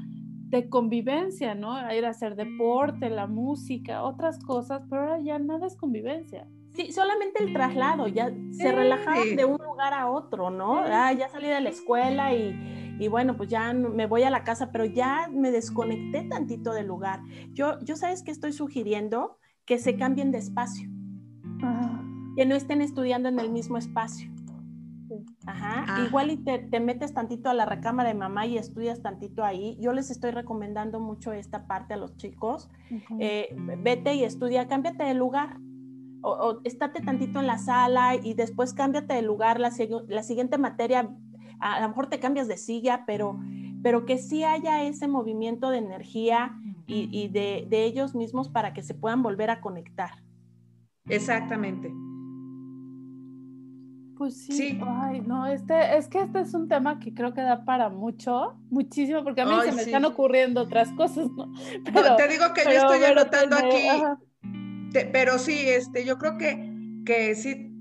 de 0.49 0.68
convivencia, 0.70 1.55
¿no? 1.55 1.76
Ir 1.92 2.07
a 2.07 2.11
hacer 2.11 2.34
deporte, 2.34 3.11
la 3.11 3.26
música, 3.26 4.03
otras 4.03 4.38
cosas, 4.38 4.82
pero 4.88 5.03
ahora 5.03 5.20
ya 5.20 5.38
nada 5.38 5.66
es 5.66 5.76
convivencia. 5.76 6.46
Sí, 6.79 6.93
solamente 6.93 7.43
el 7.43 7.53
traslado, 7.53 8.07
ya 8.07 8.33
se 8.53 8.70
relajaban 8.70 9.35
de 9.35 9.45
un 9.45 9.59
lugar 9.59 9.93
a 9.93 10.09
otro, 10.09 10.49
¿no? 10.49 10.79
Ah, 10.79 11.12
ya 11.12 11.29
salí 11.29 11.49
de 11.49 11.61
la 11.61 11.70
escuela 11.70 12.33
y, 12.33 12.97
y, 13.01 13.09
bueno, 13.09 13.37
pues 13.37 13.49
ya 13.49 13.72
me 13.72 14.07
voy 14.07 14.22
a 14.22 14.31
la 14.31 14.45
casa, 14.45 14.70
pero 14.70 14.85
ya 14.85 15.29
me 15.29 15.51
desconecté 15.51 16.22
tantito 16.29 16.72
del 16.72 16.87
lugar. 16.87 17.20
Yo, 17.53 17.81
yo 17.81 17.97
sabes 17.97 18.22
que 18.22 18.31
estoy 18.31 18.53
sugiriendo 18.53 19.39
que 19.64 19.79
se 19.79 19.97
cambien 19.97 20.31
de 20.31 20.39
espacio, 20.39 20.89
que 22.37 22.47
no 22.47 22.55
estén 22.55 22.81
estudiando 22.81 23.29
en 23.29 23.41
el 23.41 23.51
mismo 23.51 23.76
espacio. 23.76 24.31
Ajá. 25.47 25.85
Ah. 25.89 26.05
Igual 26.07 26.31
y 26.31 26.37
te, 26.37 26.61
te, 26.61 26.79
metes 26.79 27.12
tantito 27.12 27.51
a 27.51 27.55
la 27.55 27.66
recámara 27.66 28.11
de 28.11 28.14
mamá 28.14 28.47
y 28.47 28.57
estudias 28.57 29.03
tantito 29.03 29.43
ahí. 29.43 29.76
Yo 29.81 29.93
les 29.93 30.12
estoy 30.12 30.31
recomendando 30.31 31.01
mucho 31.01 31.33
esta 31.33 31.66
parte 31.66 31.95
a 31.95 31.97
los 31.97 32.16
chicos. 32.18 32.70
Eh, 33.18 33.57
vete 33.79 34.14
y 34.14 34.22
estudia, 34.22 34.68
cámbiate 34.68 35.03
de 35.03 35.14
lugar 35.14 35.59
o, 36.23 36.61
estate 36.64 37.01
tantito 37.01 37.41
en 37.41 37.47
la 37.47 37.59
sala 37.59 38.16
y 38.16 38.35
después 38.35 38.75
cámbiate 38.75 39.14
de 39.14 39.23
lugar, 39.23 39.61
la, 39.61 39.73
la 40.09 40.23
siguiente 40.23 40.59
materia, 40.59 41.11
a, 41.61 41.81
lo 41.81 41.89
mejor 41.89 42.09
te 42.09 42.21
cambias 42.21 42.49
de 42.49 42.57
silla, 42.57 43.05
pero, 43.07 43.39
pero 43.83 44.05
que 44.05 44.19
sí 44.19 44.45
haya 44.45 44.83
ese 44.85 45.09
movimiento 45.09 45.71
de 45.71 45.79
energía 45.79 46.59
y, 46.87 47.09
y 47.12 47.29
de, 47.29 47.66
de, 47.69 47.85
ellos 47.85 48.14
mismos 48.14 48.49
para 48.49 48.73
que 48.73 48.83
se 48.83 48.95
puedan 48.95 49.23
volver 49.23 49.51
a 49.51 49.61
conectar. 49.61 50.23
Exactamente. 51.09 51.93
Pues 54.16 54.37
sí. 54.47 54.81
Ay, 54.85 55.21
no, 55.21 55.47
este, 55.47 55.97
es 55.97 56.09
que 56.09 56.21
este 56.21 56.41
es 56.41 56.53
un 56.53 56.69
tema 56.69 56.99
que 56.99 57.14
creo 57.14 57.33
que 57.35 57.41
da 57.41 57.64
para 57.64 57.89
mucho, 57.89 58.57
muchísimo, 58.69 59.23
porque 59.23 59.43
a 59.43 59.47
mí 59.47 59.53
se 59.64 59.71
me 59.71 59.83
están 59.83 60.05
ocurriendo 60.05 60.62
otras 60.62 60.91
cosas, 60.93 61.31
¿no? 61.31 61.53
Pero, 61.85 62.16
te 62.16 62.27
digo 62.27 62.53
que 62.53 62.64
yo 62.64 62.81
estoy 62.81 63.05
anotando 63.05 63.57
aquí 63.57 63.87
pero 64.93 65.39
sí, 65.39 65.68
este, 65.68 66.05
yo 66.05 66.18
creo 66.18 66.36
que, 66.39 67.03
que 67.05 67.34
sí, 67.34 67.72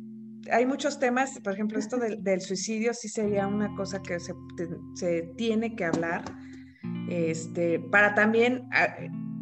hay 0.51 0.65
muchos 0.65 0.99
temas, 0.99 1.39
por 1.41 1.53
ejemplo, 1.53 1.79
esto 1.79 1.97
del, 1.97 2.41
suicidio 2.41 2.93
sí 2.93 3.09
sería 3.09 3.47
una 3.47 3.73
cosa 3.75 4.01
que 4.01 4.17
se, 4.19 5.21
tiene 5.35 5.75
que 5.75 5.85
hablar, 5.85 6.23
este, 7.09 7.79
para 7.79 8.15
también 8.15 8.67
ah, 8.71 8.95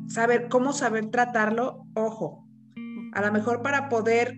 saber 0.08 0.48
cómo 0.50 0.74
saber 0.74 1.08
tratarlo, 1.08 1.86
ojo, 1.94 2.48
a 3.14 3.22
lo 3.22 3.32
mejor 3.32 3.62
para 3.62 3.90
poder 3.90 4.36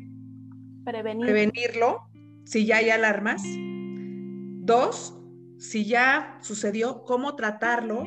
prevenirlo, 0.84 2.10
si 2.46 2.66
ya 2.66 2.78
hay 2.78 2.90
alarmas. 2.90 3.42
Dos, 4.66 5.18
si 5.58 5.86
ya 5.86 6.38
sucedió, 6.42 7.04
cómo 7.04 7.36
tratarlo 7.36 8.06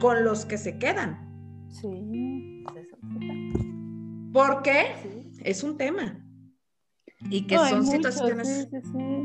con 0.00 0.24
los 0.24 0.44
que 0.44 0.58
se 0.58 0.78
quedan. 0.78 1.18
Sí, 1.68 2.39
porque 4.32 4.94
es 5.42 5.62
un 5.62 5.76
tema. 5.76 6.26
Y 7.28 7.46
que 7.46 7.58
son 7.58 7.86
situaciones. 7.86 8.70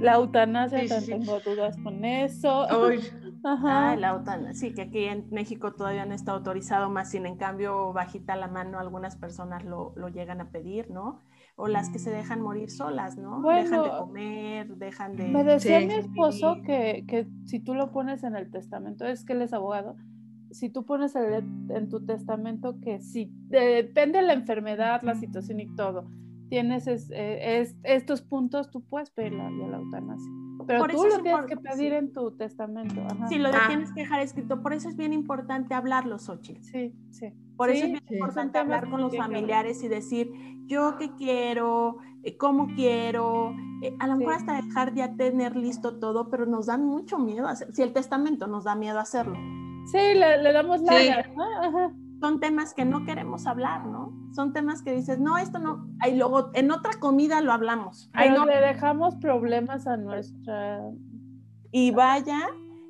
la 0.02 0.16
eutanasia, 0.16 1.02
tengo 1.06 1.40
dudas 1.40 1.78
con 1.82 2.04
eso. 2.04 2.68
Ajá. 3.44 3.96
la 3.96 4.10
eutanasia, 4.10 4.54
sí, 4.54 4.74
que 4.74 4.82
aquí 4.82 5.06
en 5.06 5.30
México 5.30 5.72
todavía 5.74 6.06
no 6.06 6.16
está 6.16 6.32
autorizado, 6.32 6.90
más 6.90 7.12
sin 7.12 7.28
en 7.28 7.38
cambio, 7.38 7.94
bajita 7.94 8.36
la 8.36 8.48
mano, 8.48 8.80
algunas 8.80 9.16
personas 9.16 9.64
lo, 9.64 9.94
llegan 10.10 10.42
a 10.42 10.50
pedir, 10.50 10.90
¿no? 10.90 11.22
O 11.56 11.68
las 11.68 11.90
que 11.90 12.00
se 12.00 12.10
dejan 12.10 12.42
morir 12.42 12.70
solas, 12.70 13.18
¿no? 13.18 13.42
dejan 13.44 13.84
de 13.84 13.90
comer, 13.90 14.76
dejan 14.76 15.16
de. 15.16 15.28
Me 15.28 15.44
decía 15.44 15.80
mi 15.80 15.94
esposo 15.94 16.58
que, 16.66 17.06
que 17.08 17.28
si 17.46 17.60
tú 17.60 17.76
lo 17.76 17.92
pones 17.92 18.24
en 18.24 18.36
el 18.36 18.50
testamento, 18.52 19.06
es 19.06 19.24
que 19.24 19.34
él 19.34 19.44
es 19.44 19.54
abogado, 19.54 19.96
si 20.56 20.70
tú 20.70 20.86
pones 20.86 21.16
en 21.16 21.90
tu 21.90 22.06
testamento 22.06 22.80
que 22.80 23.02
si 23.02 23.30
depende 23.50 24.20
de 24.20 24.26
la 24.26 24.34
enfermedad, 24.34 25.02
la 25.04 25.16
situación 25.16 25.60
y 25.60 25.76
todo, 25.76 26.06
tienes 26.50 26.88
eh, 27.12 27.68
estos 27.84 28.22
puntos, 28.22 28.72
tú 28.72 28.82
puedes 28.82 29.10
pedir 29.10 29.34
la, 29.34 29.50
la 29.50 29.78
eutanasia. 29.78 30.32
Pero 30.66 30.88
tú 30.88 31.04
lo 31.04 31.22
tienes 31.22 31.46
que 31.46 31.58
pedir 31.58 31.94
en 31.94 32.14
tu 32.14 32.32
testamento. 32.32 32.96
Sí, 33.28 33.38
lo 33.38 33.50
ah. 33.50 33.66
tienes 33.68 33.92
que 33.92 34.02
dejar 34.02 34.22
escrito. 34.22 34.62
Por 34.62 34.74
eso 34.74 34.88
es 34.88 34.96
bien 34.96 35.12
importante 35.12 35.74
hablarlo, 35.74 36.18
Xochitl. 36.18 36.64
Sí, 36.64 36.96
sí. 37.12 37.34
Por 37.58 37.70
eso 37.70 37.86
es 37.86 37.92
bien 37.92 38.04
importante 38.10 38.58
hablar 38.58 38.90
con 38.90 39.02
los 39.02 39.16
familiares 39.16 39.84
y 39.84 39.90
decir, 39.90 40.32
yo 40.66 40.96
qué 40.98 41.14
quiero, 41.16 41.98
eh, 42.24 42.38
cómo 42.38 42.68
quiero, 42.76 43.54
eh, 43.82 43.96
a 44.00 44.08
lo 44.08 44.16
mejor 44.16 44.36
hasta 44.36 44.62
dejar 44.62 44.94
ya 44.94 45.16
tener 45.16 45.56
listo 45.56 46.00
todo, 46.00 46.30
pero 46.30 46.46
nos 46.46 46.66
dan 46.68 46.86
mucho 46.86 47.20
miedo. 47.20 47.48
Hacer, 47.48 47.74
si 47.74 47.82
el 47.82 47.94
testamento 47.94 48.48
nos 48.48 48.64
da 48.64 48.76
miedo 48.76 49.00
hacerlo. 49.00 49.38
Sí, 49.86 49.98
le, 50.16 50.52
damos 50.52 50.82
la 50.82 51.26
Son 52.20 52.40
temas 52.40 52.74
que 52.74 52.86
no 52.86 53.06
queremos 53.06 53.46
hablar, 53.46 53.86
¿no? 53.86 54.14
Son 54.34 54.54
temas 54.54 54.82
que 54.82 54.94
dices, 54.94 55.20
no, 55.20 55.38
esto 55.38 55.60
no. 55.60 55.88
Y 56.08 56.16
luego 56.16 56.50
en 56.54 56.72
otra 56.72 56.94
comida 57.00 57.42
lo 57.42 57.52
hablamos. 57.54 58.10
Ahí 58.14 58.30
no. 58.30 58.46
le 58.46 58.60
dejamos 58.60 59.16
problemas 59.16 59.86
a 59.88 59.98
nuestra. 59.98 60.82
Y 61.72 61.92
vaya 61.92 62.40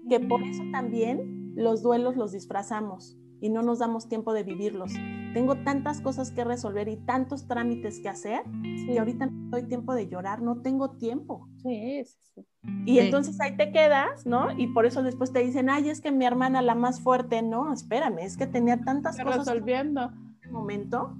que 0.10 0.20
por 0.20 0.41
eso 0.43 0.64
también 0.72 1.54
los 1.56 1.82
duelos 1.82 2.16
los 2.16 2.32
disfrazamos 2.32 3.18
y 3.41 3.50
no 3.50 3.62
nos 3.62 3.80
damos 3.80 4.08
tiempo 4.08 4.34
de 4.34 4.43
vivirlos. 4.43 4.93
Tengo 5.36 5.58
tantas 5.58 6.00
cosas 6.00 6.32
que 6.32 6.46
resolver 6.46 6.88
y 6.88 6.96
tantos 6.96 7.46
trámites 7.46 8.00
que 8.00 8.08
hacer 8.08 8.44
y 8.64 8.98
ahorita 8.98 9.26
no 9.26 9.50
doy 9.50 9.64
tiempo 9.64 9.94
de 9.94 10.08
llorar, 10.08 10.42
no 10.42 10.62
tengo 10.62 10.92
tiempo. 10.92 11.50
Sí, 11.62 12.06
sí, 12.06 12.18
sí. 12.34 12.46
Y 12.86 13.00
entonces 13.00 13.42
ahí 13.42 13.58
te 13.58 13.74
quedas, 13.74 14.26
¿no? 14.26 14.58
Y 14.58 14.68
por 14.68 14.86
eso 14.86 15.04
después 15.04 15.34
te 15.34 15.40
dicen, 15.40 15.70
ay, 15.70 15.90
es 15.90 16.00
que 16.00 16.14
mi 16.14 16.24
hermana 16.24 16.62
la 16.62 16.74
más 16.74 17.02
fuerte, 17.02 17.42
no, 17.42 17.74
espérame, 17.74 18.20
es 18.20 18.38
que 18.38 18.48
tenía 18.48 18.80
tantas 18.80 19.18
cosas 19.18 19.40
resolviendo 19.40 20.04
en 20.04 20.38
ese 20.40 20.52
momento 20.52 21.18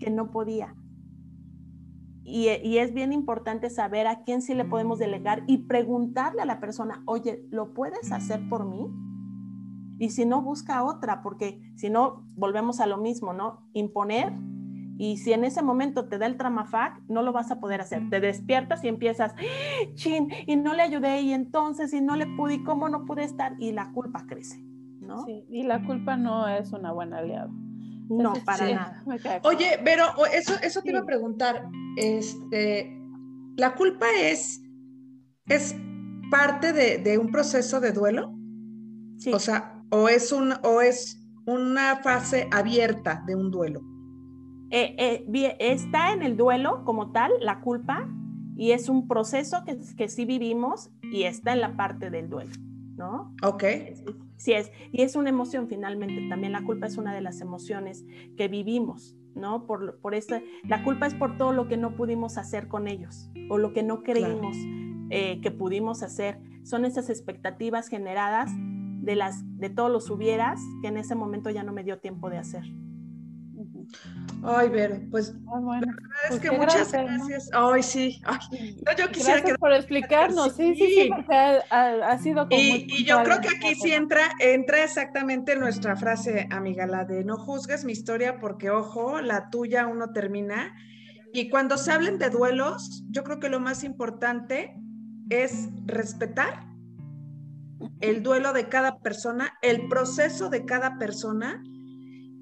que 0.00 0.10
no 0.10 0.30
podía. 0.30 0.74
Y, 2.24 2.50
y, 2.62 2.76
es 2.76 2.92
bien 2.92 3.14
importante 3.14 3.70
saber 3.70 4.06
a 4.06 4.22
quién 4.22 4.42
sí 4.42 4.52
le 4.52 4.66
podemos 4.66 4.98
delegar 4.98 5.44
y 5.46 5.66
preguntarle 5.66 6.42
a 6.42 6.44
la 6.44 6.60
persona, 6.60 7.02
oye, 7.06 7.42
¿lo 7.48 7.72
puedes 7.72 8.12
hacer 8.12 8.46
por 8.50 8.66
mí? 8.66 8.86
Y 9.98 10.10
si 10.10 10.26
no, 10.26 10.42
busca 10.42 10.84
otra, 10.84 11.22
porque 11.22 11.60
si 11.76 11.90
no, 11.90 12.26
volvemos 12.36 12.80
a 12.80 12.86
lo 12.86 12.98
mismo, 12.98 13.32
¿no? 13.32 13.68
Imponer 13.72 14.32
Y 14.98 15.18
si 15.18 15.32
en 15.32 15.44
ese 15.44 15.62
momento 15.62 16.08
te 16.08 16.18
da 16.18 16.26
el 16.26 16.36
tramafac, 16.36 17.02
no 17.08 17.22
lo 17.22 17.32
vas 17.32 17.50
a 17.50 17.60
poder 17.60 17.80
hacer. 17.80 18.08
Te 18.10 18.20
despiertas 18.20 18.82
y 18.84 18.88
empiezas, 18.88 19.34
chin, 19.94 20.28
y 20.46 20.56
no 20.56 20.74
le 20.74 20.82
ayudé, 20.82 21.20
y 21.20 21.32
entonces, 21.32 21.92
y 21.92 22.00
no 22.00 22.16
le 22.16 22.26
pude, 22.26 22.54
y 22.54 22.64
cómo 22.64 22.88
no 22.88 23.04
pude 23.04 23.24
estar, 23.24 23.56
y 23.58 23.72
la 23.72 23.92
culpa 23.92 24.24
crece, 24.26 24.58
¿no? 25.00 25.24
Sí, 25.24 25.44
y 25.50 25.64
la 25.64 25.84
culpa 25.84 26.16
no 26.16 26.48
es 26.48 26.72
una 26.72 26.92
buena 26.92 27.18
aliada. 27.18 27.50
No, 28.08 28.34
para 28.44 28.70
nada. 28.70 29.04
Oye, 29.42 29.80
pero 29.84 30.04
eso, 30.32 30.54
eso 30.62 30.82
te 30.82 30.90
iba 30.90 31.00
a 31.00 31.06
preguntar. 31.06 31.68
Este, 31.96 32.96
la 33.56 33.74
culpa 33.74 34.06
es, 34.20 34.62
es 35.46 35.74
parte 36.30 36.72
de, 36.72 37.18
un 37.18 37.30
proceso 37.30 37.80
de 37.80 37.92
duelo. 37.92 38.32
Sí. 39.18 39.32
O 39.32 39.38
sea, 39.38 39.75
o 39.90 40.08
es 40.08 40.32
un, 40.32 40.54
o 40.62 40.80
es 40.80 41.22
una 41.46 41.96
fase 41.96 42.48
abierta 42.50 43.22
de 43.26 43.34
un 43.34 43.50
duelo. 43.50 43.80
Eh, 44.70 44.96
eh, 44.98 45.56
está 45.60 46.12
en 46.12 46.22
el 46.22 46.36
duelo 46.36 46.84
como 46.84 47.12
tal, 47.12 47.32
la 47.40 47.60
culpa, 47.60 48.08
y 48.56 48.72
es 48.72 48.88
un 48.88 49.06
proceso 49.06 49.64
que, 49.64 49.78
que 49.96 50.08
sí 50.08 50.24
vivimos 50.24 50.90
y 51.02 51.22
está 51.24 51.52
en 51.52 51.60
la 51.60 51.76
parte 51.76 52.10
del 52.10 52.28
duelo, 52.28 52.52
¿no? 52.96 53.34
Ok. 53.42 53.64
Sí 54.36 54.52
es, 54.52 54.70
y 54.92 55.02
es 55.02 55.14
una 55.14 55.30
emoción 55.30 55.68
finalmente, 55.68 56.28
también 56.28 56.52
la 56.52 56.64
culpa 56.64 56.86
es 56.86 56.96
una 56.96 57.14
de 57.14 57.20
las 57.20 57.40
emociones 57.40 58.04
que 58.36 58.48
vivimos, 58.48 59.16
¿no? 59.34 59.66
Por, 59.66 59.98
por 60.00 60.14
esta, 60.14 60.42
la 60.64 60.82
culpa 60.82 61.06
es 61.06 61.14
por 61.14 61.36
todo 61.38 61.52
lo 61.52 61.68
que 61.68 61.76
no 61.76 61.94
pudimos 61.96 62.38
hacer 62.38 62.68
con 62.68 62.88
ellos 62.88 63.30
o 63.48 63.58
lo 63.58 63.72
que 63.72 63.82
no 63.82 64.02
creímos 64.02 64.56
eh, 65.10 65.40
que 65.42 65.50
pudimos 65.50 66.02
hacer. 66.02 66.40
Son 66.64 66.84
esas 66.84 67.08
expectativas 67.08 67.88
generadas 67.88 68.50
de, 69.06 69.16
las, 69.16 69.42
de 69.58 69.70
todos 69.70 69.90
los 69.90 70.10
hubieras 70.10 70.60
que 70.82 70.88
en 70.88 70.98
ese 70.98 71.14
momento 71.14 71.48
ya 71.48 71.62
no 71.62 71.72
me 71.72 71.84
dio 71.84 71.98
tiempo 71.98 72.28
de 72.28 72.38
hacer. 72.38 72.64
Ay, 74.42 74.68
Vero, 74.68 75.00
pues 75.12 75.32
ah, 75.46 75.60
bueno, 75.60 75.86
la 75.86 75.92
es 76.24 76.28
pues 76.28 76.40
que 76.40 76.50
muchas 76.50 76.92
gracias. 76.92 77.50
Ay, 77.52 77.82
sí. 77.82 78.20
yo 78.98 79.08
quisiera 79.10 79.38
gracias 79.38 79.58
por 79.58 79.72
explicarnos, 79.72 80.56
sí, 80.56 80.74
sí, 80.74 80.86
sí, 80.86 81.10
porque 81.14 81.34
ha, 81.70 82.18
sido 82.18 82.48
como 82.48 82.60
Y, 82.60 82.86
y 82.88 83.04
yo 83.04 83.22
creo 83.22 83.40
que 83.40 83.48
aquí 83.48 83.76
sí 83.76 83.92
entra, 83.92 84.22
entra 84.40 84.82
exactamente 84.82 85.54
nuestra 85.56 85.94
frase, 85.94 86.48
amiga, 86.50 86.86
la 86.86 87.04
de 87.04 87.24
no 87.24 87.38
juzgues 87.38 87.84
mi 87.84 87.92
historia 87.92 88.40
porque, 88.40 88.70
ojo, 88.70 89.20
la 89.20 89.50
tuya 89.50 89.86
uno 89.86 90.12
termina. 90.12 90.74
Y 91.32 91.48
cuando 91.48 91.78
se 91.78 91.92
hablen 91.92 92.18
de 92.18 92.28
duelos, 92.30 93.04
yo 93.10 93.22
creo 93.22 93.38
que 93.38 93.48
lo 93.48 93.60
más 93.60 93.84
importante 93.84 94.74
es 95.30 95.68
respetar 95.86 96.66
el 98.00 98.22
duelo 98.22 98.52
de 98.52 98.68
cada 98.68 98.98
persona, 98.98 99.52
el 99.62 99.88
proceso 99.88 100.48
de 100.48 100.64
cada 100.64 100.98
persona 100.98 101.62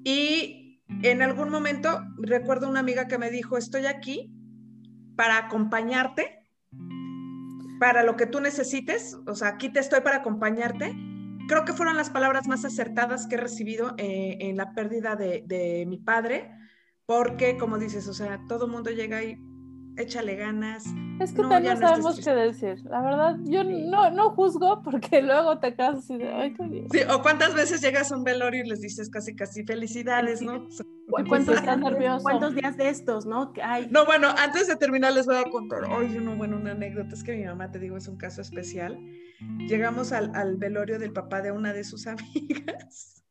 y 0.03 0.81
en 1.03 1.21
algún 1.21 1.49
momento 1.49 2.01
recuerdo 2.17 2.69
una 2.69 2.79
amiga 2.79 3.07
que 3.07 3.17
me 3.17 3.31
dijo, 3.31 3.57
estoy 3.57 3.85
aquí 3.85 4.31
para 5.15 5.37
acompañarte, 5.37 6.39
para 7.79 8.03
lo 8.03 8.15
que 8.15 8.25
tú 8.25 8.39
necesites, 8.39 9.17
o 9.25 9.35
sea, 9.35 9.49
aquí 9.49 9.69
te 9.69 9.79
estoy 9.79 10.01
para 10.01 10.17
acompañarte. 10.17 10.95
Creo 11.47 11.65
que 11.65 11.73
fueron 11.73 11.97
las 11.97 12.09
palabras 12.09 12.47
más 12.47 12.65
acertadas 12.65 13.27
que 13.27 13.35
he 13.35 13.39
recibido 13.39 13.93
eh, 13.97 14.37
en 14.41 14.57
la 14.57 14.73
pérdida 14.73 15.15
de, 15.15 15.43
de 15.45 15.85
mi 15.87 15.97
padre, 15.97 16.51
porque 17.05 17.57
como 17.57 17.77
dices, 17.77 18.07
o 18.07 18.13
sea, 18.13 18.41
todo 18.47 18.67
mundo 18.67 18.89
llega 18.91 19.23
y 19.23 19.37
échale 19.97 20.35
ganas. 20.35 20.85
Es 21.19 21.33
que 21.33 21.41
no, 21.41 21.59
no 21.59 21.77
sabemos 21.77 22.19
qué 22.19 22.31
decir. 22.31 22.83
La 22.85 23.01
verdad, 23.01 23.37
yo 23.43 23.63
no, 23.63 24.09
no 24.11 24.31
juzgo 24.31 24.81
porque 24.83 25.21
luego 25.21 25.59
te 25.59 25.75
casas 25.75 26.09
y 26.09 26.17
de, 26.17 26.33
ay, 26.33 26.53
qué 26.53 26.87
Sí, 26.91 26.99
o 27.09 27.21
cuántas 27.21 27.53
veces 27.53 27.81
llegas 27.81 28.11
a 28.11 28.17
un 28.17 28.23
velorio 28.23 28.63
y 28.63 28.69
les 28.69 28.81
dices 28.81 29.09
casi, 29.09 29.35
casi 29.35 29.63
felicidades, 29.63 30.41
¿no? 30.41 30.67
¿Cuántos, 31.07 31.61
¿Cuántos 32.21 32.55
días 32.55 32.77
de 32.77 32.89
estos, 32.89 33.25
no? 33.25 33.53
Ay. 33.63 33.87
No, 33.91 34.05
bueno, 34.05 34.29
antes 34.37 34.67
de 34.67 34.75
terminar 34.75 35.13
les 35.13 35.25
voy 35.25 35.37
a 35.37 35.43
contar, 35.43 35.83
ay, 35.87 36.17
no, 36.19 36.35
bueno, 36.35 36.57
una 36.57 36.71
anécdota, 36.71 37.13
es 37.13 37.23
que 37.23 37.35
mi 37.35 37.45
mamá, 37.45 37.71
te 37.71 37.79
digo, 37.79 37.95
es 37.95 38.07
un 38.07 38.17
caso 38.17 38.41
especial. 38.41 38.99
Llegamos 39.67 40.11
al, 40.11 40.31
al 40.35 40.57
velorio 40.57 40.99
del 40.99 41.13
papá 41.13 41.41
de 41.41 41.51
una 41.51 41.73
de 41.73 41.83
sus 41.83 42.07
amigas 42.07 43.23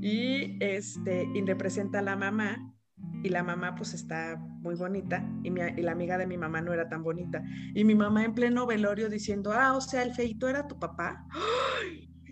y, 0.00 0.56
este, 0.64 1.28
y 1.34 1.42
representa 1.42 1.98
a 1.98 2.02
la 2.02 2.16
mamá 2.16 2.74
y 3.22 3.28
la 3.30 3.42
mamá 3.42 3.74
pues 3.74 3.94
está 3.94 4.36
muy 4.60 4.74
bonita 4.74 5.24
y, 5.42 5.50
la 5.50 5.92
amiga 5.92 6.18
de 6.18 6.26
mi 6.26 6.36
mamá 6.36 6.60
no 6.60 6.72
era 6.72 6.88
tan 6.88 7.02
bonita. 7.02 7.42
Y 7.74 7.84
mi 7.84 7.94
mamá 7.94 8.24
en 8.24 8.34
pleno 8.34 8.66
velorio 8.66 9.08
diciendo, 9.08 9.52
ah, 9.52 9.76
o 9.76 9.80
sea, 9.80 10.02
el 10.02 10.14
feito 10.14 10.48
era 10.48 10.66
tu 10.66 10.78
papá. 10.78 11.26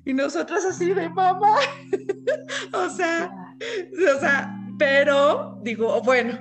Y 0.04 0.14
nosotros 0.14 0.64
así 0.64 0.94
de 0.94 1.08
mamá. 1.08 1.56
o 2.72 2.88
sea, 2.90 3.30
o 4.16 4.20
sea, 4.20 4.56
pero 4.78 5.58
digo, 5.62 6.00
bueno, 6.02 6.38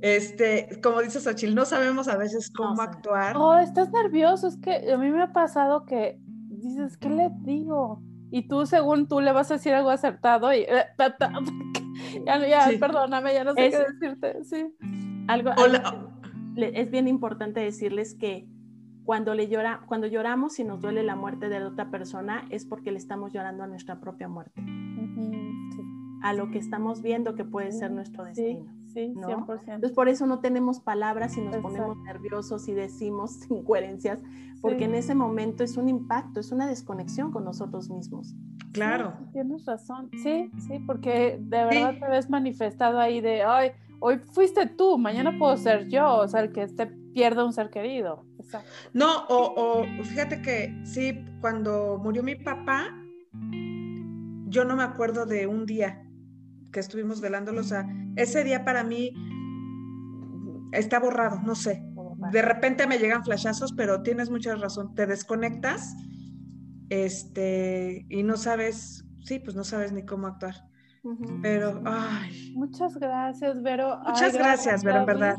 este, 0.00 0.80
como 0.82 1.00
dice 1.00 1.20
Xochitl, 1.20 1.54
no 1.54 1.64
sabemos 1.64 2.08
a 2.08 2.16
veces 2.16 2.50
cómo 2.54 2.82
actuar. 2.82 3.36
Oh, 3.36 3.58
estás 3.58 3.90
nervioso, 3.90 4.48
es 4.48 4.58
que 4.58 4.92
a 4.92 4.98
mí 4.98 5.10
me 5.10 5.22
ha 5.22 5.32
pasado 5.32 5.86
que 5.86 6.18
dices, 6.50 6.98
¿qué 6.98 7.08
le 7.08 7.30
digo? 7.42 8.02
Y 8.30 8.46
tú, 8.48 8.66
según 8.66 9.08
tú, 9.08 9.20
le 9.20 9.32
vas 9.32 9.50
a 9.50 9.54
decir 9.54 9.72
algo 9.72 9.90
acertado 9.90 10.52
y... 10.52 10.66
Eh, 12.14 12.48
ya, 12.48 12.70
perdóname, 12.78 13.34
ya 13.34 13.44
no 13.44 13.54
sé 13.54 13.70
qué 13.70 13.78
decirte. 13.78 14.44
Sí. 14.44 14.74
Algo, 15.28 15.52
es 16.56 16.90
bien 16.90 17.08
importante 17.08 17.60
decirles 17.60 18.14
que 18.14 18.48
cuando, 19.04 19.34
le 19.34 19.48
llora, 19.48 19.82
cuando 19.86 20.06
lloramos 20.06 20.58
y 20.58 20.64
nos 20.64 20.80
duele 20.80 21.02
la 21.02 21.16
muerte 21.16 21.48
de 21.48 21.62
otra 21.64 21.90
persona 21.90 22.46
es 22.50 22.64
porque 22.64 22.92
le 22.92 22.98
estamos 22.98 23.32
llorando 23.32 23.64
a 23.64 23.66
nuestra 23.66 24.00
propia 24.00 24.28
muerte. 24.28 24.62
A 26.22 26.34
lo 26.34 26.50
que 26.50 26.58
estamos 26.58 27.02
viendo 27.02 27.34
que 27.34 27.44
puede 27.44 27.72
ser 27.72 27.90
nuestro 27.90 28.24
destino. 28.24 28.79
Sí, 28.92 29.14
100%. 29.14 29.60
Entonces, 29.66 29.92
por 29.92 30.08
eso 30.08 30.26
no 30.26 30.40
tenemos 30.40 30.80
palabras 30.80 31.36
y 31.36 31.40
nos 31.40 31.56
ponemos 31.58 31.96
nerviosos 31.98 32.68
y 32.68 32.72
decimos 32.72 33.38
incoherencias, 33.50 34.20
porque 34.60 34.84
en 34.84 34.94
ese 34.94 35.14
momento 35.14 35.64
es 35.64 35.76
un 35.76 35.88
impacto, 35.88 36.40
es 36.40 36.52
una 36.52 36.66
desconexión 36.66 37.30
con 37.30 37.44
nosotros 37.44 37.88
mismos. 37.88 38.34
Claro. 38.72 39.14
tienes 39.32 39.64
razón. 39.64 40.10
Sí, 40.22 40.50
sí, 40.58 40.78
porque 40.86 41.38
de 41.40 41.64
verdad 41.64 41.94
te 41.98 42.08
ves 42.08 42.30
manifestado 42.30 43.00
ahí 43.00 43.20
de, 43.20 43.42
ay, 43.42 43.72
hoy 43.98 44.18
fuiste 44.18 44.66
tú, 44.66 44.96
mañana 44.96 45.36
puedo 45.38 45.56
ser 45.56 45.88
yo, 45.88 46.18
o 46.18 46.28
sea, 46.28 46.40
el 46.40 46.52
que 46.52 46.66
te 46.68 46.86
pierde 46.86 47.44
un 47.44 47.52
ser 47.52 47.70
querido. 47.70 48.24
No, 48.92 49.26
o, 49.28 49.82
o 49.82 50.04
fíjate 50.04 50.42
que 50.42 50.80
sí, 50.84 51.24
cuando 51.40 51.98
murió 52.02 52.22
mi 52.22 52.36
papá, 52.36 52.94
yo 54.46 54.64
no 54.64 54.76
me 54.76 54.82
acuerdo 54.82 55.26
de 55.26 55.46
un 55.46 55.66
día 55.66 56.09
que 56.72 56.80
estuvimos 56.80 57.20
velándolo, 57.20 57.60
o 57.60 57.64
sea, 57.64 57.86
ese 58.16 58.44
día 58.44 58.64
para 58.64 58.84
mí 58.84 59.12
está 60.72 60.98
borrado, 60.98 61.40
no 61.42 61.54
sé. 61.54 61.82
De 62.32 62.42
repente 62.42 62.86
me 62.86 62.98
llegan 62.98 63.24
flashazos, 63.24 63.72
pero 63.72 64.02
tienes 64.02 64.30
mucha 64.30 64.54
razón, 64.54 64.94
te 64.94 65.06
desconectas 65.06 65.94
este, 66.90 68.04
y 68.08 68.22
no 68.22 68.36
sabes, 68.36 69.04
sí, 69.24 69.38
pues 69.38 69.56
no 69.56 69.64
sabes 69.64 69.92
ni 69.92 70.04
cómo 70.04 70.26
actuar. 70.26 70.54
Pero, 71.40 71.80
ay. 71.86 72.52
Muchas 72.54 72.96
gracias, 72.98 73.62
Vero. 73.62 74.00
Muchas 74.06 74.34
gracias, 74.34 74.84
Vero, 74.84 75.00
en 75.00 75.06
verdad. 75.06 75.36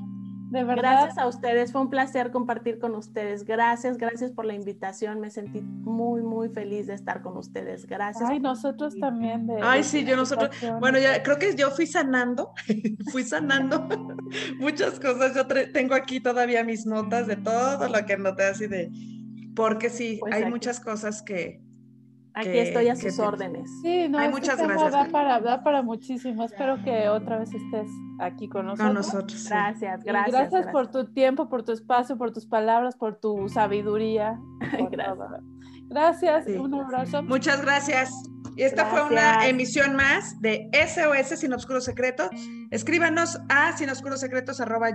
De 0.52 0.66
verdad. 0.66 1.04
Gracias 1.04 1.18
a 1.18 1.28
ustedes, 1.28 1.72
fue 1.72 1.80
un 1.80 1.89
placer 1.89 2.30
compartir 2.30 2.78
con 2.78 2.93
ustedes. 2.95 3.45
Gracias, 3.45 3.97
gracias 3.97 4.32
por 4.32 4.43
la 4.43 4.54
invitación. 4.54 5.22
Me 5.22 5.30
sentí 5.30 5.62
muy, 5.62 6.22
muy 6.22 6.49
feliz 6.49 6.88
de 6.88 6.93
estar 6.93 7.22
con 7.22 7.38
ustedes. 7.38 7.86
Gracias. 7.88 8.30
Ay, 8.30 8.41
nosotros 8.41 8.93
también. 8.99 9.47
De, 9.47 9.62
Ay, 9.62 9.86
sí, 9.86 10.04
yo 10.04 10.18
nosotros. 10.18 10.54
Bueno, 10.82 10.99
ya 10.99 11.24
creo 11.24 11.39
que 11.39 11.56
yo 11.56 11.72
fui 11.72 11.88
sanando, 11.88 12.52
fui 13.14 13.24
sanando 13.24 13.88
muchas 14.60 14.99
cosas. 14.99 15.34
Yo 15.36 15.47
tengo 15.72 15.95
aquí 15.95 16.20
todavía 16.20 16.66
mis 16.66 16.86
notas 16.86 17.28
de 17.28 17.38
todo 17.38 17.88
lo 17.88 18.06
que 18.06 18.18
noté 18.18 18.43
así 18.43 18.68
de, 18.68 18.91
porque 19.56 19.89
sí, 19.89 20.18
pues 20.20 20.34
hay 20.34 20.49
muchas 20.49 20.82
cosas 20.82 21.22
que, 21.22 21.62
Aquí 22.34 22.57
estoy 22.57 22.88
a 22.88 22.95
sus 22.95 23.19
órdenes. 23.19 23.69
Sí, 23.82 24.07
no, 24.07 24.17
Hay 24.17 24.27
este 24.27 24.39
muchas 24.39 24.61
gracias. 24.61 24.91
Da 24.91 25.09
para, 25.09 25.63
para 25.63 25.82
muchísimo. 25.82 26.43
Espero 26.43 26.82
que 26.84 27.09
otra 27.09 27.39
vez 27.39 27.53
estés 27.53 27.89
aquí 28.19 28.47
con 28.47 28.67
nosotros. 28.67 28.88
Con 28.88 28.95
nosotros. 28.95 29.49
Gracias, 29.49 30.03
gracias, 30.03 30.49
gracias. 30.51 30.71
por 30.71 30.89
tu 30.89 31.11
tiempo, 31.11 31.49
por 31.49 31.63
tu 31.63 31.71
espacio, 31.71 32.17
por 32.17 32.32
tus 32.32 32.45
palabras, 32.45 32.95
por 32.95 33.19
tu 33.19 33.49
sabiduría. 33.49 34.39
gracias. 34.91 35.17
Gracias, 35.89 36.47
un 36.47 36.73
abrazo. 36.73 37.23
Muchas 37.23 37.61
gracias. 37.61 38.13
Y 38.55 38.63
esta 38.63 38.86
fue 38.86 39.03
una 39.03 39.47
emisión 39.47 39.95
más 39.95 40.39
de 40.41 40.69
SOS 40.73 41.39
Sin 41.39 41.53
Obscuros 41.53 41.86
Secretos. 41.86 42.29
Escríbanos 42.69 43.39
a 43.49 43.75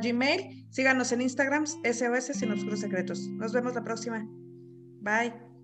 gmail. 0.03 0.67
Síganos 0.71 1.13
en 1.13 1.21
Instagram, 1.23 1.67
SOS 1.67 2.39
Sin 2.39 2.53
Obscuros 2.53 2.81
Secretos. 2.81 3.27
Nos 3.29 3.53
vemos 3.53 3.75
la 3.75 3.83
próxima. 3.83 4.27
Bye. 5.01 5.56